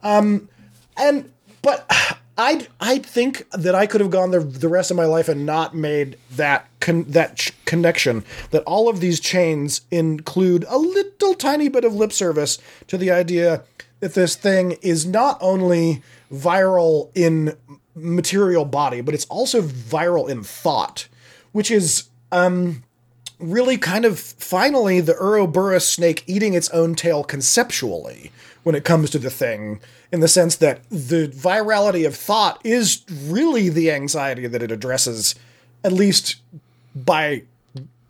um 0.03 0.49
and 0.97 1.31
but 1.61 1.85
i 2.37 2.67
i 2.79 2.99
think 2.99 3.49
that 3.51 3.73
i 3.75 3.85
could 3.87 3.99
have 4.01 4.11
gone 4.11 4.31
the, 4.31 4.39
the 4.39 4.69
rest 4.69 4.91
of 4.91 4.97
my 4.97 5.05
life 5.05 5.27
and 5.27 5.45
not 5.45 5.75
made 5.75 6.17
that 6.31 6.67
con- 6.79 7.05
that 7.09 7.35
ch- 7.35 7.51
connection 7.65 8.23
that 8.51 8.63
all 8.63 8.87
of 8.89 8.99
these 8.99 9.19
chains 9.19 9.81
include 9.91 10.63
a 10.69 10.77
little 10.77 11.33
tiny 11.33 11.67
bit 11.67 11.83
of 11.83 11.93
lip 11.95 12.13
service 12.13 12.59
to 12.87 12.97
the 12.97 13.09
idea 13.11 13.63
that 13.99 14.13
this 14.13 14.35
thing 14.35 14.73
is 14.83 15.05
not 15.07 15.37
only 15.41 16.03
viral 16.31 17.09
in 17.15 17.57
material 17.97 18.65
body 18.65 19.01
but 19.01 19.13
it's 19.13 19.25
also 19.25 19.61
viral 19.61 20.29
in 20.29 20.43
thought 20.43 21.07
which 21.51 21.71
is 21.71 22.09
um 22.31 22.83
really 23.39 23.77
kind 23.77 24.05
of 24.05 24.19
finally 24.19 24.99
the 24.99 25.15
Ouroboros 25.15 25.87
snake 25.87 26.23
eating 26.27 26.53
its 26.53 26.69
own 26.69 26.95
tail 26.95 27.23
conceptually 27.23 28.31
when 28.63 28.75
it 28.75 28.83
comes 28.83 29.09
to 29.09 29.19
the 29.19 29.29
thing, 29.29 29.79
in 30.11 30.19
the 30.19 30.27
sense 30.27 30.57
that 30.57 30.81
the 30.89 31.29
virality 31.29 32.05
of 32.05 32.15
thought 32.15 32.59
is 32.65 33.05
really 33.09 33.69
the 33.69 33.91
anxiety 33.91 34.45
that 34.45 34.61
it 34.61 34.71
addresses, 34.71 35.35
at 35.85 35.93
least 35.93 36.35
by 36.93 37.43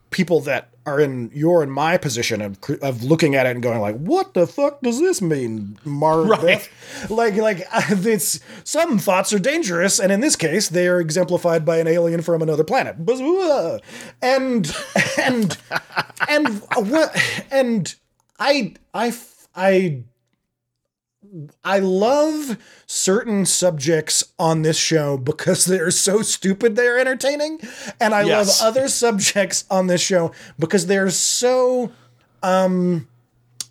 people 0.09 0.39
that 0.39 0.69
are 0.87 1.01
in 1.01 1.29
your 1.33 1.61
and 1.61 1.71
my 1.71 1.97
position 1.97 2.41
of 2.41 2.57
of 2.81 3.03
looking 3.03 3.35
at 3.35 3.45
it 3.45 3.49
and 3.49 3.61
going 3.61 3.79
like, 3.81 3.97
"What 3.97 4.33
the 4.33 4.47
fuck 4.47 4.81
does 4.81 4.99
this 4.99 5.21
mean, 5.21 5.77
Marbeth?" 5.85 6.69
Like, 7.09 7.35
like 7.35 7.61
it's 7.73 8.39
some 8.63 8.97
thoughts 8.97 9.33
are 9.33 9.39
dangerous, 9.39 9.99
and 9.99 10.11
in 10.11 10.21
this 10.21 10.37
case, 10.37 10.69
they 10.69 10.87
are 10.87 10.99
exemplified 10.99 11.65
by 11.65 11.77
an 11.77 11.87
alien 11.87 12.21
from 12.21 12.41
another 12.41 12.63
planet. 12.63 12.95
Uh. 13.07 13.79
And 14.21 14.73
and 15.17 15.57
and 16.27 16.47
uh, 16.75 16.81
what 16.81 17.45
and 17.51 17.93
I 18.39 18.73
I 18.93 19.13
I 19.55 20.03
I 21.63 21.79
love 21.79 22.57
certain 22.85 23.45
subjects 23.45 24.23
on 24.39 24.61
this 24.61 24.77
show 24.77 25.17
because 25.17 25.65
they're 25.65 25.91
so 25.91 26.21
stupid 26.21 26.75
they're 26.75 26.97
entertaining. 26.99 27.59
And 27.99 28.13
I 28.13 28.23
Yes. 28.23 28.61
love 28.61 28.69
other 28.75 28.87
subjects 28.87 29.63
on 29.69 29.87
this 29.87 30.01
show 30.01 30.31
because 30.57 30.87
they're 30.87 31.09
so 31.09 31.91
um 32.43 33.07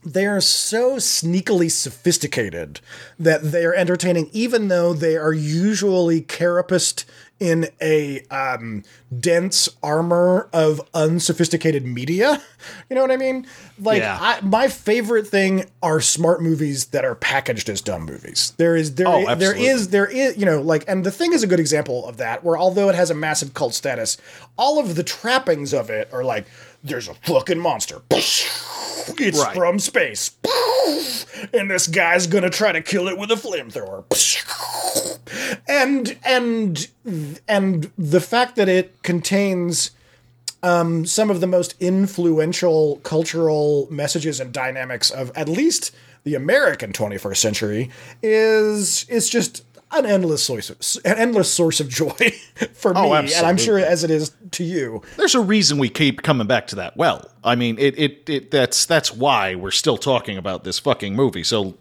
they 0.04 0.24
are 0.26 0.40
so 0.40 0.96
sneakily 0.96 1.68
sophisticated 1.70 2.78
that 3.18 3.50
they 3.50 3.64
are 3.64 3.74
entertaining 3.74 4.30
even 4.32 4.68
though 4.68 4.92
they 4.92 5.16
are 5.16 5.32
usually 5.32 6.20
carapaced 6.20 7.04
in 7.38 7.68
a 7.82 8.20
um, 8.30 8.82
dense 9.20 9.68
armor 9.82 10.48
of 10.52 10.80
unsophisticated 10.94 11.84
media. 11.84 12.42
You 12.90 12.96
know 12.96 13.02
what 13.02 13.12
I 13.12 13.16
mean? 13.16 13.46
Like 13.78 13.98
Yeah. 13.98 14.18
I, 14.20 14.40
my 14.40 14.66
favorite 14.66 15.28
thing 15.28 15.66
are 15.84 16.00
smart 16.00 16.42
movies 16.42 16.86
that 16.86 17.04
are 17.04 17.14
packaged 17.14 17.68
as 17.68 17.80
dumb 17.80 18.02
movies. 18.06 18.54
There 18.56 18.74
is 18.74 18.96
there 18.96 19.06
Oh, 19.06 19.34
there 19.36 19.54
is 19.56 19.90
there 19.90 20.06
is 20.06 20.36
you 20.36 20.44
know 20.46 20.60
like 20.60 20.84
and 20.88 21.04
the 21.06 21.12
thing 21.12 21.32
is 21.32 21.44
a 21.44 21.46
good 21.46 21.60
example 21.60 22.04
of 22.08 22.16
that 22.16 22.42
where 22.42 22.58
although 22.58 22.88
it 22.88 22.96
has 22.96 23.10
a 23.10 23.14
massive 23.14 23.54
cult 23.54 23.72
status, 23.74 24.16
all 24.58 24.80
of 24.80 24.96
the 24.96 25.04
trappings 25.04 25.72
of 25.72 25.90
it 25.90 26.08
are 26.12 26.24
like 26.24 26.46
there's 26.82 27.06
a 27.06 27.14
fucking 27.14 27.60
monster. 27.60 28.02
It's 29.18 29.38
Right. 29.38 29.54
from 29.54 29.78
space. 29.78 30.30
And 31.52 31.70
this 31.70 31.86
guy's 31.86 32.26
gonna 32.26 32.50
try 32.50 32.72
to 32.72 32.80
kill 32.80 33.08
it 33.08 33.18
with 33.18 33.30
a 33.30 33.34
flamethrower. 33.34 34.04
and 35.68 36.16
and 36.24 36.88
and 37.48 37.90
the 37.98 38.20
fact 38.20 38.56
that 38.56 38.68
it 38.68 39.02
contains 39.02 39.90
um, 40.62 41.04
some 41.06 41.30
of 41.30 41.40
the 41.40 41.46
most 41.46 41.74
influential 41.80 42.96
cultural 43.02 43.86
messages 43.90 44.40
and 44.40 44.52
dynamics 44.52 45.10
of 45.10 45.30
at 45.36 45.48
least 45.48 45.92
the 46.24 46.34
American 46.34 46.92
21st 46.92 47.36
century 47.36 47.90
is 48.22 49.04
is 49.08 49.28
just 49.28 49.62
an 49.92 50.04
endless 50.06 50.42
source 50.42 50.70
of, 50.70 50.78
an 51.04 51.16
endless 51.18 51.52
source 51.52 51.80
of 51.80 51.88
joy 51.88 52.08
for 52.74 52.92
me, 52.92 53.00
Oh, 53.00 53.12
and 53.14 53.30
I'm 53.46 53.56
sure 53.56 53.78
as 53.78 54.04
it 54.04 54.10
is 54.10 54.32
to 54.52 54.64
you. 54.64 55.02
There's 55.16 55.34
a 55.34 55.40
reason 55.40 55.78
we 55.78 55.88
keep 55.88 56.22
coming 56.22 56.46
back 56.46 56.66
to 56.68 56.76
that 56.76 56.96
well. 56.96 57.30
I 57.44 57.54
mean, 57.54 57.78
it, 57.78 57.98
it, 57.98 58.28
it 58.28 58.50
that's 58.50 58.84
that's 58.86 59.12
why 59.12 59.54
we're 59.54 59.70
still 59.70 59.96
talking 59.96 60.36
about 60.36 60.64
this 60.64 60.78
fucking 60.78 61.14
movie. 61.14 61.44
So 61.44 61.76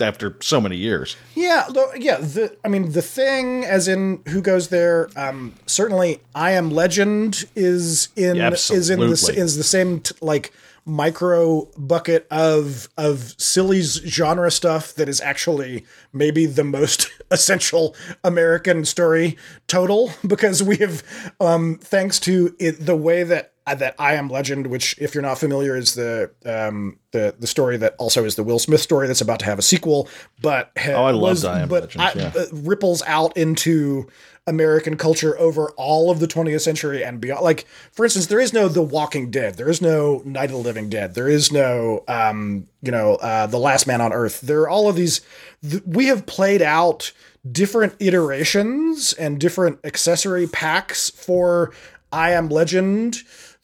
after 0.00 0.36
so 0.40 0.60
many 0.60 0.76
years, 0.76 1.16
Yeah, 1.34 1.66
yeah. 1.96 2.18
The 2.18 2.56
I 2.64 2.68
mean, 2.68 2.92
the 2.92 3.02
thing, 3.02 3.64
as 3.64 3.88
in 3.88 4.22
who 4.28 4.40
goes 4.42 4.68
there. 4.68 5.08
Um, 5.16 5.54
certainly, 5.66 6.20
I 6.34 6.52
am 6.52 6.70
Legend 6.70 7.46
is 7.56 8.08
in 8.16 8.36
Yeah, 8.36 8.50
is 8.50 8.90
in 8.90 9.00
the 9.00 9.34
is 9.36 9.56
the 9.56 9.64
same 9.64 10.00
t- 10.00 10.14
like 10.20 10.52
micro 10.86 11.68
bucket 11.76 12.26
of 12.30 12.88
of 12.96 13.34
silly's 13.38 13.94
genre 14.06 14.50
stuff 14.50 14.94
that 14.94 15.08
is 15.08 15.20
actually 15.20 15.84
maybe 16.12 16.46
the 16.46 16.62
most 16.64 17.10
essential 17.32 17.94
American 18.22 18.84
story 18.84 19.36
total 19.66 20.12
because 20.26 20.62
we 20.62 20.76
have 20.76 21.02
um 21.40 21.78
thanks 21.82 22.20
to 22.20 22.54
it, 22.60 22.86
the 22.86 22.96
way 22.96 23.24
that 23.24 23.52
uh, 23.68 23.74
that 23.74 23.96
I 23.98 24.14
am 24.14 24.28
Legend, 24.28 24.68
which 24.68 24.96
if 25.00 25.12
you're 25.12 25.22
not 25.22 25.38
familiar 25.38 25.76
is 25.76 25.96
the 25.96 26.30
um 26.44 27.00
the 27.10 27.34
the 27.36 27.48
story 27.48 27.76
that 27.78 27.96
also 27.98 28.24
is 28.24 28.36
the 28.36 28.44
Will 28.44 28.60
Smith 28.60 28.80
story 28.80 29.08
that's 29.08 29.20
about 29.20 29.40
to 29.40 29.44
have 29.46 29.58
a 29.58 29.62
sequel, 29.62 30.08
but 30.40 30.70
ha- 30.78 30.92
Oh, 30.92 31.04
I 31.04 31.10
loved 31.10 31.22
was, 31.22 31.44
I 31.44 31.62
Am 31.62 31.68
but 31.68 31.96
Legend, 31.96 32.20
yeah. 32.36 32.40
uh, 32.40 32.46
ripples 32.52 33.02
out 33.08 33.36
into 33.36 34.06
American 34.46 34.96
culture 34.96 35.36
over 35.38 35.70
all 35.70 36.10
of 36.10 36.20
the 36.20 36.28
20th 36.28 36.60
century 36.60 37.04
and 37.04 37.20
beyond. 37.20 37.42
Like, 37.42 37.66
for 37.90 38.04
instance, 38.04 38.26
there 38.26 38.40
is 38.40 38.52
no 38.52 38.68
The 38.68 38.82
Walking 38.82 39.30
Dead. 39.30 39.56
There 39.56 39.68
is 39.68 39.82
no 39.82 40.22
Night 40.24 40.46
of 40.46 40.52
the 40.52 40.56
Living 40.58 40.88
Dead. 40.88 41.14
There 41.14 41.28
is 41.28 41.50
no, 41.50 42.04
um, 42.06 42.68
you 42.80 42.92
know, 42.92 43.16
uh, 43.16 43.46
The 43.46 43.58
Last 43.58 43.86
Man 43.86 44.00
on 44.00 44.12
Earth. 44.12 44.40
There 44.40 44.60
are 44.60 44.68
all 44.68 44.88
of 44.88 44.94
these. 44.94 45.20
Th- 45.68 45.82
we 45.84 46.06
have 46.06 46.26
played 46.26 46.62
out 46.62 47.12
different 47.50 47.94
iterations 47.98 49.12
and 49.14 49.40
different 49.40 49.80
accessory 49.84 50.46
packs 50.46 51.10
for 51.10 51.72
I 52.12 52.30
Am 52.30 52.48
Legend 52.48 53.18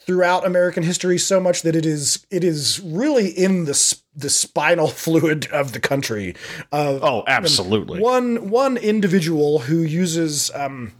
throughout 0.06 0.46
American 0.46 0.82
history 0.82 1.18
so 1.18 1.40
much 1.40 1.62
that 1.62 1.76
it 1.76 1.86
is 1.86 2.26
it 2.30 2.44
is 2.44 2.80
really 2.80 3.28
in 3.28 3.64
the 3.64 3.96
the 4.14 4.30
spinal 4.30 4.88
fluid 5.04 5.46
of 5.52 5.72
the 5.72 5.80
country. 5.80 6.34
Uh, 6.70 6.98
oh, 7.02 7.24
absolutely. 7.26 8.00
one 8.00 8.50
one 8.50 8.76
individual 8.76 9.60
who 9.60 9.78
uses 9.78 10.50
um, 10.54 10.92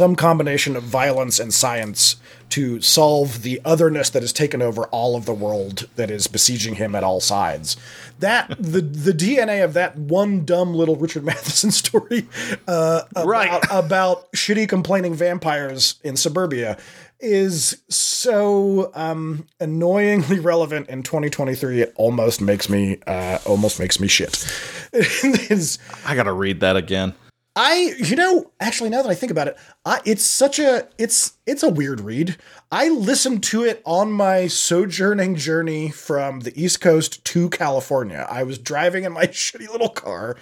some 0.00 0.16
combination 0.16 0.76
of 0.76 0.82
violence 0.82 1.38
and 1.38 1.52
science 1.52 2.16
to 2.48 2.80
solve 2.80 3.42
the 3.42 3.60
otherness 3.66 4.08
that 4.08 4.22
has 4.22 4.32
taken 4.32 4.62
over 4.62 4.84
all 4.84 5.14
of 5.14 5.26
the 5.26 5.34
world 5.34 5.86
that 5.96 6.10
is 6.10 6.26
besieging 6.26 6.76
him 6.76 6.94
at 6.94 7.04
all 7.04 7.20
sides. 7.20 7.76
That 8.18 8.48
the 8.58 8.80
the 8.80 9.12
DNA 9.12 9.62
of 9.62 9.74
that 9.74 9.98
one 9.98 10.46
dumb 10.46 10.72
little 10.72 10.96
Richard 10.96 11.22
Matheson 11.30 11.70
story 11.70 12.26
uh, 12.66 13.02
about, 13.10 13.26
Right. 13.26 13.64
about 13.70 14.32
shitty 14.32 14.70
complaining 14.70 15.12
vampires 15.12 15.96
in 16.02 16.16
suburbia 16.16 16.78
is 17.20 17.82
so 17.90 18.90
um, 18.94 19.46
annoyingly 19.60 20.38
relevant 20.40 20.88
in 20.88 21.02
2023 21.02 21.82
it 21.82 21.92
almost 21.96 22.40
makes 22.40 22.70
me 22.70 22.98
uh, 23.06 23.38
almost 23.44 23.78
makes 23.78 24.00
me 24.00 24.08
shit 24.08 24.42
it 24.94 25.50
is 25.50 25.78
I 26.06 26.14
gotta 26.14 26.32
read 26.32 26.60
that 26.60 26.76
again. 26.76 27.12
I, 27.56 27.94
you 27.98 28.14
know, 28.14 28.52
actually, 28.60 28.90
now 28.90 29.02
that 29.02 29.10
I 29.10 29.14
think 29.14 29.32
about 29.32 29.48
it, 29.48 29.58
I, 29.84 30.00
it's 30.04 30.22
such 30.24 30.58
a, 30.58 30.88
it's, 30.98 31.34
it's 31.46 31.62
a 31.64 31.68
weird 31.68 32.00
read. 32.00 32.36
I 32.70 32.88
listened 32.88 33.42
to 33.44 33.64
it 33.64 33.82
on 33.84 34.12
my 34.12 34.46
sojourning 34.46 35.34
journey 35.34 35.90
from 35.90 36.40
the 36.40 36.52
East 36.60 36.80
Coast 36.80 37.24
to 37.24 37.50
California. 37.50 38.26
I 38.30 38.44
was 38.44 38.56
driving 38.58 39.04
in 39.04 39.12
my 39.12 39.26
shitty 39.26 39.68
little 39.68 39.88
car, 39.88 40.36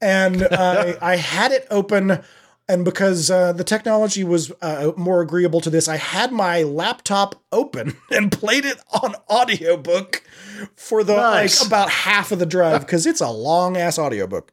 and 0.00 0.44
I, 0.44 0.96
I 1.02 1.16
had 1.16 1.50
it 1.52 1.66
open. 1.70 2.22
And 2.68 2.84
because 2.84 3.28
uh, 3.28 3.52
the 3.52 3.64
technology 3.64 4.22
was 4.22 4.52
uh, 4.62 4.92
more 4.96 5.20
agreeable 5.20 5.60
to 5.62 5.68
this, 5.68 5.88
I 5.88 5.96
had 5.96 6.30
my 6.30 6.62
laptop 6.62 7.34
open 7.50 7.96
and 8.10 8.30
played 8.30 8.64
it 8.64 8.78
on 9.02 9.16
audiobook 9.28 10.22
for 10.76 11.02
the 11.02 11.16
Nice. 11.16 11.60
like 11.60 11.66
about 11.66 11.90
half 11.90 12.30
of 12.30 12.38
the 12.38 12.46
drive 12.46 12.82
because 12.82 13.04
it's 13.04 13.20
a 13.20 13.30
long 13.30 13.76
ass 13.76 13.98
audiobook. 13.98 14.52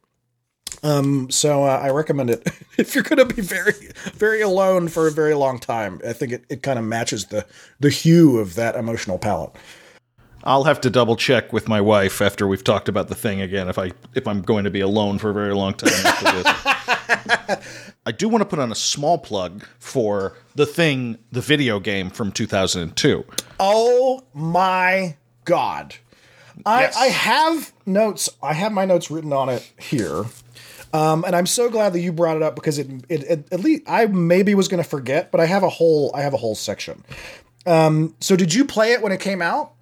Um, 0.82 1.30
so 1.30 1.64
uh, 1.64 1.80
I 1.82 1.90
recommend 1.90 2.30
it 2.30 2.46
if 2.78 2.94
you're 2.94 3.04
going 3.04 3.26
to 3.26 3.34
be 3.34 3.42
very, 3.42 3.74
very 4.14 4.40
alone 4.40 4.88
for 4.88 5.06
a 5.06 5.10
very 5.12 5.34
long 5.34 5.58
time. 5.58 6.00
I 6.06 6.12
think 6.12 6.32
it, 6.32 6.44
it 6.48 6.62
kind 6.62 6.78
of 6.78 6.84
matches 6.84 7.26
the 7.26 7.46
the 7.80 7.90
hue 7.90 8.38
of 8.38 8.54
that 8.54 8.76
emotional 8.76 9.18
palette. 9.18 9.52
I'll 10.42 10.64
have 10.64 10.80
to 10.82 10.90
double 10.90 11.16
check 11.16 11.52
with 11.52 11.68
my 11.68 11.82
wife 11.82 12.22
after 12.22 12.46
we've 12.46 12.64
talked 12.64 12.88
about 12.88 13.08
the 13.08 13.14
thing 13.14 13.42
again 13.42 13.68
if 13.68 13.78
I 13.78 13.92
if 14.14 14.26
I'm 14.26 14.42
going 14.42 14.64
to 14.64 14.70
be 14.70 14.80
alone 14.80 15.18
for 15.18 15.30
a 15.30 15.34
very 15.34 15.54
long 15.54 15.74
time 15.74 15.92
after 16.06 16.42
this. 16.42 17.90
I 18.06 18.12
do 18.12 18.28
want 18.28 18.40
to 18.40 18.46
put 18.46 18.58
on 18.58 18.72
a 18.72 18.76
small 18.76 19.18
plug 19.18 19.66
for 19.78 20.38
the 20.54 20.64
thing, 20.64 21.18
the 21.30 21.42
video 21.42 21.78
game 21.78 22.08
from 22.08 22.32
2002. 22.32 23.24
Oh 23.58 24.24
my 24.32 25.16
god! 25.44 25.96
I 26.64 26.82
Yes. 26.82 26.96
I 26.96 27.06
have 27.06 27.72
notes. 27.84 28.30
I 28.42 28.54
have 28.54 28.72
my 28.72 28.86
notes 28.86 29.10
written 29.10 29.32
on 29.32 29.50
it 29.50 29.70
here. 29.78 30.24
Um, 30.92 31.24
and 31.24 31.36
I'm 31.36 31.46
so 31.46 31.70
glad 31.70 31.92
that 31.92 32.00
you 32.00 32.12
brought 32.12 32.36
it 32.36 32.42
up 32.42 32.54
because 32.54 32.78
it, 32.78 32.88
it, 33.08 33.22
it 33.22 33.48
at 33.52 33.60
least 33.60 33.82
I 33.86 34.06
maybe 34.06 34.54
was 34.54 34.68
going 34.68 34.82
to 34.82 34.88
forget, 34.88 35.30
but 35.30 35.40
I 35.40 35.46
have 35.46 35.62
a 35.62 35.68
whole 35.68 36.10
I 36.14 36.22
have 36.22 36.34
a 36.34 36.36
whole 36.36 36.54
section. 36.54 37.04
Um, 37.66 38.14
so 38.20 38.36
did 38.36 38.54
you 38.54 38.64
play 38.64 38.92
it 38.92 39.02
when 39.02 39.12
it 39.12 39.20
came 39.20 39.42
out? 39.42 39.72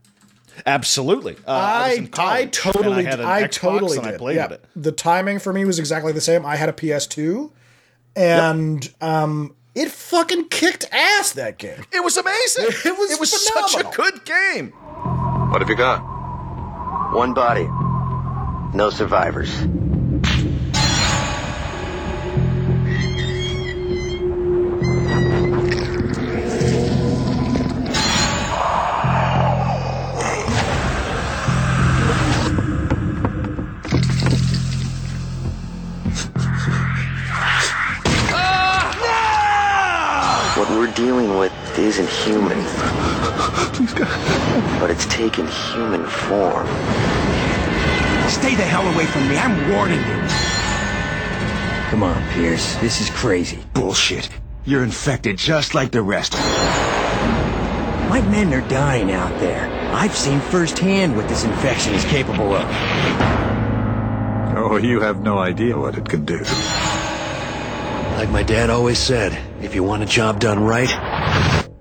Absolutely. 0.66 1.36
Uh, 1.46 1.50
I, 1.52 1.88
was 1.88 1.98
in 1.98 2.10
I, 2.18 2.38
I 2.38 2.46
totally, 2.46 3.06
and 3.06 3.08
I, 3.08 3.10
had 3.10 3.20
an 3.20 3.26
I 3.26 3.42
Xbox 3.44 3.52
totally 3.52 3.96
and 3.98 4.06
did. 4.06 4.14
I 4.14 4.18
played 4.18 4.36
yeah. 4.36 4.52
it. 4.52 4.64
The 4.76 4.92
timing 4.92 5.38
for 5.38 5.52
me 5.52 5.64
was 5.64 5.78
exactly 5.78 6.12
the 6.12 6.20
same. 6.20 6.44
I 6.44 6.56
had 6.56 6.68
a 6.68 6.72
PS2, 6.72 7.50
and 8.16 8.92
um, 9.00 9.54
it 9.74 9.90
fucking 9.90 10.48
kicked 10.48 10.86
ass. 10.92 11.32
That 11.32 11.58
game. 11.58 11.84
It 11.92 12.02
was 12.02 12.16
amazing. 12.16 12.64
It 12.84 12.98
was 12.98 13.10
It 13.12 13.20
was 13.20 13.46
such 13.46 13.80
a 13.80 13.84
good 13.96 14.24
game. 14.24 14.70
What 15.50 15.60
have 15.60 15.70
you 15.70 15.76
got? 15.76 16.00
One 17.14 17.32
body. 17.32 17.68
No 18.76 18.90
survivors. 18.90 19.50
Dealing 40.98 41.38
with 41.38 41.52
isn't 41.78 42.08
human. 42.08 42.58
But 44.80 44.90
it's 44.90 45.06
taken 45.06 45.46
human 45.46 46.04
form. 46.04 46.66
Stay 48.28 48.56
the 48.56 48.64
hell 48.64 48.84
away 48.92 49.06
from 49.06 49.28
me. 49.28 49.38
I'm 49.38 49.70
warning 49.70 50.00
you. 50.00 50.28
Come 51.90 52.02
on, 52.02 52.20
Pierce. 52.30 52.74
This 52.78 53.00
is 53.00 53.10
crazy. 53.10 53.60
Bullshit. 53.74 54.28
You're 54.64 54.82
infected 54.82 55.38
just 55.38 55.72
like 55.72 55.92
the 55.92 56.02
rest. 56.02 56.32
My 58.10 58.20
men 58.28 58.52
are 58.52 58.68
dying 58.68 59.12
out 59.12 59.38
there. 59.38 59.70
I've 59.94 60.16
seen 60.16 60.40
firsthand 60.40 61.16
what 61.16 61.28
this 61.28 61.44
infection 61.44 61.94
is 61.94 62.04
capable 62.06 62.54
of. 62.54 62.66
Oh, 64.56 64.80
you 64.82 65.00
have 65.00 65.22
no 65.22 65.38
idea 65.38 65.78
what 65.78 65.96
it 65.96 66.08
can 66.08 66.24
do. 66.24 66.42
Like 68.16 68.30
my 68.30 68.42
dad 68.42 68.68
always 68.68 68.98
said, 68.98 69.38
if 69.60 69.74
you 69.74 69.82
want 69.82 70.02
a 70.02 70.06
job 70.06 70.40
done 70.40 70.62
right, 70.62 70.90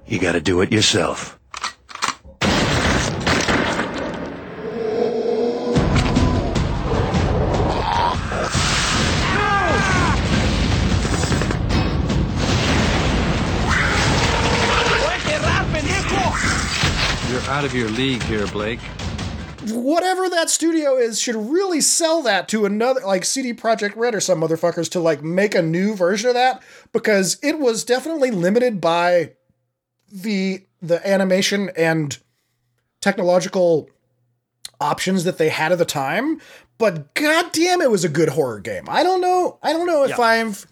you 0.05 0.19
gotta 0.19 0.41
do 0.41 0.61
it 0.61 0.71
yourself. 0.71 1.38
You're 17.30 17.41
out 17.49 17.63
of 17.65 17.75
your 17.75 17.89
league 17.89 18.23
here, 18.23 18.47
Blake. 18.47 18.80
Whatever 19.72 20.30
that 20.30 20.49
studio 20.49 20.95
is 20.97 21.20
should 21.20 21.36
really 21.36 21.82
sell 21.82 22.22
that 22.24 22.47
to 22.49 22.65
another, 22.65 23.01
like 23.05 23.26
CD 23.26 23.53
Projekt 23.53 23.95
Red 23.95 24.15
or 24.15 24.20
some 24.22 24.41
motherfuckers, 24.41 24.89
to 24.91 24.99
like 24.99 25.24
make 25.24 25.55
a 25.55 25.61
new 25.61 25.95
version 25.95 26.30
of 26.30 26.36
that 26.36 26.61
because 26.93 27.38
it 27.41 27.59
was 27.59 27.84
definitely 27.84 28.32
limited 28.32 28.80
by 28.82 29.34
the 30.11 30.63
the 30.82 31.05
animation 31.07 31.70
and 31.76 32.18
technological 33.01 33.89
options 34.80 35.24
that 35.24 35.38
they 35.38 35.49
had 35.49 35.72
at 35.72 35.78
the 35.80 35.86
time 35.86 36.39
but 36.78 37.15
goddamn, 37.15 37.82
it 37.82 37.89
was 37.89 38.03
a 38.03 38.09
good 38.09 38.30
horror 38.30 38.59
game. 38.59 38.86
I 38.88 39.01
don't 39.01 39.20
know. 39.20 39.57
I 39.63 39.74
don't 39.74 39.88
know 39.88 40.03
if 40.03 40.11
Yeah. 40.11 40.22
I've, 40.22 40.68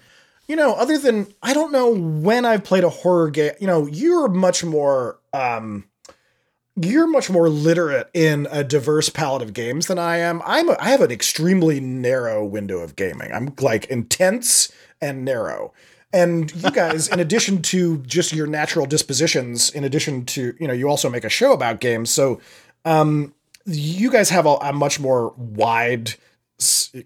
you 0.47 0.55
know, 0.55 0.73
other 0.75 0.99
than 0.99 1.33
I 1.41 1.53
don't 1.55 1.71
know 1.71 1.89
when 1.95 2.45
I've 2.45 2.63
played 2.63 2.83
a 2.83 2.89
horror 2.89 3.31
game. 3.31 3.53
You 3.59 3.65
know, 3.65 3.87
you're 3.87 4.27
much 4.27 4.63
more. 4.63 5.17
um 5.33 5.85
you're 6.75 7.07
much 7.07 7.29
more 7.29 7.49
literate 7.49 8.09
in 8.13 8.47
a 8.51 8.63
diverse 8.63 9.09
palette 9.09 9.41
of 9.41 9.53
games 9.53 9.87
than 9.87 9.97
I 9.97 10.17
am. 10.17 10.41
I'm 10.45 10.69
a, 10.69 10.77
I 10.79 10.89
have 10.89 11.01
an 11.01 11.11
extremely 11.11 11.79
narrow 11.79 12.43
window 12.43 12.79
of 12.79 12.95
gaming. 12.95 13.31
I'm 13.31 13.53
like 13.61 13.85
intense 13.85 14.71
and 15.01 15.23
narrow. 15.23 15.73
And 16.11 16.53
you 16.55 16.71
guys, 16.71 17.07
in 17.07 17.19
addition 17.21 17.61
to 17.63 17.99
just 17.99 18.33
your 18.33 18.47
natural 18.47 18.85
dispositions, 18.85 19.69
in 19.69 19.83
addition 19.83 20.25
to 20.25 20.53
you 20.59 20.67
know, 20.67 20.73
you 20.73 20.89
also 20.89 21.09
make 21.09 21.23
a 21.23 21.29
show 21.29 21.53
about 21.53 21.79
games. 21.79 22.09
So, 22.09 22.41
um, 22.83 23.33
you 23.65 24.11
guys 24.11 24.29
have 24.29 24.45
a, 24.45 24.55
a 24.61 24.73
much 24.73 24.99
more 24.99 25.33
wide 25.37 26.13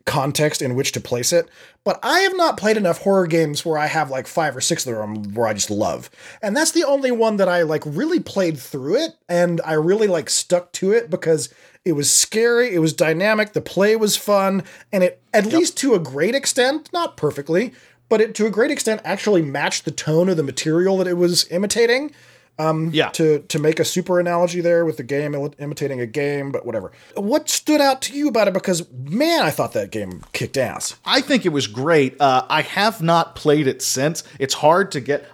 context 0.05 0.61
in 0.61 0.75
which 0.75 0.91
to 0.91 1.01
place 1.01 1.33
it. 1.33 1.49
But 1.83 1.99
I 2.03 2.19
have 2.19 2.37
not 2.37 2.57
played 2.57 2.77
enough 2.77 2.99
horror 2.99 3.25
games 3.25 3.65
where 3.65 3.77
I 3.77 3.87
have 3.87 4.11
like 4.11 4.27
five 4.27 4.55
or 4.55 4.61
six 4.61 4.85
of 4.85 4.95
them 4.95 5.33
where 5.33 5.47
I 5.47 5.53
just 5.53 5.71
love. 5.71 6.09
And 6.41 6.55
that's 6.55 6.71
the 6.71 6.83
only 6.83 7.11
one 7.11 7.37
that 7.37 7.49
I 7.49 7.63
like 7.63 7.83
really 7.85 8.19
played 8.19 8.59
through 8.59 8.97
it 8.97 9.11
and 9.27 9.59
I 9.65 9.73
really 9.73 10.07
like 10.07 10.29
stuck 10.29 10.71
to 10.73 10.91
it 10.91 11.09
because 11.09 11.53
it 11.85 11.93
was 11.93 12.11
scary, 12.11 12.75
it 12.75 12.79
was 12.79 12.93
dynamic, 12.93 13.53
the 13.53 13.61
play 13.61 13.95
was 13.95 14.17
fun, 14.17 14.63
and 14.91 15.03
it 15.03 15.21
at 15.33 15.45
least 15.45 15.77
to 15.77 15.95
a 15.95 15.99
great 15.99 16.35
extent, 16.35 16.89
not 16.93 17.17
perfectly, 17.17 17.73
but 18.09 18.21
it 18.21 18.35
to 18.35 18.45
a 18.45 18.51
great 18.51 18.71
extent 18.71 19.01
actually 19.03 19.41
matched 19.41 19.85
the 19.85 19.91
tone 19.91 20.29
of 20.29 20.37
the 20.37 20.43
material 20.43 20.97
that 20.97 21.07
it 21.07 21.17
was 21.17 21.49
imitating. 21.51 22.11
Um, 22.59 22.89
Yeah. 22.93 23.09
To 23.11 23.39
to 23.39 23.57
make 23.59 23.79
a 23.79 23.85
super 23.85 24.19
analogy 24.19 24.59
there 24.61 24.85
with 24.85 24.97
the 24.97 25.03
game 25.03 25.31
imi- 25.33 25.53
imitating 25.59 26.01
a 26.01 26.05
game, 26.05 26.51
but 26.51 26.65
whatever. 26.65 26.91
What 27.15 27.49
stood 27.49 27.79
out 27.81 28.01
to 28.03 28.13
you 28.13 28.27
about 28.27 28.47
it? 28.49 28.53
Because 28.53 28.85
man, 28.91 29.43
I 29.43 29.49
thought 29.49 29.73
that 29.73 29.91
game 29.91 30.23
kicked 30.33 30.57
ass. 30.57 30.95
I 31.05 31.21
think 31.21 31.45
it 31.45 31.49
was 31.49 31.67
great. 31.67 32.19
Uh, 32.19 32.45
I 32.49 32.61
have 32.61 33.01
not 33.01 33.35
played 33.35 33.65
it 33.65 33.81
since. 33.81 34.23
It's 34.39 34.55
hard 34.55 34.91
to 34.91 34.99
get. 34.99 35.25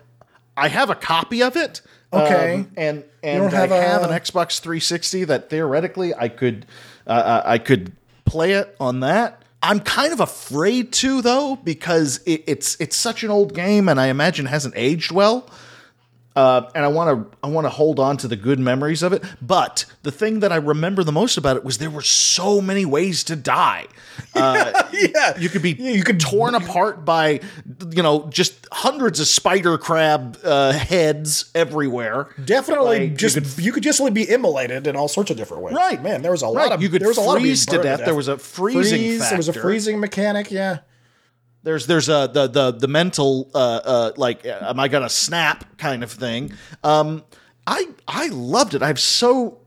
I 0.55 0.67
have 0.67 0.89
a 0.89 0.95
copy 0.95 1.41
of 1.41 1.57
it. 1.57 1.81
Okay. 2.13 2.53
um, 2.55 2.71
and 2.77 2.97
You 2.97 3.03
and 3.23 3.43
I 3.53 3.57
have 3.61 3.69
have 3.71 4.01
a- 4.03 4.09
an 4.09 4.11
Xbox 4.19 4.59
360 4.59 5.23
that 5.25 5.49
theoretically 5.49 6.13
I 6.13 6.29
could 6.29 6.65
uh, 7.07 7.09
uh, 7.09 7.41
I 7.45 7.57
could 7.57 7.91
play 8.25 8.51
it 8.53 8.75
on 8.79 8.99
that. 9.01 9.41
I'm 9.63 9.79
kind 9.79 10.13
of 10.13 10.19
afraid 10.19 10.93
to 10.93 11.23
though 11.23 11.55
because 11.55 12.19
it, 12.27 12.43
it's 12.45 12.77
it's 12.79 12.95
such 12.95 13.23
an 13.23 13.31
old 13.31 13.55
game 13.55 13.89
and 13.89 13.99
I 13.99 14.07
imagine 14.07 14.45
hasn't 14.45 14.75
aged 14.77 15.11
well. 15.11 15.49
Uh, 16.35 16.69
and 16.75 16.83
I 16.83 16.89
want 16.89 17.31
to 17.31 17.37
I 17.43 17.47
want 17.47 17.65
to 17.65 17.69
hold 17.69 17.99
on 17.99 18.17
to 18.17 18.27
the 18.27 18.35
good 18.35 18.59
memories 18.59 19.03
of 19.03 19.13
it. 19.13 19.23
But 19.41 19.85
the 20.03 20.11
thing 20.11 20.41
that 20.41 20.51
I 20.51 20.57
remember 20.57 21.03
the 21.03 21.13
most 21.13 21.37
about 21.37 21.55
it 21.55 21.63
was 21.63 21.77
there 21.77 21.89
were 21.89 22.01
so 22.01 22.59
many 22.59 22.85
ways 22.85 23.23
to 23.25 23.35
die. 23.35 23.85
Uh, 24.33 24.83
yeah, 24.93 25.37
you 25.37 25.47
could 25.49 25.61
be 25.61 25.71
you 25.71 26.03
could 26.03 26.19
torn 26.19 26.53
apart 26.55 27.05
by 27.05 27.39
you 27.91 28.03
know 28.03 28.27
just 28.29 28.67
hundreds 28.71 29.19
of 29.19 29.27
spider 29.27 29.77
crab 29.77 30.37
uh, 30.43 30.73
heads 30.73 31.51
everywhere. 31.55 32.27
Definitely, 32.43 32.99
Like, 32.99 33.09
you 33.11 33.15
just 33.15 33.59
you 33.59 33.71
could, 33.71 33.83
just 33.83 34.13
be 34.13 34.25
immolated 34.25 34.87
in 34.87 34.95
all 34.95 35.07
sorts 35.07 35.31
of 35.31 35.37
different 35.37 35.63
ways. 35.63 35.75
Right. 35.75 36.01
man. 36.01 36.21
There 36.21 36.31
was 36.31 36.43
a 36.43 36.47
Right, 36.47 36.63
lot 36.69 36.71
of 36.73 36.81
you 36.83 36.89
could 36.89 37.01
there 37.01 37.07
was 37.07 37.17
a 37.17 37.21
lot 37.21 37.37
of 37.37 37.43
to 37.43 37.71
burned 37.71 37.83
death. 37.83 38.05
There 38.05 38.15
was 38.15 38.27
a 38.27 38.37
freezing 38.37 38.99
Freeze, 38.99 39.29
There 39.29 39.37
was 39.37 39.47
a 39.47 39.53
freezing 39.53 39.99
mechanic. 39.99 40.51
Yeah, 40.51 40.79
There's 41.65 41.87
there's 41.87 42.09
a 42.09 42.29
the 42.31 42.45
the 42.45 42.71
the 42.71 42.87
mental 42.87 43.49
uh, 43.55 43.57
uh, 43.57 44.11
like 44.17 44.45
uh, 44.45 44.59
am 44.69 44.79
I 44.79 44.87
gonna 44.87 45.09
snap 45.09 45.77
kind 45.79 46.03
of 46.03 46.11
thing. 46.11 46.53
Um, 46.83 47.23
I 47.65 47.87
I 48.07 48.27
loved 48.27 48.75
it. 48.75 48.83
I 48.83 48.87
have 48.87 48.99
so 48.99 49.57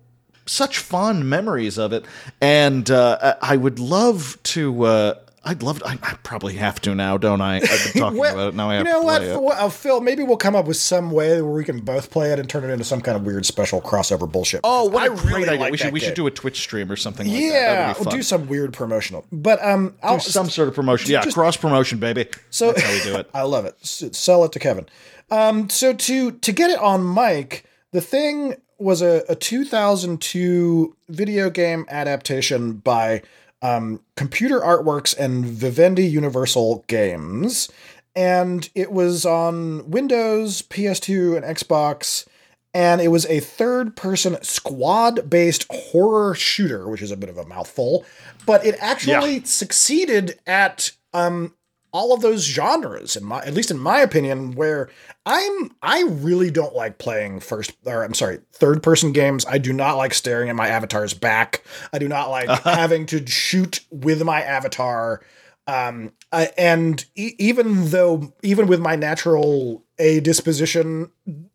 such 0.46 0.78
fond 0.78 1.28
memories 1.28 1.76
of 1.76 1.92
it, 1.92 2.04
and 2.40 2.88
uh, 2.88 3.34
I 3.42 3.54
I 3.54 3.56
would 3.56 3.80
love 3.80 4.38
to. 4.44 5.16
I'd 5.44 5.62
love. 5.62 5.78
To, 5.78 5.86
I, 5.86 5.92
I 6.02 6.14
probably 6.22 6.54
have 6.54 6.80
to 6.82 6.94
now, 6.94 7.16
don't 7.16 7.40
I? 7.40 7.56
I've 7.56 7.62
been 7.92 8.02
talking 8.02 8.18
Well, 8.20 8.34
about 8.34 8.48
it 8.48 8.54
now. 8.56 8.70
I 8.70 8.74
have 8.74 8.86
you 8.86 8.92
know 8.92 9.00
to 9.00 9.06
what, 9.06 9.22
it. 9.22 9.60
Uh, 9.60 9.68
Phil? 9.68 10.00
Maybe 10.00 10.22
we'll 10.22 10.36
come 10.36 10.54
up 10.56 10.66
with 10.66 10.76
some 10.76 11.10
way 11.10 11.40
where 11.40 11.52
we 11.52 11.64
can 11.64 11.80
both 11.80 12.10
play 12.10 12.32
it 12.32 12.38
and 12.38 12.48
turn 12.48 12.64
it 12.64 12.68
into 12.68 12.84
some 12.84 13.00
kind 13.00 13.16
of 13.16 13.24
weird 13.24 13.46
special 13.46 13.80
crossover 13.80 14.30
bullshit. 14.30 14.60
Oh, 14.64 14.84
what 14.84 15.08
a 15.08 15.12
I 15.12 15.16
great 15.16 15.24
really 15.34 15.48
idea! 15.50 15.60
like 15.60 15.72
we 15.72 15.78
should 15.78 15.92
we 15.92 16.00
should 16.00 16.14
do 16.14 16.26
a 16.26 16.30
Twitch 16.30 16.58
stream 16.60 16.90
or 16.90 16.96
something 16.96 17.26
like 17.26 17.36
that. 17.36 17.42
Yeah, 17.42 17.92
that 17.92 18.00
we'll 18.00 18.10
do 18.10 18.22
some 18.22 18.46
weird 18.48 18.72
promotional. 18.72 19.24
But 19.32 19.64
um, 19.64 19.94
I'll 20.02 20.16
do 20.18 20.22
some 20.24 20.50
sort 20.50 20.68
of 20.68 20.74
promotion. 20.74 21.10
Yeah, 21.10 21.22
just- 21.22 21.36
cross 21.36 21.56
promotion, 21.56 21.98
baby. 21.98 22.26
So 22.50 22.72
That's 22.72 22.82
how 22.82 22.92
we 22.92 23.00
do 23.02 23.18
it. 23.18 23.30
I 23.34 23.42
love 23.42 23.64
it. 23.64 23.76
Sell 23.84 24.44
it 24.44 24.52
to 24.52 24.58
Kevin. 24.58 24.86
Um, 25.30 25.68
so 25.70 25.92
to 25.92 26.32
to 26.32 26.52
get 26.52 26.70
it 26.70 26.78
on 26.78 27.14
mic, 27.14 27.64
the 27.92 28.00
thing 28.00 28.56
was 28.78 29.02
a, 29.02 29.24
a 29.28 29.34
2002 29.34 30.96
video 31.08 31.50
game 31.50 31.84
adaptation 31.88 32.74
by 32.74 33.22
um, 33.62 34.00
Computer 34.16 34.60
Artworks 34.60 35.16
and 35.16 35.44
Vivendi 35.44 36.04
Universal 36.06 36.84
Games, 36.86 37.70
and 38.14 38.68
it 38.74 38.92
was 38.92 39.24
on 39.24 39.90
Windows, 39.90 40.62
PS2, 40.62 41.36
and 41.36 41.44
Xbox. 41.44 42.26
And 42.74 43.00
it 43.00 43.08
was 43.08 43.24
a 43.26 43.40
third 43.40 43.96
person 43.96 44.36
squad 44.42 45.30
based 45.30 45.66
horror 45.70 46.34
shooter, 46.34 46.88
which 46.88 47.00
is 47.00 47.10
a 47.10 47.16
bit 47.16 47.30
of 47.30 47.38
a 47.38 47.46
mouthful, 47.46 48.04
but 48.44 48.64
it 48.64 48.76
actually 48.78 49.42
succeeded 49.44 50.38
at 50.46 50.92
um, 51.14 51.54
all 51.92 52.12
of 52.12 52.20
those 52.20 52.44
genres 52.44 53.16
in 53.16 53.24
my 53.24 53.40
at 53.40 53.54
least 53.54 53.70
in 53.70 53.78
my 53.78 54.00
opinion 54.00 54.52
where 54.52 54.88
i'm 55.26 55.70
i 55.82 56.02
really 56.08 56.50
don't 56.50 56.74
like 56.74 56.98
playing 56.98 57.40
first 57.40 57.72
or 57.86 58.02
i'm 58.04 58.14
sorry 58.14 58.38
third 58.58 58.82
person 58.82 59.12
games. 59.12 59.46
I 59.46 59.58
do 59.58 59.72
not 59.72 59.96
like 59.96 60.12
staring 60.12 60.48
at 60.48 60.56
my 60.56 60.68
avatar's 60.68 61.14
back. 61.14 61.62
I 61.92 61.98
do 61.98 62.08
not 62.08 62.28
like 62.28 62.48
having 62.64 63.06
to 63.06 63.24
shoot 63.26 63.80
with 63.90 64.22
my 64.24 64.42
avatar. 64.42 65.22
Um 65.66 66.12
I, 66.32 66.50
and 66.58 67.04
e- 67.14 67.34
even 67.38 67.90
though 67.90 68.34
even 68.42 68.66
with 68.66 68.80
my 68.80 68.96
natural 68.96 69.84
a 69.98 70.20
disposition 70.20 71.10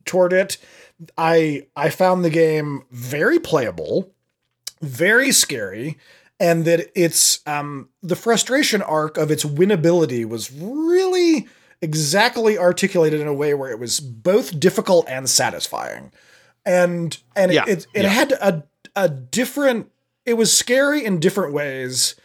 toward 0.05 0.33
it 0.33 0.57
i 1.17 1.65
i 1.75 1.89
found 1.89 2.23
the 2.23 2.29
game 2.29 2.83
very 2.91 3.39
playable 3.39 4.11
very 4.81 5.31
scary 5.31 5.97
and 6.43 6.65
that 6.65 6.91
it's 6.93 7.39
um 7.47 7.87
the 8.01 8.17
frustration 8.17 8.81
arc 8.81 9.17
of 9.17 9.31
its 9.31 9.45
winnability 9.45 10.27
was 10.27 10.51
really 10.51 11.47
exactly 11.81 12.57
articulated 12.57 13.21
in 13.21 13.27
a 13.27 13.33
way 13.33 13.53
where 13.53 13.71
it 13.71 13.79
was 13.79 14.01
both 14.01 14.59
difficult 14.59 15.05
and 15.07 15.29
satisfying 15.29 16.11
and 16.65 17.19
and 17.35 17.51
it 17.51 17.67
it, 17.67 17.87
it 17.93 18.03
yeah. 18.03 18.09
had 18.09 18.31
a 18.33 18.63
a 18.95 19.07
different 19.07 19.89
it 20.25 20.33
was 20.35 20.55
scary 20.55 21.03
in 21.03 21.19
different 21.19 21.53
ways 21.53 22.15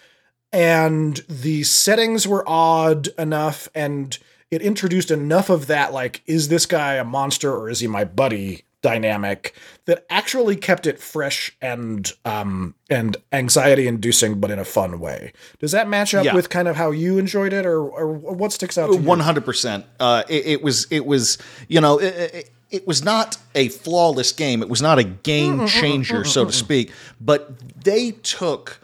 and 0.53 1.19
the 1.29 1.63
settings 1.63 2.27
were 2.27 2.45
odd 2.47 3.09
enough 3.19 3.69
and 3.75 4.19
it 4.51 4.63
introduced 4.63 5.11
enough 5.13 5.49
of 5.49 5.69
that 5.69 5.93
like 5.93 6.23
is 6.27 6.49
this 6.49 6.67
guy 6.67 6.95
a 6.95 7.05
monster 7.05 7.55
or 7.55 7.71
is 7.71 7.81
he 7.81 7.87
my 7.87 8.05
buddy 8.05 8.65
dynamic 8.83 9.55
that 9.89 10.05
actually 10.11 10.55
kept 10.55 10.87
it 10.87 11.01
fresh 11.01 11.51
and 11.63 12.13
um 12.25 12.75
and 12.91 13.17
anxiety 13.33 13.89
inducing 13.89 14.39
but 14.39 14.51
in 14.51 14.59
a 14.59 14.65
fun 14.65 15.01
way 15.01 15.33
does 15.61 15.73
that 15.73 15.89
match 15.89 16.15
up 16.15 16.25
Yeah. 16.27 16.35
with 16.35 16.51
kind 16.51 16.69
of 16.69 16.77
how 16.77 16.91
you 16.91 17.17
enjoyed 17.19 17.53
it 17.55 17.65
or, 17.65 17.81
or 17.81 18.13
what 18.13 18.53
sticks 18.53 18.77
out 18.77 18.89
to 18.89 18.93
you 18.99 19.03
One 19.03 19.21
hundred 19.21 19.45
percent. 19.47 19.87
Uh, 19.99 20.23
It 20.29 20.47
it 20.47 20.63
was 20.63 20.87
it 20.91 21.07
was 21.07 21.39
you 21.69 21.81
know 21.81 21.99
it, 21.99 22.15
it, 22.35 22.51
it 22.71 22.87
was 22.87 23.03
not 23.03 23.39
a 23.55 23.69
flawless 23.71 24.31
game. 24.33 24.61
It 24.63 24.69
was 24.69 24.83
not 24.83 24.99
a 24.99 25.05
game 25.05 25.67
changer, 25.67 26.23
so 26.25 26.45
to 26.45 26.53
speak. 26.53 26.93
But 27.19 27.41
they 27.83 28.11
took 28.11 28.79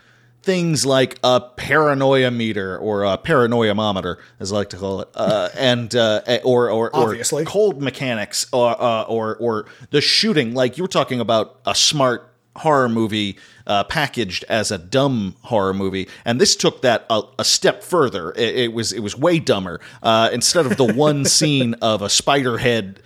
things 0.45 0.85
like 0.85 1.19
a 1.25 1.41
paranoia 1.41 2.31
meter 2.31 2.79
or 2.79 3.05
a 3.05 3.17
paranoiamometer, 3.19 4.17
as 4.39 4.53
I 4.53 4.57
like 4.57 4.71
to 4.71 4.77
call 4.77 5.01
it, 5.01 5.09
uh, 5.15 5.49
and 5.57 5.95
uh, 5.95 6.21
or 6.45 6.71
or, 6.71 6.95
or 6.95 7.11
Obviously. 7.11 7.45
cold 7.45 7.83
mechanics 7.83 8.47
or, 8.53 8.81
uh, 8.81 9.03
or 9.03 9.37
or 9.37 9.67
the 9.91 10.01
shooting. 10.01 10.55
Like 10.55 10.77
you 10.79 10.85
were 10.85 10.89
talking 10.89 11.21
about 11.21 11.61
a 11.67 11.75
smart 11.75 12.31
horror 12.57 12.89
movie 12.89 13.37
uh, 13.67 13.83
packaged 13.85 14.45
as 14.49 14.71
a 14.71 14.79
dumb 14.79 15.35
horror 15.43 15.75
movie, 15.75 16.09
and 16.25 16.41
this 16.41 16.55
took 16.55 16.83
that 16.83 17.07
a, 17.11 17.23
a 17.39 17.45
step 17.45 17.83
further. 17.83 18.31
It, 18.33 18.57
it 18.57 18.73
was 18.73 18.93
it 18.93 19.01
was 19.01 19.17
way 19.17 19.39
dumber. 19.39 19.81
Uh, 20.03 20.31
instead 20.33 20.67
of 20.67 20.77
the 20.77 20.93
one 20.93 21.25
scene 21.39 21.75
of 21.83 22.03
a 22.03 22.09
spider 22.11 22.59
head 22.59 23.01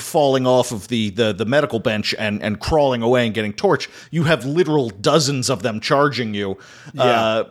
falling 0.00 0.46
off 0.46 0.72
of 0.72 0.88
the, 0.88 1.10
the, 1.10 1.32
the 1.32 1.44
medical 1.44 1.78
bench 1.78 2.14
and, 2.18 2.42
and 2.42 2.60
crawling 2.60 3.02
away 3.02 3.26
and 3.26 3.34
getting 3.34 3.52
torched, 3.52 3.88
you 4.10 4.24
have 4.24 4.44
literal 4.44 4.90
dozens 4.90 5.48
of 5.50 5.62
them 5.62 5.80
charging 5.80 6.34
you. 6.34 6.58
Uh, 6.98 7.44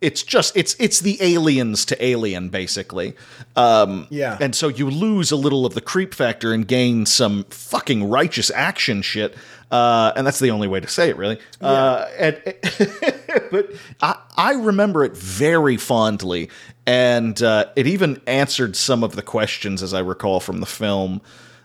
it's 0.00 0.22
just 0.22 0.56
it's 0.56 0.76
it's 0.78 1.00
the 1.00 1.18
aliens 1.20 1.84
to 1.86 2.04
alien 2.04 2.50
basically. 2.50 3.14
Um, 3.56 4.06
Yeah. 4.10 4.38
and 4.40 4.54
so 4.54 4.68
you 4.68 4.88
lose 4.88 5.32
a 5.32 5.36
little 5.36 5.66
of 5.66 5.74
the 5.74 5.80
creep 5.80 6.14
factor 6.14 6.52
and 6.52 6.68
gain 6.68 7.04
some 7.04 7.42
fucking 7.50 8.08
righteous 8.08 8.48
action 8.54 9.02
shit. 9.02 9.34
Uh, 9.72 10.12
and 10.16 10.24
that's 10.26 10.38
the 10.38 10.50
only 10.52 10.68
way 10.68 10.78
to 10.80 10.86
say 10.88 11.08
it, 11.10 11.16
really. 11.16 11.38
Uh, 11.60 12.06
and, 12.16 12.40
but 13.50 13.70
I, 14.00 14.16
I 14.36 14.52
remember 14.52 15.04
it 15.04 15.14
very 15.16 15.76
fondly, 15.76 16.48
and 16.86 17.42
uh, 17.42 17.66
it 17.76 17.86
even 17.86 18.22
answered 18.26 18.76
some 18.76 19.02
of 19.04 19.14
the 19.14 19.20
questions, 19.20 19.82
as 19.82 19.92
I 19.92 20.00
recall 20.00 20.40
from 20.40 20.60
the 20.60 20.66
film. 20.66 21.20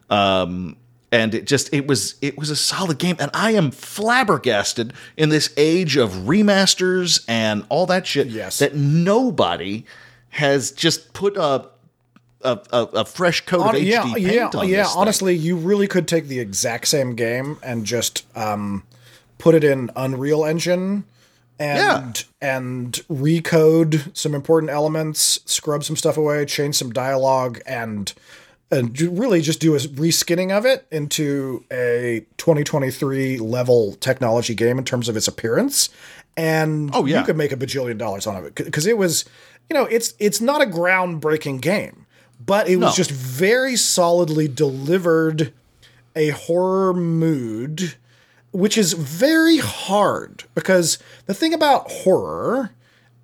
Um, 0.10 0.78
and 1.12 1.36
it 1.36 1.45
just 1.45 1.72
it 1.74 1.88
was 1.88 2.16
it 2.22 2.38
was 2.38 2.49
a 2.49 2.56
solid 2.56 2.97
game 2.97 3.16
and 3.20 3.30
i 3.36 3.51
am 3.51 3.70
flabbergasted 3.70 4.93
in 5.16 5.30
this 5.30 5.54
age 5.58 5.95
of 5.95 6.10
remasters 6.12 7.24
and 7.28 7.64
all 7.70 7.86
that 7.86 8.08
shit 8.08 8.28
Yes. 8.28 8.58
that 8.58 8.76
nobody 8.76 9.86
has 10.30 10.72
just 10.72 11.14
put 11.14 11.38
a 11.38 11.68
a, 12.41 12.60
a, 12.72 12.82
a 12.82 13.06
fresh 13.06 13.41
coat 13.45 13.62
of 13.62 13.82
HD 13.82 13.86
yeah, 13.86 14.04
paint 14.04 14.20
yeah, 14.20 14.49
on 14.54 14.68
yeah. 14.68 14.78
this 14.84 14.91
thing. 14.91 14.99
Honestly, 14.99 15.36
you 15.36 15.56
really 15.56 15.88
could 15.88 16.08
take 16.08 16.28
the 16.28 16.39
exact 16.39 16.88
same 16.88 17.16
game 17.16 17.58
and 17.64 17.86
just 17.86 18.26
um, 18.36 18.84
put 19.38 19.56
it 19.56 19.64
in 19.64 19.89
Unreal 19.95 20.43
Engine 20.43 21.06
and 21.58 22.26
and 22.41 22.93
recode 23.10 24.16
some 24.16 24.36
important 24.36 24.72
elements, 24.72 25.39
scrub 25.45 25.84
some 25.84 25.95
stuff 25.95 26.18
away, 26.18 26.45
change 26.45 26.76
some 26.76 26.91
dialogue, 26.91 27.62
and 27.66 28.14
and 28.74 28.99
really 29.01 29.41
just 29.41 29.59
do 29.59 29.76
a 29.76 29.78
reskinning 29.80 30.51
of 30.51 30.65
it 30.65 30.86
into 30.91 31.63
a 31.71 32.26
2023 32.38 33.38
level 33.39 33.93
technology 33.95 34.55
game 34.55 34.78
in 34.78 34.84
terms 34.86 35.07
of 35.09 35.15
its 35.17 35.28
appearance. 35.28 35.89
And 36.36 36.89
Oh, 36.93 37.05
yeah. 37.05 37.19
you 37.19 37.26
could 37.26 37.38
make 37.38 37.51
a 37.51 37.55
bajillion 37.57 37.97
dollars 37.97 38.26
on 38.28 38.43
it 38.43 38.55
because 38.55 38.88
it 38.88 38.97
was, 38.97 39.26
you 39.69 39.74
know, 39.76 39.86
it's 39.86 40.13
it's 40.19 40.41
not 40.41 40.61
a 40.61 40.65
groundbreaking 40.65 41.61
game, 41.61 42.05
but 42.43 42.67
it 42.67 42.78
was 42.78 42.91
No. 42.91 42.93
just 42.95 43.11
very 43.11 43.76
solidly 43.76 44.47
delivered 44.47 45.53
a 46.15 46.30
horror 46.30 46.93
mood, 46.93 47.95
which 48.51 48.78
is 48.78 48.93
very 48.93 49.57
hard 49.57 50.43
because 50.55 50.97
the 51.28 51.34
thing 51.34 51.53
about 51.53 51.89
horror 51.89 52.71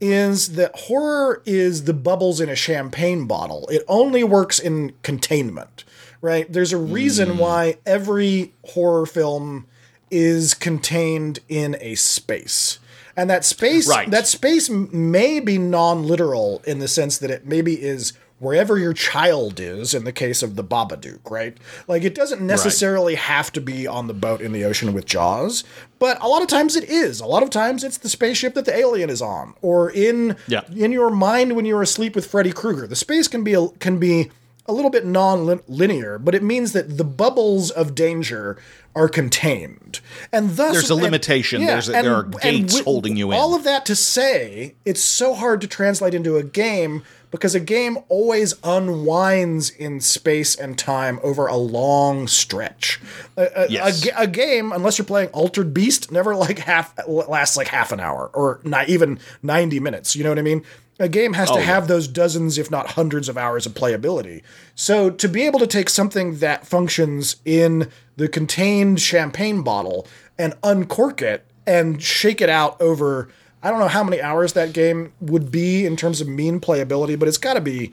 is 0.02 0.54
that 0.54 0.76
horror 0.76 1.42
is 1.46 1.84
the 1.84 1.94
bubbles 1.94 2.40
in 2.40 2.50
a 2.50 2.56
champagne 2.56 3.26
bottle. 3.26 3.68
It 3.72 3.84
only 3.88 4.24
works 4.24 4.60
in 4.60 4.94
containment, 5.04 5.84
right? 6.22 6.52
There's 6.52 6.74
a 6.74 6.78
reason 6.78 7.32
hmm. 7.32 7.38
why 7.38 7.78
every 7.86 8.54
horror 8.66 9.06
film 9.06 9.68
is 10.12 10.54
contained 10.54 11.40
in 11.48 11.78
a 11.82 11.96
space. 11.96 12.80
And 13.16 13.30
that 13.30 13.44
space 13.44 13.88
Right. 13.88 14.10
that 14.12 14.28
space 14.28 14.70
may 14.70 15.40
be 15.40 15.58
non-literal 15.58 16.62
in 16.66 16.80
the 16.80 16.88
sense 16.88 17.18
that 17.18 17.30
it 17.30 17.46
maybe 17.46 17.74
is 17.82 18.14
wherever 18.40 18.78
your 18.78 18.94
child 18.94 19.60
is 19.60 19.94
in 19.94 20.04
the 20.06 20.12
case 20.12 20.42
of 20.42 20.56
the 20.56 20.64
Babadook, 20.64 21.30
right? 21.30 21.58
Like 21.88 22.04
it 22.04 22.16
doesn't 22.16 22.42
necessarily 22.42 23.16
have 23.16 23.52
to 23.54 23.62
be 23.62 23.86
on 23.86 24.08
the 24.08 24.14
boat 24.14 24.42
in 24.42 24.52
the 24.54 24.64
ocean 24.64 24.94
with 24.94 25.06
Jaws, 25.06 25.64
but 26.00 26.22
a 26.24 26.28
lot 26.28 26.42
of 26.42 26.48
times 26.48 26.76
it 26.76 26.86
is. 26.90 27.20
A 27.20 27.26
lot 27.26 27.44
of 27.44 27.50
times 27.50 27.84
it's 27.84 27.98
the 27.98 28.10
spaceship 28.10 28.54
that 28.54 28.66
the 28.66 28.76
alien 28.76 29.10
is 29.10 29.22
on 29.22 29.54
or 29.62 29.90
in 29.92 30.38
Yeah. 30.48 30.62
in 30.76 30.92
your 30.92 31.10
mind 31.10 31.56
when 31.56 31.66
you're 31.66 31.82
asleep 31.82 32.16
with 32.16 32.26
Freddy 32.26 32.52
Krueger. 32.52 32.88
The 32.88 32.96
space 32.96 33.28
can 33.28 33.44
be 33.44 33.54
a, 33.54 33.68
can 33.80 33.98
be 34.00 34.32
a 34.66 34.74
little 34.74 34.92
bit 34.92 35.04
non-linear, 35.06 36.20
but 36.20 36.36
it 36.36 36.44
means 36.44 36.74
that 36.74 36.98
the 36.98 37.04
bubbles 37.04 37.72
of 37.72 37.96
danger 37.96 38.56
are 38.96 39.08
contained, 39.10 40.00
and 40.32 40.58
thus 40.58 40.74
There's 40.74 40.92
a 40.92 40.94
and- 40.94 41.04
limitation. 41.04 41.66
There's 41.66 41.90
a- 41.90 41.94
there 41.94 42.14
are 42.16 42.24
gates 42.24 42.74
wi- 42.74 42.84
holding 42.84 43.18
you 43.18 43.32
in. 43.32 43.38
All 43.38 43.56
of 43.56 43.64
that 43.64 43.86
to 43.88 43.96
say, 43.96 44.76
it's 44.86 45.02
so 45.02 45.34
hard 45.34 45.62
to 45.62 45.68
translate 45.68 46.14
into 46.14 46.38
a 46.38 46.44
game 46.44 47.04
because 47.32 47.54
a 47.56 47.60
game 47.60 47.98
always 48.10 48.54
unwinds 48.64 49.70
in 49.70 50.00
space 50.02 50.56
and 50.56 50.78
time 50.78 51.20
over 51.24 51.48
a 51.48 51.56
long 51.56 52.28
stretch. 52.28 53.00
A, 53.38 53.42
a- 53.44 53.66
a 53.66 53.68
Yes. 53.70 54.08
a 54.18 54.28
game, 54.28 54.72
unless 54.72 54.98
you're 54.98 55.06
playing 55.06 55.30
Altered 55.30 55.74
Beast, 55.74 56.12
never 56.12 56.36
like 56.36 56.60
half 56.60 56.94
lasts 57.08 57.56
like 57.58 57.68
half 57.68 57.92
an 57.92 58.00
hour 58.00 58.30
or 58.34 58.60
not 58.64 58.90
even 58.90 59.20
90 59.44 59.80
minutes. 59.80 60.16
You 60.16 60.24
know 60.24 60.30
what 60.32 60.40
I 60.40 60.44
mean? 60.44 60.64
A 61.02 61.08
game 61.08 61.32
has 61.34 61.48
to 61.50 61.56
Oh, 61.56 61.60
yeah. 61.60 61.64
have 61.66 61.88
those 61.88 62.10
dozens, 62.10 62.58
if 62.58 62.70
not 62.70 62.92
hundreds 62.92 63.30
of 63.30 63.38
hours 63.38 63.66
of 63.66 63.74
playability. 63.74 64.42
So 64.76 65.10
to 65.10 65.30
be 65.30 65.44
able 65.46 65.60
to 65.60 65.68
take 65.68 65.90
something 65.90 66.40
that 66.40 66.68
functions 66.68 67.38
in 67.46 67.90
the 68.18 68.28
contained 68.28 69.00
champagne 69.00 69.62
bottle 69.62 70.06
and 70.38 70.56
uncork 70.62 71.22
it 71.22 71.46
and 71.66 72.04
shake 72.04 72.42
it 72.42 72.50
out 72.50 72.82
over 72.82 73.30
I 73.62 73.70
don't 73.70 73.80
know 73.80 73.88
how 73.88 74.04
many 74.04 74.22
hours 74.22 74.54
that 74.54 74.74
game 74.74 75.12
would 75.20 75.52
be 75.52 75.86
in 75.86 75.96
terms 75.96 76.22
of 76.22 76.28
mean 76.28 76.60
playability, 76.60 77.20
but 77.20 77.28
it's 77.28 77.38
got 77.38 77.56
to 77.56 77.62
be 77.62 77.92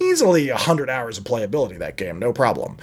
easily 0.00 0.50
100 0.50 0.88
hours 0.88 1.18
of 1.18 1.24
playability 1.24 1.78
that 1.78 1.96
game, 1.96 2.18
no 2.18 2.32
problem. 2.32 2.76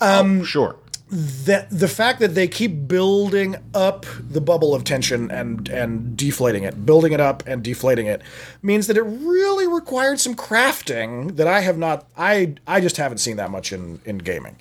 Um, 0.00 0.40
oh, 0.40 0.44
sure. 0.44 0.76
That 1.12 1.68
the 1.70 1.88
fact 1.88 2.20
that 2.20 2.36
they 2.36 2.46
keep 2.46 2.86
building 2.86 3.56
up 3.74 4.06
the 4.20 4.40
bubble 4.40 4.76
of 4.76 4.84
tension 4.84 5.28
and 5.28 5.68
and 5.68 6.16
deflating 6.16 6.62
it, 6.62 6.86
building 6.86 7.12
it 7.12 7.18
up 7.18 7.42
and 7.48 7.64
deflating 7.64 8.06
it 8.06 8.22
means 8.62 8.86
that 8.86 8.96
it 8.96 9.02
really 9.02 9.66
required 9.66 10.20
some 10.20 10.36
crafting 10.36 11.34
that 11.34 11.48
I 11.48 11.62
have 11.62 11.76
not 11.76 12.06
I 12.16 12.54
I 12.64 12.80
just 12.80 12.96
haven't 12.96 13.18
seen 13.18 13.38
that 13.38 13.50
much 13.50 13.72
in 13.72 14.00
in 14.04 14.18
gaming. 14.18 14.56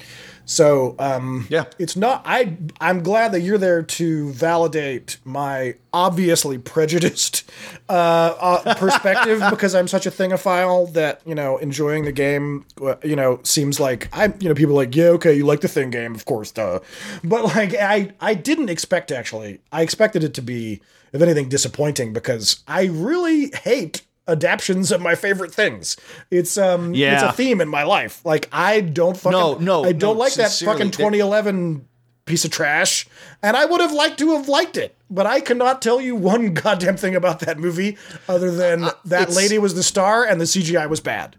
So 0.50 0.96
um, 0.98 1.46
Yeah. 1.52 1.66
it's 1.78 1.96
not. 1.96 2.24
I 2.26 2.58
I'm 2.82 3.04
glad 3.04 3.34
that 3.34 3.42
you're 3.42 3.60
there 3.60 3.84
to 3.84 4.32
validate 4.34 5.18
my 5.24 5.76
obviously 5.94 6.58
prejudiced 6.58 7.44
uh, 7.88 8.34
uh, 8.40 8.74
perspective 8.74 9.44
because 9.52 9.76
I'm 9.76 9.88
such 9.88 10.08
a 10.08 10.12
thingophile 10.12 10.92
that 10.94 11.22
you 11.24 11.36
know 11.36 11.58
enjoying 11.58 12.06
the 12.06 12.12
game 12.12 12.66
uh, 12.82 12.96
you 13.04 13.16
know 13.16 13.40
seems 13.44 13.80
like 13.80 14.10
I 14.12 14.34
you 14.40 14.50
know 14.50 14.56
people 14.56 14.74
are 14.74 14.86
like 14.86 14.96
yeah 14.96 15.10
okay 15.18 15.34
you 15.36 15.46
like 15.46 15.62
the 15.62 15.68
thing 15.68 15.92
game 15.92 16.16
of 16.16 16.26
course 16.26 16.50
duh 16.52 16.80
but 17.24 17.44
like 17.56 17.76
I 17.76 18.12
I 18.20 18.34
didn't 18.34 18.70
expect 18.70 19.12
actually 19.12 19.60
I 19.72 19.84
expected 19.84 20.24
it 20.24 20.34
to 20.34 20.42
be 20.42 20.82
if 21.14 21.22
anything 21.22 21.48
disappointing 21.50 22.12
because 22.12 22.64
I 22.68 22.86
really 22.86 23.52
hate 23.64 24.02
adaptions 24.30 24.92
of 24.92 25.02
my 25.02 25.16
favorite 25.16 25.54
things. 25.54 25.98
It's 26.32 26.58
um 26.58 26.94
yeah. 26.94 27.14
it's 27.16 27.24
a 27.24 27.32
theme 27.34 27.60
in 27.62 27.68
my 27.68 27.84
life. 27.84 28.24
Like 28.26 28.48
I 28.52 28.82
don't 28.82 29.18
fucking 29.18 29.32
No, 29.38 29.56
no, 29.58 29.84
I 29.84 29.92
don't 29.92 30.16
no, 30.16 30.20
like 30.20 30.34
that 30.36 30.52
fucking 30.52 30.88
that- 30.88 30.94
2011 30.94 31.86
piece 32.26 32.46
of 32.46 32.52
trash 32.52 33.08
and 33.42 33.58
I 33.58 33.66
would 33.66 33.82
have 33.82 33.92
liked 33.92 34.20
to 34.20 34.36
have 34.38 34.48
liked 34.48 34.78
it. 34.78 34.96
But 35.10 35.26
I 35.26 35.40
cannot 35.42 35.82
tell 35.82 36.00
you 36.00 36.16
one 36.16 36.54
goddamn 36.64 36.96
thing 36.98 37.16
about 37.16 37.40
that 37.40 37.58
movie 37.58 37.98
other 38.28 38.52
than 38.52 38.82
that 38.82 38.94
Uh, 38.96 39.22
it's- 39.24 39.36
lady 39.36 39.58
was 39.58 39.74
the 39.74 39.84
star 39.84 40.24
and 40.26 40.40
the 40.40 40.46
CGI 40.46 40.88
was 40.88 41.00
bad. 41.00 41.36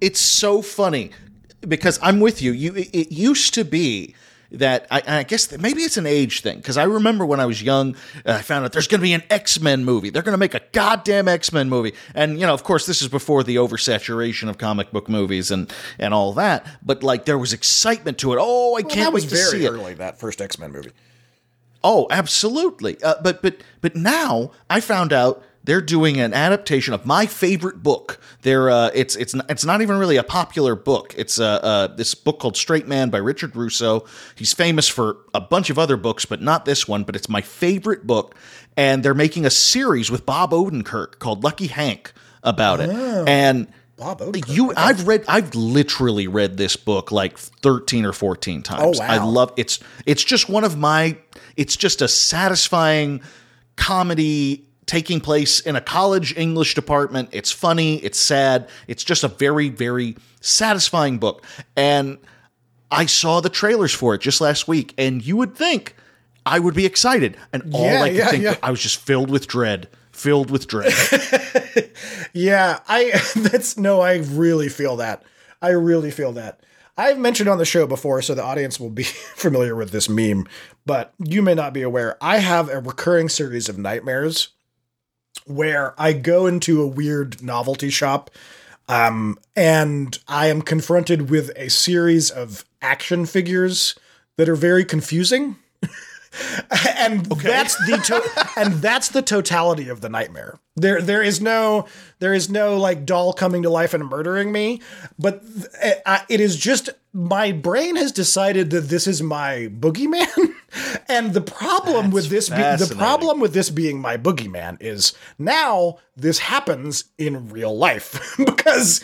it's 0.00 0.20
so 0.20 0.62
funny 0.62 1.10
because 1.66 1.98
I'm 2.02 2.20
with 2.20 2.40
you. 2.40 2.52
You 2.52 2.74
it, 2.74 2.88
it 2.94 3.12
used 3.12 3.52
to 3.54 3.64
be 3.64 4.14
that 4.52 4.86
I, 4.90 5.02
I 5.06 5.22
guess 5.22 5.46
that 5.46 5.60
maybe 5.60 5.82
it's 5.82 5.96
an 5.96 6.06
age 6.06 6.40
thing 6.40 6.56
because 6.56 6.76
I 6.76 6.82
remember 6.84 7.24
when 7.24 7.38
I 7.40 7.46
was 7.46 7.62
young, 7.62 7.94
uh, 8.26 8.32
I 8.32 8.42
found 8.42 8.64
out 8.64 8.72
there's 8.72 8.88
going 8.88 9.00
to 9.00 9.02
be 9.04 9.12
an 9.12 9.22
X 9.30 9.60
Men 9.60 9.84
movie. 9.84 10.10
They're 10.10 10.22
going 10.22 10.32
to 10.34 10.38
make 10.38 10.54
a 10.54 10.62
goddamn 10.72 11.28
X 11.28 11.52
Men 11.52 11.68
movie, 11.68 11.94
and 12.14 12.40
you 12.40 12.46
know, 12.46 12.54
of 12.54 12.64
course, 12.64 12.86
this 12.86 13.00
is 13.02 13.08
before 13.08 13.42
the 13.44 13.56
oversaturation 13.56 14.48
of 14.48 14.58
comic 14.58 14.90
book 14.90 15.08
movies 15.08 15.50
and 15.50 15.72
and 15.98 16.12
all 16.12 16.32
that. 16.32 16.66
But 16.82 17.02
like, 17.02 17.24
there 17.26 17.38
was 17.38 17.52
excitement 17.52 18.18
to 18.18 18.32
it. 18.32 18.38
Oh, 18.40 18.76
I 18.76 18.80
Well, 18.82 18.90
can't 18.94 19.14
wait 19.14 19.22
to 19.22 19.28
very 19.28 19.60
see 19.60 19.64
it. 19.64 19.70
early 19.70 19.94
that 19.94 20.18
first 20.18 20.40
X-Men 20.40 20.72
movie. 20.72 20.90
Oh, 21.82 22.06
absolutely. 22.10 23.02
Uh, 23.02 23.14
but 23.22 23.42
but 23.42 23.62
but 23.80 23.96
now 23.96 24.50
I 24.68 24.80
found 24.80 25.12
out 25.12 25.42
they're 25.64 25.80
doing 25.80 26.18
an 26.20 26.32
adaptation 26.32 26.94
of 26.94 27.04
my 27.04 27.26
favorite 27.26 27.82
book. 27.82 28.18
They're 28.42 28.70
uh, 28.70 28.90
it's 28.94 29.16
it's 29.16 29.34
it's 29.48 29.64
not 29.64 29.82
even 29.82 29.98
really 29.98 30.16
a 30.16 30.22
popular 30.22 30.74
book. 30.74 31.14
It's 31.16 31.38
uh, 31.38 31.46
uh, 31.46 31.86
this 31.88 32.14
book 32.14 32.40
called 32.40 32.56
Straight 32.56 32.88
Man 32.88 33.10
by 33.10 33.18
Richard 33.18 33.54
Russo. 33.54 34.06
He's 34.34 34.52
famous 34.52 34.88
for 34.88 35.18
a 35.34 35.40
bunch 35.40 35.70
of 35.70 35.78
other 35.78 35.96
books, 35.96 36.24
but 36.24 36.40
not 36.40 36.64
this 36.64 36.88
one. 36.88 37.04
But 37.04 37.16
it's 37.16 37.28
my 37.28 37.42
favorite 37.42 38.06
book, 38.06 38.34
and 38.76 39.02
they're 39.02 39.14
making 39.14 39.44
a 39.44 39.50
series 39.50 40.10
with 40.10 40.24
Bob 40.24 40.52
Odenkirk 40.52 41.18
called 41.18 41.44
Lucky 41.44 41.66
Hank 41.66 42.12
about 42.42 42.80
it. 42.80 42.88
And 42.90 43.68
Bob 43.96 44.20
Odenkirk. 44.20 44.54
you, 44.54 44.72
I've 44.74 45.06
read, 45.06 45.24
I've 45.28 45.54
literally 45.54 46.26
read 46.26 46.56
this 46.56 46.76
book 46.76 47.12
like 47.12 47.36
thirteen 47.36 48.06
or 48.06 48.14
fourteen 48.14 48.62
times. 48.62 48.98
Oh, 48.98 49.04
wow. 49.04 49.06
I 49.08 49.22
love 49.22 49.52
it's. 49.58 49.78
It's 50.06 50.24
just 50.24 50.48
one 50.48 50.64
of 50.64 50.78
my. 50.78 51.18
It's 51.56 51.76
just 51.76 52.00
a 52.00 52.08
satisfying 52.08 53.20
comedy 53.76 54.69
taking 54.90 55.20
place 55.20 55.60
in 55.60 55.76
a 55.76 55.80
college 55.80 56.36
English 56.36 56.74
department. 56.74 57.28
It's 57.30 57.52
funny. 57.52 57.98
It's 57.98 58.18
sad. 58.18 58.68
It's 58.88 59.04
just 59.04 59.22
a 59.22 59.28
very, 59.28 59.68
very 59.68 60.16
satisfying 60.40 61.18
book. 61.18 61.44
And 61.76 62.18
I 62.90 63.06
saw 63.06 63.40
the 63.40 63.50
trailers 63.50 63.94
for 63.94 64.16
it 64.16 64.20
just 64.20 64.40
last 64.40 64.66
week, 64.66 64.92
and 64.98 65.24
you 65.24 65.36
would 65.36 65.54
think 65.54 65.94
I 66.44 66.58
would 66.58 66.74
be 66.74 66.86
excited, 66.86 67.36
and 67.52 67.72
all 67.72 67.84
Yeah, 67.84 68.02
I 68.02 68.08
could 68.08 68.16
yeah, 68.16 68.28
think 68.30 68.42
yeah. 68.42 68.56
I 68.64 68.72
was 68.72 68.80
just 68.80 68.96
filled 68.96 69.30
with 69.30 69.46
dread. 69.46 69.88
Filled 70.10 70.50
with 70.50 70.66
dread. 70.66 70.92
Yeah, 72.32 72.80
I 72.88 73.20
that's 73.36 73.76
no, 73.76 74.00
I 74.00 74.16
really 74.16 74.68
feel 74.68 74.96
that. 74.96 75.22
I 75.62 75.70
really 75.70 76.10
feel 76.10 76.32
that. 76.32 76.60
I've 76.96 77.18
mentioned 77.18 77.48
on 77.48 77.58
the 77.58 77.64
show 77.64 77.86
before, 77.86 78.22
so 78.22 78.34
the 78.34 78.42
audience 78.42 78.80
will 78.80 78.90
be 78.90 79.02
familiar 79.04 79.76
with 79.76 79.90
this 79.90 80.08
meme, 80.08 80.46
but 80.84 81.14
you 81.18 81.42
may 81.42 81.54
not 81.54 81.72
be 81.72 81.82
aware. 81.82 82.16
I 82.20 82.38
have 82.38 82.68
a 82.68 82.80
recurring 82.80 83.28
series 83.28 83.68
of 83.68 83.78
nightmares 83.78 84.48
where 85.46 85.94
I 86.00 86.12
go 86.12 86.46
into 86.46 86.82
a 86.82 86.86
weird 86.86 87.42
novelty 87.42 87.90
shop 87.90 88.30
um, 88.88 89.38
and 89.54 90.18
I 90.26 90.48
am 90.48 90.62
confronted 90.62 91.30
with 91.30 91.50
a 91.56 91.70
series 91.70 92.30
of 92.30 92.64
action 92.82 93.24
figures 93.24 93.94
that 94.36 94.48
are 94.48 94.56
very 94.56 94.84
confusing. 94.84 95.56
and 96.96 97.24
that's 97.26 97.76
the 97.86 97.96
to- 98.04 98.50
and 98.60 98.74
that's 98.74 99.08
the 99.10 99.22
totality 99.22 99.88
of 99.88 100.00
the 100.00 100.08
nightmare. 100.08 100.58
There 100.76 101.00
there 101.00 101.22
is 101.22 101.40
no 101.40 101.86
there 102.18 102.34
is 102.34 102.48
no 102.50 102.78
like 102.78 103.06
doll 103.06 103.32
coming 103.32 103.62
to 103.62 103.70
life 103.70 103.94
and 103.94 104.08
murdering 104.08 104.50
me, 104.50 104.80
but 105.18 105.42
th- 105.46 105.96
I- 106.04 106.24
it 106.28 106.40
is 106.40 106.56
just 106.56 106.90
my 107.12 107.52
brain 107.52 107.96
has 107.96 108.12
decided 108.12 108.70
that 108.70 108.82
this 108.88 109.06
is 109.06 109.22
my 109.22 109.68
boogeyman. 109.72 110.54
and 111.08 111.34
the 111.34 111.40
problem 111.40 112.10
with 112.10 112.28
this 112.28 112.48
be- 112.48 112.56
the 112.56 112.94
problem 112.96 113.40
with 113.40 113.52
this 113.52 113.70
being 113.70 114.00
my 114.00 114.16
boogeyman 114.16 114.76
is 114.80 115.12
now 115.38 115.98
this 116.16 116.38
happens 116.38 117.04
in 117.18 117.48
real 117.48 117.76
life 117.76 118.34
because 118.38 119.00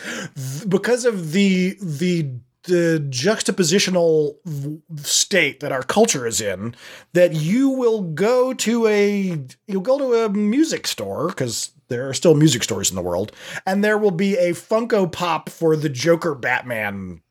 because 0.67 1.05
of 1.05 1.31
the 1.31 1.77
the 1.81 2.29
the 2.63 3.05
juxtapositional 3.09 4.35
state 5.05 5.61
that 5.61 5.71
our 5.71 5.83
culture 5.83 6.27
is 6.27 6.41
in 6.41 6.75
that 7.13 7.33
you 7.33 7.69
will 7.69 8.01
go 8.01 8.53
to 8.53 8.85
a 8.87 9.39
you'll 9.67 9.81
go 9.81 9.97
to 9.97 10.25
a 10.25 10.29
music 10.29 10.85
store 10.85 11.29
because 11.29 11.71
there 11.87 12.07
are 12.09 12.13
still 12.13 12.35
music 12.35 12.63
stores 12.63 12.89
in 12.89 12.95
the 12.95 13.01
world 13.01 13.31
and 13.65 13.83
there 13.83 13.97
will 13.97 14.11
be 14.11 14.35
a 14.35 14.51
funko 14.51 15.09
pop 15.09 15.49
for 15.49 15.75
the 15.75 15.89
joker 15.89 16.35
batman 16.35 17.21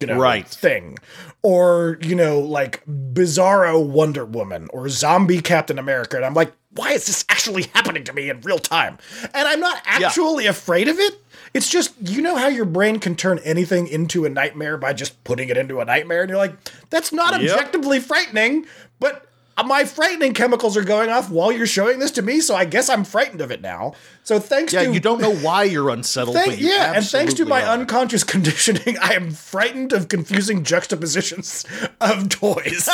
you 0.00 0.06
know, 0.06 0.18
Right. 0.18 0.46
thing. 0.48 0.98
Or 1.42 1.98
you 2.02 2.14
know 2.14 2.40
like 2.40 2.84
bizarro 2.86 3.84
wonder 3.84 4.24
woman 4.24 4.68
or 4.72 4.88
zombie 4.88 5.40
captain 5.40 5.78
america. 5.78 6.16
And 6.16 6.24
i'm 6.26 6.34
like 6.34 6.52
why 6.74 6.92
is 6.92 7.06
this 7.06 7.24
actually 7.28 7.64
happening 7.74 8.04
to 8.04 8.12
me 8.12 8.30
in 8.30 8.40
real 8.42 8.58
time? 8.58 8.98
And 9.34 9.48
i'm 9.48 9.60
not 9.60 9.82
actually 9.86 10.46
afraid 10.46 10.88
of 10.88 10.98
it. 10.98 11.14
It's 11.54 11.68
just 11.68 11.94
you 12.00 12.22
know 12.22 12.36
how 12.36 12.46
your 12.48 12.64
brain 12.64 12.98
can 13.00 13.16
turn 13.16 13.38
anything 13.40 13.88
into 13.88 14.24
a 14.24 14.28
nightmare 14.28 14.76
by 14.76 14.92
just 14.92 15.22
putting 15.24 15.48
it 15.48 15.56
into 15.56 15.80
a 15.80 15.84
nightmare? 15.84 16.20
And 16.22 16.28
you're 16.30 16.38
like 16.38 16.54
that's 16.90 17.12
not 17.12 17.40
Yep. 17.40 17.50
objectively 17.50 18.00
frightening 18.00 18.66
but 18.98 19.26
my 19.66 19.84
frightening 19.84 20.32
chemicals 20.32 20.74
are 20.76 20.84
going 20.84 21.10
off 21.10 21.30
while 21.30 21.52
you're 21.52 21.66
showing 21.66 21.98
this 21.98 22.10
to 22.12 22.22
me 22.22 22.40
so 22.40 22.54
i 22.54 22.64
guess 22.64 22.88
i'm 22.88 23.04
frightened 23.04 23.42
of 23.42 23.50
it 23.50 23.60
now 23.60 23.92
so 24.30 24.38
thanks 24.38 24.72
Yeah, 24.72 24.84
to 24.84 24.92
you 24.92 25.00
don't 25.00 25.20
know 25.20 25.34
why 25.34 25.64
you're 25.64 25.90
unsettled. 25.90 26.36
Thank, 26.36 26.60
you 26.60 26.68
yeah, 26.68 26.92
and 26.94 27.04
thanks 27.04 27.34
to 27.34 27.44
my 27.44 27.64
are. 27.64 27.70
unconscious 27.70 28.22
conditioning, 28.34 28.96
I 29.02 29.14
am 29.14 29.32
frightened 29.32 29.92
of 29.92 30.06
confusing 30.06 30.62
juxtapositions 30.62 31.64
of 32.00 32.28
toys. 32.28 32.88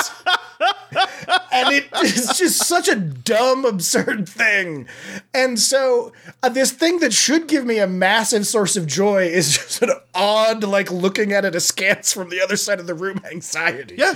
and 1.53 1.75
it 1.75 1.87
is 2.03 2.39
just 2.39 2.65
such 2.67 2.89
a 2.89 2.97
dumb, 2.97 3.65
absurd 3.65 4.29
thing. 4.29 4.89
And 5.35 5.59
so, 5.59 6.13
uh, 6.43 6.49
this 6.49 6.73
thing 6.73 7.01
that 7.01 7.13
should 7.13 7.49
give 7.49 7.67
me 7.67 7.79
a 7.79 7.87
massive 7.87 8.47
source 8.47 8.77
of 8.77 8.87
joy 8.87 9.25
is 9.27 9.53
just 9.59 9.83
an 9.83 9.91
odd, 10.15 10.65
like 10.65 10.91
looking 10.91 11.33
at 11.33 11.45
it 11.45 11.55
askance 11.55 12.13
from 12.13 12.31
the 12.31 12.41
other 12.41 12.57
side 12.57 12.81
of 12.81 12.87
the 12.87 12.95
room 12.95 13.21
anxiety. 13.31 13.97
Yeah. 13.99 14.15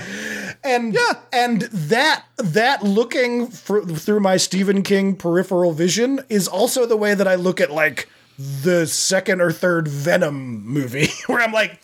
And 0.64 0.94
yeah. 0.94 1.12
and 1.32 1.62
that 1.62 2.24
that 2.36 2.82
looking 2.82 3.48
fr- 3.48 3.80
through 3.80 4.20
my 4.20 4.36
Stephen 4.36 4.82
King 4.82 5.16
peripheral 5.16 5.72
vision 5.72 6.20
is 6.28 6.48
also 6.48 6.86
the 6.86 6.96
way 6.96 7.09
that 7.14 7.28
I 7.28 7.34
look 7.36 7.60
at 7.60 7.70
like 7.70 8.08
the 8.38 8.86
second 8.86 9.40
or 9.40 9.52
third 9.52 9.86
Venom 9.88 10.64
movie, 10.66 11.08
where 11.26 11.40
I'm 11.40 11.52
like, 11.52 11.78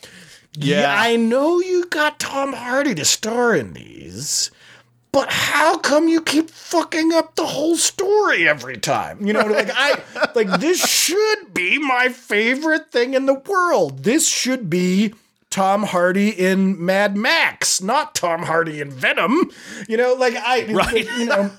yeah, 0.55 0.81
Yeah. 0.83 0.95
I 0.99 1.17
know 1.17 1.61
you 1.61 1.87
got 1.87 2.19
Tom 2.19 2.53
Hardy 2.55 2.95
to 2.95 3.05
star 3.05 3.55
in 3.55 3.73
these. 3.75 4.51
But 5.13 5.33
how 5.33 5.79
come 5.79 6.09
you 6.09 6.21
keep 6.21 6.51
fucking 6.51 7.11
up 7.15 7.37
the 7.37 7.47
whole 7.47 7.77
story 7.77 8.47
every 8.47 8.77
time? 8.77 9.25
You 9.27 9.33
know, 9.33 9.41
like 9.47 9.71
I 9.73 9.99
like 10.35 10.61
this 10.61 10.87
should 10.87 11.55
be 11.55 11.79
my 11.79 12.11
favorite 12.11 12.91
thing 12.93 13.15
in 13.15 13.25
the 13.25 13.33
world. 13.35 14.03
This 14.05 14.29
should 14.29 14.69
be 14.69 15.15
Tom 15.49 15.85
Hardy 15.85 16.29
in 16.29 16.85
Mad 16.85 17.17
Max, 17.17 17.81
not 17.81 18.15
Tom 18.15 18.43
Hardy 18.43 18.79
in 18.83 18.91
Venom. 18.91 19.51
You 19.89 19.97
know, 19.97 20.13
like 20.15 20.35
I 20.37 20.67
Right. 20.71 21.07
you 21.19 21.25
know 21.27 21.51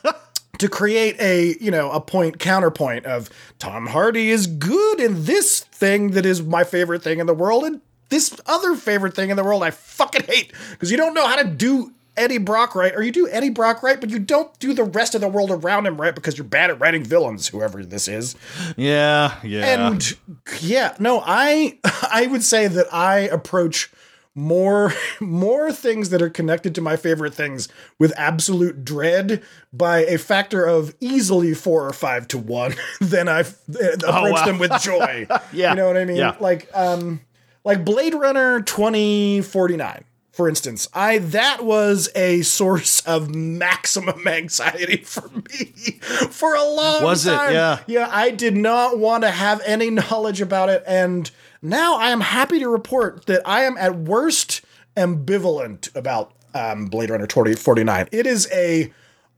to 0.59 0.67
create 0.69 1.19
a 1.19 1.55
you 1.59 1.71
know 1.71 1.91
a 1.91 2.01
point 2.01 2.39
counterpoint 2.39 3.05
of 3.05 3.29
Tom 3.59 3.87
Hardy 3.87 4.29
is 4.29 4.47
good 4.47 4.99
in 4.99 5.25
this 5.25 5.61
thing 5.61 6.11
that 6.11 6.25
is 6.25 6.41
my 6.41 6.63
favorite 6.63 7.03
thing 7.03 7.19
in 7.19 7.27
the 7.27 7.33
world 7.33 7.63
and 7.63 7.81
this 8.09 8.39
other 8.45 8.75
favorite 8.75 9.13
thing 9.15 9.29
in 9.29 9.37
the 9.37 9.43
world 9.43 9.63
I 9.63 9.71
fucking 9.71 10.23
hate 10.23 10.53
because 10.71 10.91
you 10.91 10.97
don't 10.97 11.13
know 11.13 11.27
how 11.27 11.35
to 11.35 11.43
do 11.47 11.93
Eddie 12.15 12.39
Brock 12.39 12.73
right 12.73 12.95
or 12.95 13.03
you 13.03 13.11
do 13.11 13.27
Eddie 13.29 13.49
Brock 13.51 13.83
right 13.83 13.99
but 13.99 14.09
you 14.09 14.17
don't 14.17 14.57
do 14.59 14.73
the 14.73 14.83
rest 14.83 15.13
of 15.13 15.21
the 15.21 15.27
world 15.27 15.51
around 15.51 15.85
him 15.85 15.99
right 15.99 16.15
because 16.15 16.37
you're 16.37 16.45
bad 16.45 16.69
at 16.71 16.79
writing 16.79 17.03
villains 17.03 17.47
whoever 17.47 17.85
this 17.85 18.07
is 18.07 18.35
Yeah, 18.75 19.35
yeah. 19.43 19.65
and 19.65 20.17
yeah, 20.59 20.95
no, 20.99 21.21
I 21.23 21.77
I 22.11 22.27
would 22.27 22.43
say 22.43 22.67
that 22.67 22.91
I 22.91 23.19
approach 23.19 23.91
more 24.37 24.93
more 25.19 25.71
things 25.71 26.11
that 26.11 26.21
are 26.21 26.29
connected 26.29 26.75
to 26.75 26.81
my 26.81 26.95
favorite 26.95 27.33
things 27.33 27.67
with 27.99 28.13
absolute 28.17 28.85
dread 28.85 29.43
by 29.73 29.99
a 30.05 30.17
factor 30.17 30.63
of 30.65 30.95
easily 30.99 31.53
four 31.53 31.85
or 31.85 31.93
five 31.93 32.27
to 32.29 32.37
one 32.37 32.75
than 33.01 33.27
I've 33.27 33.57
uh, 33.69 33.93
approached 33.93 34.33
wow. 34.33 34.45
them 34.45 34.59
with 34.59 34.79
joy. 34.81 35.27
Yeah, 35.53 35.71
You 35.71 35.75
know 35.77 35.87
what 35.87 35.97
I 35.97 36.05
mean? 36.05 36.17
yeah. 36.17 36.35
Like 36.39 36.69
um 36.73 37.21
like 37.65 37.83
Blade 37.83 38.13
Runner 38.13 38.61
2049 38.61 40.03
for 40.31 40.47
instance, 40.47 40.87
I 40.93 41.17
that 41.17 41.65
was 41.65 42.09
a 42.13 42.43
source 42.43 42.99
of 43.07 43.33
maximum 43.33 44.27
anxiety 44.27 44.97
for 44.97 45.27
me 45.29 45.73
for 46.29 46.53
a 46.53 46.63
long 46.63 47.03
Was 47.03 47.25
it? 47.25 47.31
time. 47.31 47.53
Yeah. 47.53 47.79
Yeah, 47.87 48.07
I 48.11 48.29
did 48.29 48.55
not 48.55 48.99
want 48.99 49.23
to 49.23 49.31
have 49.31 49.61
any 49.65 49.89
knowledge 49.89 50.39
about 50.39 50.69
it. 50.69 50.83
And 50.85 51.31
now 51.61 51.97
I 51.97 52.09
am 52.09 52.21
happy 52.21 52.59
to 52.59 52.69
report 52.69 53.25
that 53.25 53.41
I 53.45 53.63
am 53.63 53.77
at 53.77 53.95
worst 53.95 54.61
ambivalent 54.95 55.95
about 55.95 56.33
um, 56.53 56.85
Blade 56.85 57.09
Runner 57.09 57.27
2049. 57.27 58.07
It 58.11 58.25
is 58.25 58.47
a 58.51 58.91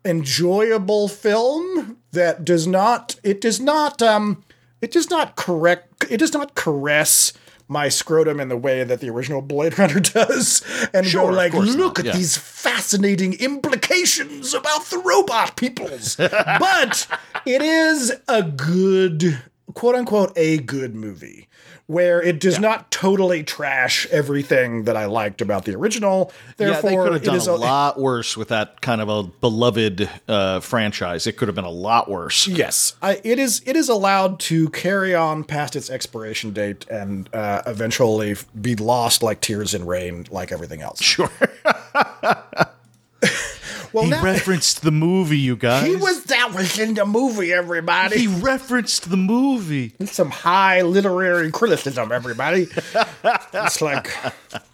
enjoyable 0.05 1.07
film 1.07 1.97
that 2.11 2.45
does 2.45 2.65
not, 2.65 3.19
it 3.23 3.41
does 3.41 3.59
not, 3.59 4.01
um, 4.01 4.43
it 4.81 4.91
does 4.91 5.09
not 5.09 5.35
correct, 5.35 6.05
it 6.09 6.17
does 6.17 6.33
not 6.33 6.55
caress 6.55 7.33
my 7.67 7.87
scrotum 7.87 8.39
in 8.39 8.49
the 8.49 8.57
way 8.57 8.83
that 8.83 8.99
the 8.99 9.09
original 9.09 9.41
Blade 9.41 9.77
Runner 9.79 9.99
does, 9.99 10.63
and 10.93 11.05
Sure, 11.05 11.29
go 11.29 11.35
like, 11.35 11.53
look 11.53 11.77
not, 11.97 11.99
at 11.99 12.05
yeah. 12.05 12.11
these 12.13 12.35
fascinating 12.35 13.33
implications 13.33 14.53
about 14.53 14.85
the 14.85 14.97
robot 14.97 15.55
peoples. 15.55 16.15
but 16.17 17.07
it 17.45 17.61
is 17.61 18.13
a 18.27 18.41
good, 18.41 19.41
quote 19.73 19.95
unquote, 19.95 20.33
a 20.35 20.57
good 20.57 20.95
movie 20.95 21.47
where 21.89 22.21
it 22.21 22.39
does 22.39 22.59
not 22.59 22.91
totally 22.91 23.41
trash 23.43 24.05
everything 24.11 24.83
that 24.83 24.95
I 24.95 25.05
liked 25.05 25.41
about 25.41 25.65
the 25.65 25.73
original. 25.73 26.31
Therefore, 26.55 26.91
yeah, 26.91 26.97
they 26.97 27.03
could 27.03 27.13
have 27.13 27.21
it 27.23 27.25
done 27.25 27.35
is 27.35 27.47
a 27.47 27.55
lot 27.55 27.99
worse 27.99 28.37
with 28.37 28.49
that 28.49 28.79
kind 28.81 29.01
of 29.01 29.09
a 29.09 29.23
beloved 29.23 30.07
uh, 30.27 30.59
franchise. 30.59 31.25
It 31.25 31.35
could 31.35 31.47
have 31.47 31.55
been 31.55 31.65
a 31.65 31.71
lot 31.71 32.07
worse. 32.07 32.47
Yes, 32.47 32.93
I, 33.01 33.19
it 33.23 33.39
is. 33.39 33.63
It 33.65 33.75
is 33.75 33.89
allowed 33.89 34.39
to 34.41 34.69
carry 34.69 35.15
on 35.15 35.43
past 35.43 35.75
its 35.75 35.89
expiration 35.89 36.53
date 36.53 36.85
and 36.91 37.27
uh, 37.33 37.63
eventually 37.65 38.35
be 38.61 38.75
lost 38.75 39.23
like 39.23 39.41
tears 39.41 39.73
in 39.73 39.87
rain, 39.87 40.27
like 40.29 40.51
everything 40.51 40.83
else. 40.83 41.01
Sure. 41.01 41.31
well, 43.93 44.03
he 44.05 44.09
now 44.11 44.23
referenced 44.23 44.81
the 44.81 44.91
movie, 44.91 45.37
you 45.39 45.55
guys. 45.67 45.85
he 45.85 45.95
was 45.95 46.23
that 46.25 46.53
was 46.53 46.77
in 46.79 46.93
the 46.93 47.05
movie. 47.05 47.51
Everybody, 47.53 48.17
He 48.19 48.27
referenced 48.27 49.09
the 49.09 49.17
movie. 49.17 49.93
It's 49.99 50.13
some 50.13 50.29
high 50.31 50.81
literary 50.81 51.51
criticism. 51.51 52.11
Everybody, 52.11 52.67
it's 53.53 53.81
like 53.81 54.07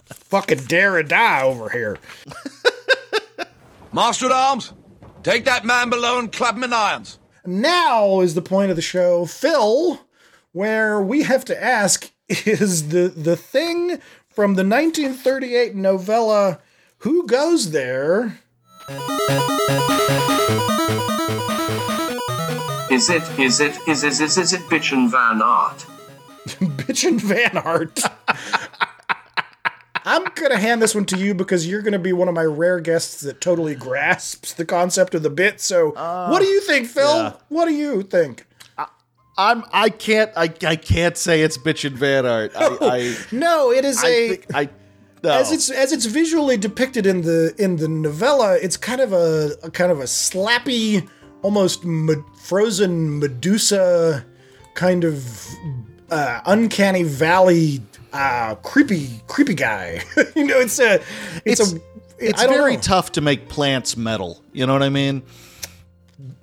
fucking 0.06 0.66
dare 0.66 0.96
or 0.96 1.04
die 1.04 1.44
over 1.44 1.70
here. 1.70 1.98
Master 3.94 4.26
at 4.26 4.32
Arms, 4.32 4.74
take 5.24 5.46
that 5.46 5.64
man 5.66 5.90
below 5.90 6.20
and 6.20 6.32
clap 6.32 6.56
him 6.56 6.64
in 6.64 6.74
irons. 6.74 7.18
Now 7.46 8.22
is 8.22 8.34
the 8.36 8.42
point 8.42 8.70
of 8.72 8.76
the 8.76 8.82
show, 8.82 9.26
Phil, 9.26 10.02
where 10.52 11.02
we 11.02 11.24
have 11.24 11.46
to 11.46 11.64
ask: 11.64 12.12
Is 12.28 12.90
the 12.90 13.08
the 13.08 13.36
thing 13.38 14.00
from 14.30 14.56
the 14.56 14.66
1938 14.66 15.76
novella 15.76 16.60
"Who 17.00 17.26
Goes 17.28 17.72
There"? 17.72 18.40
Is 22.92 23.10
it, 23.10 23.24
is 23.40 23.60
it, 23.60 23.76
is 23.88 24.04
it, 24.04 24.12
is 24.12 24.22
it, 24.22 24.38
is 24.38 24.54
it 24.54 24.62
Bitch 24.62 24.92
and 24.94 25.10
Van 25.10 25.42
Art? 25.42 25.86
Bitch 26.46 27.08
and 27.08 27.20
Van 27.20 27.58
Art. 27.58 28.00
I'm 30.06 30.24
gonna 30.36 30.60
hand 30.60 30.84
this 30.84 30.94
one 30.94 31.06
to 31.06 31.18
you 31.18 31.34
because 31.34 31.68
you're 31.68 31.82
gonna 31.82 31.98
be 31.98 32.14
one 32.14 32.28
of 32.28 32.36
my 32.36 32.44
rare 32.44 32.80
guests 32.80 33.22
that 33.22 33.42
totally 33.42 33.74
grasps 33.74 34.54
the 34.54 34.66
concept 34.66 35.16
of 35.16 35.24
the 35.24 35.32
bit. 35.32 35.60
So, 35.60 35.90
what 36.30 36.40
do 36.40 36.46
you 36.46 36.62
think, 36.62 36.88
Phil? 36.88 37.08
Uh, 37.08 37.24
yeah. 37.24 37.34
What 37.50 37.66
do 37.66 37.74
you 37.74 38.04
think? 38.04 38.46
I'm. 39.38 39.64
I 39.74 39.90
can't. 39.90 40.32
I. 40.38 40.54
I 40.66 40.76
can't 40.76 41.18
say 41.18 41.42
it's 41.42 41.58
bitch 41.58 41.86
and 41.86 41.98
Van 41.98 42.26
Art. 42.26 42.52
I. 42.56 42.78
I, 42.82 43.18
No, 43.32 43.72
it 43.72 43.84
is 43.84 44.04
I 44.04 44.08
a 44.08 44.30
think 44.30 44.46
I. 44.54 44.70
No. 45.26 45.34
as 45.34 45.52
it's 45.52 45.70
as 45.70 45.92
it's 45.92 46.06
visually 46.06 46.58
depicted 46.58 47.06
in 47.06 47.22
the 47.22 47.54
in 47.58 47.78
the 47.78 47.88
novella. 47.88 48.58
It's 48.62 48.78
kind 48.78 49.02
of 49.02 49.12
a, 49.14 49.56
a 49.64 49.72
kind 49.72 49.92
of 49.92 50.00
a 50.00 50.04
slappy, 50.04 51.08
almost 51.42 51.84
me- 51.86 52.16
frozen 52.38 53.20
Medusa 53.20 54.26
kind 54.76 55.04
of 55.04 55.48
uh, 56.12 56.42
uncanny 56.46 57.04
valley. 57.04 57.82
Uh, 58.14 58.56
creepy, 58.56 59.10
creepy 59.28 59.54
guy. 59.56 60.02
you 60.36 60.46
know, 60.46 60.58
it's 60.60 60.80
a, 60.80 61.02
it's 61.44 61.74
a, 61.74 61.80
It's 62.18 62.42
very 62.44 62.76
know. 62.76 62.82
tough 62.82 63.12
to 63.14 63.22
make 63.22 63.50
plants 63.50 63.98
metal. 63.98 64.42
You 64.54 64.66
know 64.66 64.72
what 64.74 64.84
I 64.84 64.90
mean? 64.90 65.22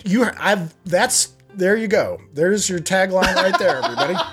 You, 0.05 0.29
I've. 0.39 0.71
That's 0.85 1.33
there. 1.55 1.75
You 1.75 1.87
go. 1.87 2.21
There's 2.33 2.69
your 2.69 2.79
tagline 2.79 3.33
right 3.35 3.57
there, 3.57 3.77
everybody. 3.83 4.13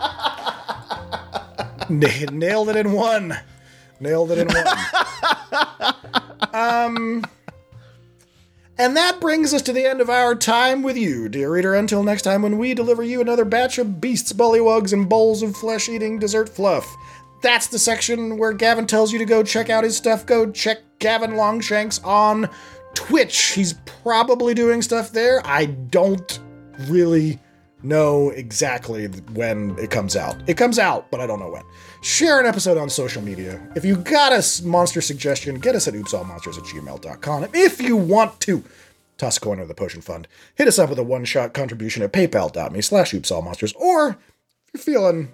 Na- 1.89 2.31
nailed 2.31 2.69
it 2.69 2.77
in 2.77 2.93
one. 2.93 3.39
Nailed 4.01 4.33
it 4.33 4.39
in 4.39 4.49
one. 4.49 5.95
um. 6.55 7.25
And 8.79 8.97
that 8.97 9.21
brings 9.21 9.53
us 9.53 9.61
to 9.63 9.75
the 9.75 9.85
end 9.85 10.01
of 10.01 10.09
our 10.09 10.35
time 10.35 10.83
with 10.83 10.97
you, 10.97 11.29
dear 11.29 11.53
reader. 11.53 11.75
Until 11.75 12.03
next 12.03 12.23
time, 12.23 12.41
when 12.41 12.57
we 12.57 12.73
deliver 12.73 13.03
you 13.03 13.21
another 13.21 13.45
batch 13.45 13.77
of 13.77 14.01
beasts, 14.01 14.33
bullywugs, 14.33 14.95
and 14.95 15.07
bowls 15.07 15.43
of 15.43 15.55
flesh-eating 15.55 16.19
dessert 16.19 16.49
fluff. 16.49 16.91
That's 17.43 17.67
the 17.67 17.79
section 17.79 18.39
where 18.39 18.55
Gavin 18.55 18.87
tells 18.87 19.13
you 19.13 19.19
to 19.19 19.27
go 19.27 19.43
check 19.43 19.69
out 19.69 19.85
his 19.85 19.99
stuff. 19.99 20.25
Go 20.25 20.51
check 20.51 20.79
Gavin 20.99 21.33
Longshanks 21.33 22.03
on 22.05 22.49
Twitch. 22.95 23.39
He's 23.53 23.75
probably 24.03 24.55
doing 24.55 24.81
stuff 24.81 25.13
there. 25.13 25.43
I 25.45 25.67
don't 25.67 26.41
really 26.89 27.39
know 27.83 28.31
exactly 28.31 29.07
when 29.07 29.79
it 29.79 29.91
comes 29.91 30.17
out. 30.17 30.37
It 30.47 30.57
comes 30.57 30.79
out, 30.79 31.11
but 31.11 31.21
I 31.21 31.27
don't 31.27 31.41
know 31.41 31.51
when. 31.51 31.63
Share 32.03 32.41
an 32.41 32.47
episode 32.47 32.79
on 32.79 32.91
social 32.91 33.23
media. 33.23 33.61
If 33.75 33.85
you 33.85 33.97
got 33.97 34.33
a 34.33 34.65
monster 34.65 35.01
suggestion, 35.01 35.57
get 35.57 35.75
us 35.75 35.89
at 35.89 35.95
oopsallmonsters 35.95 36.59
at 36.59 36.65
gmail.com. 36.65 37.49
If 37.53 37.81
you 37.81 37.97
want 37.97 38.41
to 38.41 38.65
toss 39.19 39.37
a 39.37 39.41
coin 39.41 39.59
into 39.59 39.69
the 39.69 39.75
potion 39.75 40.01
fund, 40.01 40.27
hit 40.55 40.69
us 40.69 40.79
up 40.79 40.89
with 40.91 40.99
a 40.99 41.03
one-shot 41.05 41.53
contribution 41.53 42.03
at 42.03 42.13
paypal.me 42.13 42.81
slash 42.81 43.13
oopsallmonsters. 43.13 43.77
Or 43.77 44.19
if 44.73 44.87
you're 44.87 44.95
feeling 44.95 45.33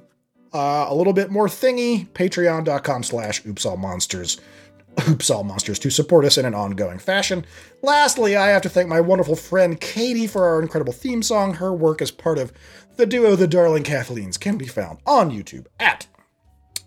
uh, 0.52 0.86
a 0.88 0.94
little 0.94 1.12
bit 1.12 1.30
more 1.30 1.46
thingy, 1.46 2.06
patreon.com 2.08 3.02
slash 3.02 3.42
oopsallmonsters. 3.42 4.38
Oops 4.38 4.40
All 5.30 5.44
Monsters 5.44 5.78
to 5.80 5.90
support 5.90 6.24
us 6.24 6.38
in 6.38 6.44
an 6.44 6.54
ongoing 6.54 6.98
fashion. 6.98 7.44
Lastly, 7.82 8.36
I 8.36 8.48
have 8.48 8.62
to 8.62 8.68
thank 8.68 8.88
my 8.88 9.00
wonderful 9.00 9.36
friend 9.36 9.80
Katie 9.80 10.26
for 10.26 10.44
our 10.44 10.60
incredible 10.60 10.92
theme 10.92 11.22
song. 11.22 11.54
Her 11.54 11.72
work 11.72 12.00
as 12.00 12.10
part 12.10 12.38
of 12.38 12.52
the 12.96 13.06
duo 13.06 13.36
The 13.36 13.46
Darling 13.46 13.82
Kathleen's 13.82 14.38
can 14.38 14.56
be 14.56 14.66
found 14.66 14.98
on 15.06 15.30
YouTube 15.30 15.66
at 15.78 16.06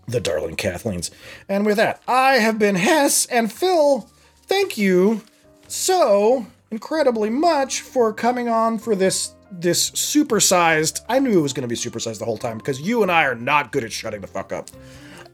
The 0.08 0.20
Darling 0.20 0.56
Kathleen's. 0.56 1.12
And 1.48 1.66
with 1.66 1.78
that, 1.78 2.02
I 2.08 2.34
have 2.36 2.58
been 2.58 2.76
Hess 2.76 3.26
and 3.28 3.52
Phil. 3.52 4.10
Thank 4.44 4.78
you 4.78 5.22
so 5.68 6.48
incredibly 6.72 7.30
much 7.30 7.82
for 7.82 8.14
coming 8.14 8.50
on 8.50 8.80
for 8.80 8.96
this 8.96 9.34
this 9.52 9.92
supersized. 9.92 11.02
I 11.10 11.20
knew 11.20 11.40
it 11.40 11.42
was 11.42 11.54
going 11.54 11.68
to 11.68 11.68
be 11.68 11.76
supersized 11.76 12.20
the 12.20 12.26
whole 12.26 12.38
time 12.38 12.60
because 12.60 12.82
you 12.82 13.02
and 13.02 13.12
I 13.12 13.24
are 13.26 13.36
not 13.36 13.72
good 13.72 13.84
at 13.84 13.92
shutting 13.92 14.22
the 14.22 14.28
fuck 14.28 14.54
up. 14.54 14.70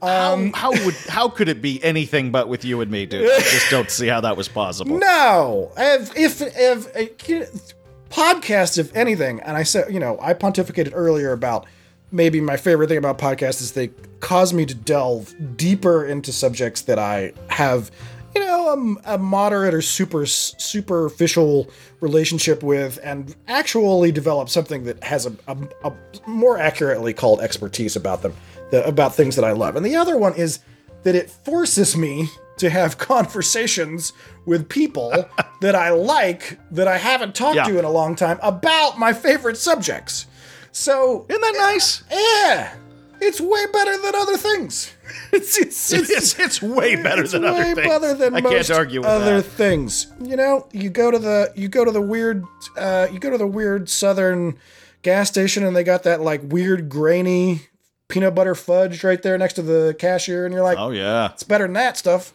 Um, 0.02 0.52
how, 0.52 0.72
how 0.72 0.84
would 0.84 0.94
how 1.08 1.28
could 1.28 1.48
it 1.48 1.62
be 1.62 1.82
anything 1.82 2.30
but 2.30 2.48
with 2.48 2.64
you 2.64 2.80
and 2.80 2.90
me, 2.90 3.06
dude? 3.06 3.30
I 3.30 3.40
just 3.40 3.70
don't 3.70 3.90
see 3.90 4.06
how 4.06 4.20
that 4.20 4.36
was 4.36 4.48
possible. 4.48 4.98
No, 4.98 5.72
if 5.76 6.16
if 6.16 6.42
if, 6.42 6.96
if 6.96 7.74
podcasts, 8.10 8.78
if 8.78 8.94
anything, 8.94 9.40
and 9.40 9.56
I 9.56 9.62
said, 9.62 9.92
you 9.92 9.98
know, 9.98 10.18
I 10.20 10.34
pontificated 10.34 10.92
earlier 10.94 11.32
about 11.32 11.66
maybe 12.12 12.40
my 12.40 12.56
favorite 12.56 12.88
thing 12.88 12.98
about 12.98 13.18
podcasts 13.18 13.60
is 13.60 13.72
they 13.72 13.90
cause 14.20 14.52
me 14.52 14.64
to 14.66 14.74
delve 14.74 15.34
deeper 15.56 16.06
into 16.06 16.32
subjects 16.32 16.82
that 16.82 16.98
I 16.98 17.32
have, 17.48 17.90
you 18.34 18.44
know, 18.44 18.96
a, 19.06 19.14
a 19.14 19.18
moderate 19.18 19.74
or 19.74 19.82
super 19.82 20.24
superficial 20.26 21.68
relationship 22.00 22.62
with, 22.62 22.98
and 23.02 23.34
actually 23.48 24.12
develop 24.12 24.48
something 24.50 24.84
that 24.84 25.02
has 25.02 25.26
a, 25.26 25.34
a, 25.48 25.56
a 25.84 25.92
more 26.26 26.58
accurately 26.58 27.12
called 27.12 27.40
expertise 27.40 27.96
about 27.96 28.22
them, 28.22 28.34
the, 28.70 28.86
about 28.86 29.14
things 29.14 29.36
that 29.36 29.44
I 29.44 29.52
love. 29.52 29.76
And 29.76 29.84
the 29.86 29.96
other 29.96 30.16
one 30.16 30.34
is 30.34 30.60
that 31.02 31.14
it 31.14 31.30
forces 31.30 31.96
me 31.96 32.28
to 32.58 32.70
have 32.70 32.98
conversations 33.46 34.12
with 34.44 34.68
people 34.68 35.12
that 35.60 35.74
I 35.74 35.90
like 35.90 36.58
that 36.72 36.88
I 36.88 36.98
haven't 36.98 37.34
talked 37.34 37.56
Yeah. 37.56 37.64
to 37.64 37.78
in 37.78 37.84
a 37.84 37.90
long 37.90 38.16
time 38.16 38.38
about 38.42 38.98
my 38.98 39.12
favorite 39.12 39.56
subjects. 39.56 40.26
So 40.72 41.26
isn't 41.28 41.40
that 41.40 41.54
nice? 41.56 42.02
Yeah, 42.10 42.74
it's 43.20 43.40
way 43.40 43.66
better 43.72 43.96
than 43.98 44.14
other 44.14 44.36
things. 44.36 44.92
It's 45.32 45.56
it's 45.58 45.92
it's, 45.92 46.10
It's, 46.10 46.38
it's 46.38 46.62
way 46.62 46.96
better 46.96 47.22
it's 47.22 47.32
than 47.32 47.42
way 47.42 47.48
other 47.48 47.74
things. 47.74 47.86
better 47.88 48.14
than 48.14 48.34
I 48.34 48.40
most 48.40 48.52
can't 48.68 48.70
argue 48.78 49.00
with 49.00 49.08
other 49.08 49.36
that. 49.40 49.42
things. 49.48 50.08
You 50.20 50.34
know, 50.36 50.66
you 50.72 50.90
go 50.90 51.10
to 51.12 51.18
the 51.18 51.52
you 51.54 51.68
go 51.68 51.84
to 51.84 51.90
the 51.92 52.00
weird 52.00 52.44
uh, 52.76 53.06
you 53.12 53.18
go 53.20 53.30
to 53.30 53.38
the 53.38 53.46
weird 53.46 53.88
southern 53.88 54.56
gas 55.02 55.28
station 55.28 55.64
and 55.64 55.76
they 55.76 55.84
got 55.84 56.02
that 56.04 56.20
like 56.20 56.40
weird 56.44 56.88
grainy 56.88 57.62
peanut 58.08 58.34
butter 58.34 58.54
fudge 58.54 59.02
right 59.04 59.20
there 59.22 59.36
next 59.38 59.54
to 59.54 59.62
the 59.62 59.94
cashier, 59.98 60.44
and 60.44 60.54
you're 60.54 60.62
like, 60.62 60.78
Oh 60.78 60.90
yeah, 60.90 61.30
it's 61.32 61.42
better 61.42 61.64
than 61.64 61.74
that 61.74 61.96
stuff. 61.96 62.32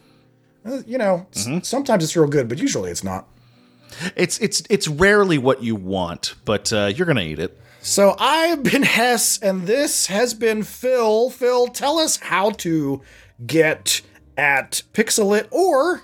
Uh, 0.64 0.82
You 0.86 0.98
know, 0.98 1.26
Mm-hmm. 1.32 1.58
sometimes 1.60 2.04
it's 2.04 2.16
real 2.16 2.28
good, 2.28 2.48
but 2.48 2.58
usually 2.58 2.90
it's 2.90 3.04
not. 3.04 3.26
it's 4.16 4.38
it's 4.38 4.62
it's 4.70 4.88
rarely 4.88 5.38
what 5.38 5.62
you 5.62 5.74
want, 5.76 6.34
but 6.44 6.72
uh, 6.72 6.92
you're 6.94 7.06
gonna 7.06 7.20
eat 7.22 7.38
it. 7.38 7.58
So 7.80 8.14
I've 8.18 8.62
been 8.62 8.84
Hess, 8.84 9.38
and 9.42 9.66
this 9.66 10.06
has 10.06 10.34
been 10.34 10.62
Phil. 10.62 11.30
Phil, 11.30 11.66
tell 11.66 11.98
us 11.98 12.16
how 12.18 12.50
to 12.50 13.02
get 13.44 14.02
at 14.36 14.82
PixelLit 14.94 15.48
or 15.50 16.00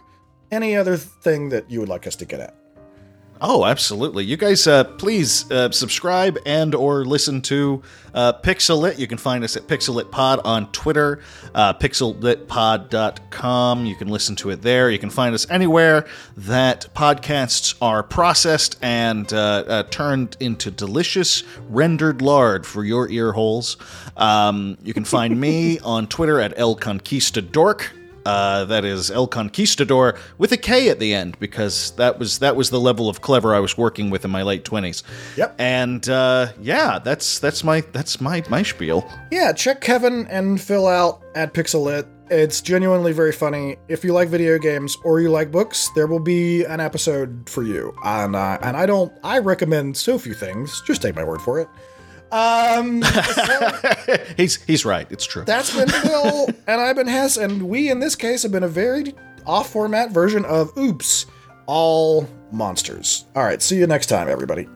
any 0.51 0.75
other 0.77 0.97
thing 0.97 1.51
that 1.51 1.71
you 1.71 1.79
would 1.81 1.89
like 1.89 2.07
us 2.07 2.17
to 2.17 2.25
get 2.25 2.41
at. 2.41 2.55
Oh, 3.41 3.65
absolutely. 3.65 4.25
You 4.25 4.37
guys, 4.37 4.67
uh, 4.67 4.83
please 4.83 5.49
uh, 5.53 5.71
subscribe 5.71 6.39
and 6.45 6.75
or 6.75 7.05
listen 7.05 7.41
to 7.43 7.85
uh, 8.13 8.33
PixelLit. 8.33 8.99
You 8.99 9.07
can 9.07 9.19
find 9.19 9.45
us 9.45 9.57
at 9.57 9.69
PixelLit 9.69 10.11
Pod 10.11 10.41
on 10.45 10.73
Twitter, 10.73 11.21
uh, 11.55 11.75
pixellitpod.com. 11.75 13.87
You 13.87 13.95
can 13.95 14.09
listen 14.09 14.35
to 14.37 14.51
it 14.51 14.63
there. 14.63 14.91
You 14.91 14.99
can 14.99 15.11
find 15.11 15.37
us 15.37 15.49
anywhere 15.49 16.05
that 16.37 16.89
podcasts 16.95 17.77
are 17.81 18.03
processed 18.03 18.77
and 18.83 19.33
uh, 19.33 19.65
uh, 19.69 19.85
turned 19.85 20.37
into 20.41 20.73
delicious 20.73 21.45
rendered 21.69 22.21
lard 22.21 22.67
for 22.67 22.83
your 22.83 23.09
ear 23.09 23.31
holes. 23.33 23.77
Um, 24.17 24.79
you 24.83 24.93
can 24.93 25.05
find 25.05 25.41
me 25.41 25.79
on 25.81 26.09
Twitter 26.09 26.41
at 26.41 26.59
El 26.59 26.75
Conquistadork. 26.75 27.93
Uh, 28.29 28.67
that 28.67 28.85
is 28.85 29.11
El 29.11 29.27
Conquistador 29.27 30.19
with 30.37 30.53
a 30.53 30.59
K 30.59 30.91
at 30.91 30.99
the 30.99 31.15
end 31.15 31.39
because 31.41 31.93
that 31.93 32.19
was 32.19 32.41
that 32.41 32.57
was 32.57 32.69
the 32.69 32.79
level 32.79 33.09
of 33.09 33.23
clever 33.23 33.55
I 33.55 33.61
was 33.61 33.79
working 33.79 34.11
with 34.11 34.23
in 34.23 34.31
my 34.31 34.43
late 34.43 34.65
twenties. 34.67 35.03
Yep. 35.39 35.55
And 35.59 36.07
uh, 36.11 36.49
yeah, 36.61 36.99
that's 36.99 37.39
that's 37.39 37.65
my 37.65 37.81
that's 37.93 38.21
my 38.21 38.45
my 38.51 38.63
spiel. 38.63 39.11
Yeah, 39.31 39.53
check 39.53 39.81
Kevin 39.81 40.27
and 40.27 40.61
Phil 40.61 40.87
out 40.87 41.23
at 41.35 41.55
PixelLit. 41.55 42.07
It's 42.31 42.61
genuinely 42.61 43.13
very 43.13 43.33
funny. 43.33 43.77
If 43.89 44.05
you 44.05 44.13
like 44.13 44.29
video 44.29 44.59
games 44.59 44.99
or 45.05 45.23
you 45.23 45.31
like 45.31 45.51
books, 45.51 45.89
there 45.95 46.07
will 46.07 46.21
be 46.21 46.65
an 46.65 46.81
episode 46.81 47.49
for 47.49 47.63
you. 47.63 47.95
And 48.05 48.37
uh, 48.37 48.59
and 48.61 48.77
I 48.77 48.85
don't 48.85 49.11
I 49.25 49.39
recommend 49.39 49.97
so 49.97 50.19
few 50.19 50.35
things. 50.35 50.83
Just 50.87 51.01
take 51.01 51.17
my 51.17 51.25
word 51.25 51.41
for 51.41 51.59
it. 51.59 51.69
Um, 52.31 53.03
he's 54.37 54.63
he's 54.63 54.85
right. 54.85 55.07
It's 55.11 55.25
true. 55.25 55.45
That's 55.45 55.75
been 55.75 55.89
Phil, 56.03 56.49
and 56.67 56.81
I've 56.81 56.97
been 56.97 57.07
Hess, 57.07 57.37
and 57.37 57.63
we 57.63 57.91
in 57.91 58.01
this 58.01 58.15
case 58.15 58.43
have 58.43 58.53
been 58.53 58.63
a 58.63 58.69
very 58.69 59.15
off 59.47 59.71
format 59.71 60.11
version 60.11 60.45
of 60.45 60.77
Oops, 60.77 61.27
All 61.67 62.29
Monsters. 62.53 63.25
All 63.35 63.45
right, 63.45 63.63
see 63.63 63.79
you 63.79 63.87
next 63.87 64.07
time, 64.07 64.29
everybody. 64.29 64.69